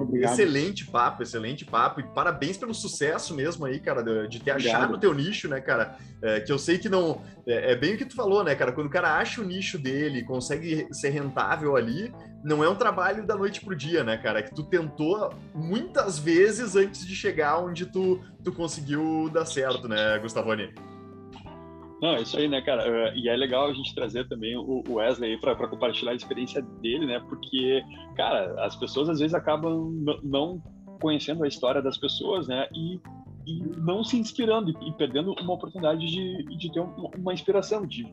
Obrigado. 0.01 0.33
Excelente 0.33 0.85
papo, 0.85 1.23
excelente 1.23 1.63
papo. 1.63 2.01
E 2.01 2.03
parabéns 2.03 2.57
pelo 2.57 2.73
sucesso 2.73 3.33
mesmo 3.33 3.65
aí, 3.65 3.79
cara, 3.79 4.03
de, 4.03 4.41
ter 4.41 4.51
Obrigado. 4.51 4.75
achado 4.75 4.93
o 4.95 4.99
teu 4.99 5.13
nicho, 5.13 5.47
né, 5.47 5.61
cara? 5.61 5.97
É, 6.21 6.41
que 6.41 6.51
eu 6.51 6.59
sei 6.59 6.77
que 6.77 6.89
não. 6.89 7.21
É, 7.47 7.71
é, 7.71 7.75
bem 7.75 7.95
o 7.95 7.97
que 7.97 8.05
tu 8.05 8.15
falou, 8.15 8.43
né, 8.43 8.55
cara? 8.55 8.73
Quando 8.73 8.87
o 8.87 8.89
cara 8.89 9.17
acha 9.17 9.41
o 9.41 9.45
nicho 9.45 9.77
dele, 9.77 10.23
consegue 10.23 10.87
ser 10.91 11.09
rentável 11.09 11.77
ali, 11.77 12.13
não 12.43 12.61
é 12.61 12.67
um 12.67 12.75
trabalho 12.75 13.25
da 13.25 13.35
noite 13.35 13.61
pro 13.61 13.75
dia, 13.75 14.03
né, 14.03 14.17
cara? 14.17 14.39
É 14.39 14.43
que 14.43 14.53
tu 14.53 14.63
tentou 14.63 15.33
muitas 15.53 16.19
vezes 16.19 16.75
antes 16.75 17.05
de 17.07 17.15
chegar 17.15 17.59
onde 17.59 17.85
tu, 17.85 18.21
tu 18.43 18.51
conseguiu 18.51 19.29
dar 19.31 19.45
certo, 19.45 19.87
né, 19.87 20.19
Gustavone? 20.19 20.73
Não, 22.03 22.15
é 22.17 22.21
isso 22.21 22.37
aí, 22.37 22.49
né, 22.49 22.61
cara? 22.61 22.85
Eh, 22.85 23.13
e 23.15 23.29
é 23.29 23.35
legal 23.37 23.69
a 23.69 23.73
gente 23.73 23.95
trazer 23.95 24.27
também 24.27 24.57
o 24.57 24.83
Wesley 24.89 25.39
para 25.39 25.55
compartilhar 25.55 26.11
a 26.11 26.15
experiência 26.15 26.61
dele, 26.81 27.05
né? 27.05 27.17
Porque, 27.29 27.81
cara, 28.17 28.61
as 28.61 28.75
pessoas 28.75 29.07
às 29.07 29.21
vezes 29.21 29.33
acabam 29.33 29.89
não 30.21 30.61
conhecendo 30.99 31.45
a 31.45 31.47
história 31.47 31.81
das 31.81 31.97
pessoas, 31.97 32.45
né? 32.45 32.67
E, 32.73 32.99
e 33.47 33.57
não 33.77 34.03
se 34.03 34.19
inspirando 34.19 34.71
e, 34.85 34.91
perdendo 34.97 35.33
uma 35.39 35.53
oportunidade 35.53 36.05
de, 36.05 36.43
de 36.57 36.73
ter 36.73 36.81
uma 37.17 37.33
inspiração, 37.33 37.87
de, 37.87 38.05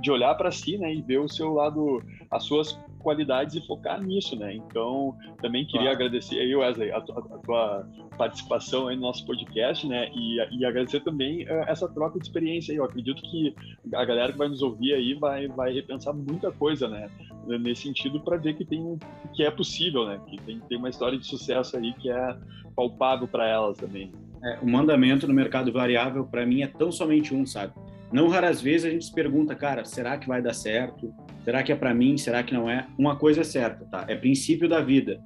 de 0.00 0.10
olhar 0.10 0.34
para 0.34 0.50
si, 0.50 0.76
né? 0.76 0.92
E 0.92 1.00
ver 1.00 1.20
o 1.20 1.28
seu 1.28 1.52
lado, 1.54 2.02
as 2.28 2.42
suas 2.42 2.76
qualidades 3.06 3.54
e 3.54 3.64
focar 3.64 4.02
nisso, 4.02 4.34
né? 4.34 4.52
Então, 4.52 5.16
também 5.40 5.64
queria 5.64 5.90
claro. 5.90 5.94
agradecer 5.94 6.40
aí, 6.40 6.56
Wesley, 6.56 6.90
a, 6.90 6.96
a, 6.96 6.98
a, 6.98 7.38
tua 7.38 7.88
participação 8.18 8.88
aí 8.88 8.96
no 8.96 9.02
nosso 9.02 9.24
podcast, 9.24 9.86
né? 9.86 10.10
E, 10.12 10.58
e 10.58 10.64
agradecer 10.64 10.98
também 11.04 11.44
uh, 11.44 11.62
essa 11.68 11.88
troca 11.88 12.18
de 12.18 12.26
experiência 12.26 12.72
aí. 12.72 12.78
Eu 12.78 12.84
acredito 12.84 13.22
que 13.22 13.54
a 13.94 14.04
galera 14.04 14.32
que 14.32 14.38
vai 14.38 14.48
nos 14.48 14.60
ouvir 14.60 14.92
aí 14.92 15.14
vai, 15.14 15.46
vai 15.46 15.72
repensar 15.72 16.12
muita 16.12 16.50
coisa, 16.50 16.88
né? 16.88 17.08
Nesse 17.46 17.82
sentido, 17.82 18.18
para 18.18 18.36
ver 18.38 18.54
que 18.54 18.64
tem 18.64 18.98
que 19.32 19.44
é 19.44 19.50
possível, 19.52 20.04
né? 20.04 20.20
Que 20.26 20.36
tem, 20.38 20.58
tem 20.58 20.76
uma 20.76 20.88
história 20.88 21.16
de 21.16 21.24
sucesso 21.24 21.76
aí 21.76 21.92
que 21.92 22.10
é 22.10 22.36
palpável 22.74 23.28
para 23.28 23.46
elas 23.46 23.78
também. 23.78 24.10
É, 24.42 24.58
o 24.60 24.68
mandamento 24.68 25.28
no 25.28 25.32
mercado 25.32 25.72
variável, 25.72 26.24
para 26.24 26.44
mim, 26.44 26.62
é 26.62 26.66
tão 26.66 26.90
somente 26.90 27.32
um, 27.32 27.46
sabe? 27.46 27.72
Não 28.12 28.28
raras 28.28 28.60
vezes 28.60 28.84
a 28.84 28.90
gente 28.90 29.04
se 29.04 29.12
pergunta, 29.12 29.54
cara, 29.54 29.84
será 29.84 30.16
que 30.16 30.26
vai 30.26 30.42
dar 30.42 30.54
certo? 30.54 31.12
Será 31.46 31.62
que 31.62 31.70
é 31.70 31.76
para 31.76 31.94
mim? 31.94 32.18
Será 32.18 32.42
que 32.42 32.52
não 32.52 32.68
é? 32.68 32.88
Uma 32.98 33.14
coisa 33.14 33.42
é 33.42 33.44
certa, 33.44 33.84
tá? 33.84 34.04
É 34.08 34.16
princípio 34.16 34.68
da 34.68 34.80
vida. 34.80 35.22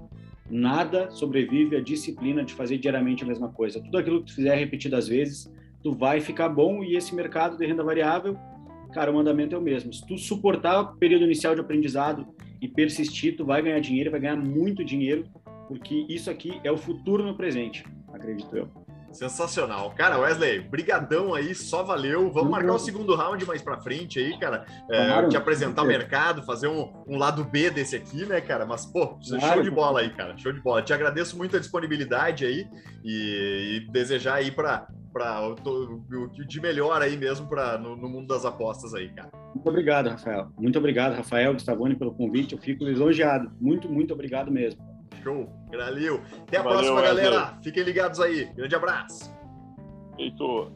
Nada 0.50 1.10
sobrevive 1.12 1.76
à 1.76 1.80
disciplina 1.80 2.44
de 2.44 2.52
fazer 2.52 2.76
diariamente 2.76 3.24
a 3.24 3.26
mesma 3.26 3.48
coisa. 3.48 3.80
Tudo 3.80 3.96
aquilo 3.96 4.20
que 4.20 4.26
tu 4.26 4.34
fizer 4.34 4.54
repetidas 4.54 5.08
vezes, 5.08 5.50
tu 5.82 5.94
vai 5.94 6.20
ficar 6.20 6.50
bom 6.50 6.84
e 6.84 6.94
esse 6.94 7.14
mercado 7.14 7.56
de 7.56 7.64
renda 7.64 7.82
variável, 7.82 8.36
cara, 8.92 9.10
o 9.10 9.14
mandamento 9.14 9.54
é 9.54 9.58
o 9.58 9.62
mesmo. 9.62 9.94
Se 9.94 10.06
tu 10.06 10.18
suportar 10.18 10.80
o 10.82 10.96
período 10.98 11.24
inicial 11.24 11.54
de 11.54 11.62
aprendizado 11.62 12.28
e 12.60 12.68
persistir, 12.68 13.34
tu 13.34 13.46
vai 13.46 13.62
ganhar 13.62 13.80
dinheiro, 13.80 14.10
vai 14.10 14.20
ganhar 14.20 14.36
muito 14.36 14.84
dinheiro, 14.84 15.24
porque 15.68 16.04
isso 16.06 16.30
aqui 16.30 16.60
é 16.62 16.70
o 16.70 16.76
futuro 16.76 17.24
no 17.24 17.34
presente, 17.34 17.82
acredito 18.12 18.54
eu. 18.54 18.68
Sensacional. 19.12 19.90
Cara, 19.92 20.18
Wesley, 20.18 20.60
brigadão 20.60 21.34
aí, 21.34 21.54
só 21.54 21.82
valeu. 21.82 22.30
Vamos 22.30 22.50
marcar 22.50 22.74
o 22.74 22.78
segundo 22.78 23.14
round 23.14 23.44
mais 23.44 23.60
pra 23.60 23.80
frente 23.80 24.18
aí, 24.18 24.38
cara. 24.38 24.64
É. 24.90 25.28
Te 25.28 25.36
apresentar 25.36 25.82
o 25.82 25.86
mercado, 25.86 26.42
fazer 26.42 26.68
um, 26.68 26.92
um, 27.06 27.18
lado 27.18 27.44
B 27.44 27.70
desse 27.70 27.96
aqui, 27.96 28.24
né, 28.24 28.40
cara? 28.40 28.64
Mas, 28.64 28.86
pô, 28.86 29.18
show 29.20 29.62
de 29.62 29.70
bola 29.70 30.00
aí, 30.00 30.10
cara. 30.10 30.36
Show 30.38 30.52
de 30.52 30.60
bola. 30.60 30.82
Te 30.82 30.92
agradeço 30.92 31.36
muito 31.36 31.56
a 31.56 31.60
disponibilidade 31.60 32.44
aí 32.44 32.66
e, 33.04 33.76
e 33.86 33.92
desejar 33.92 34.34
aí 34.34 34.50
pra, 34.50 34.86
para 35.12 35.48
o 35.48 36.46
de 36.46 36.60
melhor 36.60 37.02
aí 37.02 37.16
mesmo 37.16 37.48
para 37.48 37.76
no, 37.78 37.96
no, 37.96 38.08
mundo 38.08 38.28
das 38.28 38.44
apostas 38.44 38.94
aí, 38.94 39.08
cara. 39.08 39.30
Muito 39.54 39.68
obrigado, 39.68 40.08
Rafael. 40.08 40.48
Muito 40.56 40.78
obrigado, 40.78 41.14
Rafael 41.14 41.52
Gustavone, 41.52 41.96
pelo 41.96 42.14
convite. 42.14 42.54
Eu 42.54 42.60
fico 42.60 42.84
lisonjeado. 42.84 43.50
Muito, 43.60 43.88
muito 43.88 44.14
obrigado 44.14 44.50
mesmo. 44.50 44.89
Show. 45.22 45.52
Valeu. 45.70 46.22
Até 46.42 46.58
a 46.58 46.62
Valeu, 46.62 46.78
próxima, 46.78 47.02
galera. 47.02 47.58
Fiquem 47.62 47.82
ligados 47.82 48.20
aí. 48.20 48.46
Grande 48.54 48.74
abraço. 48.74 49.34
Feito. 50.16 50.72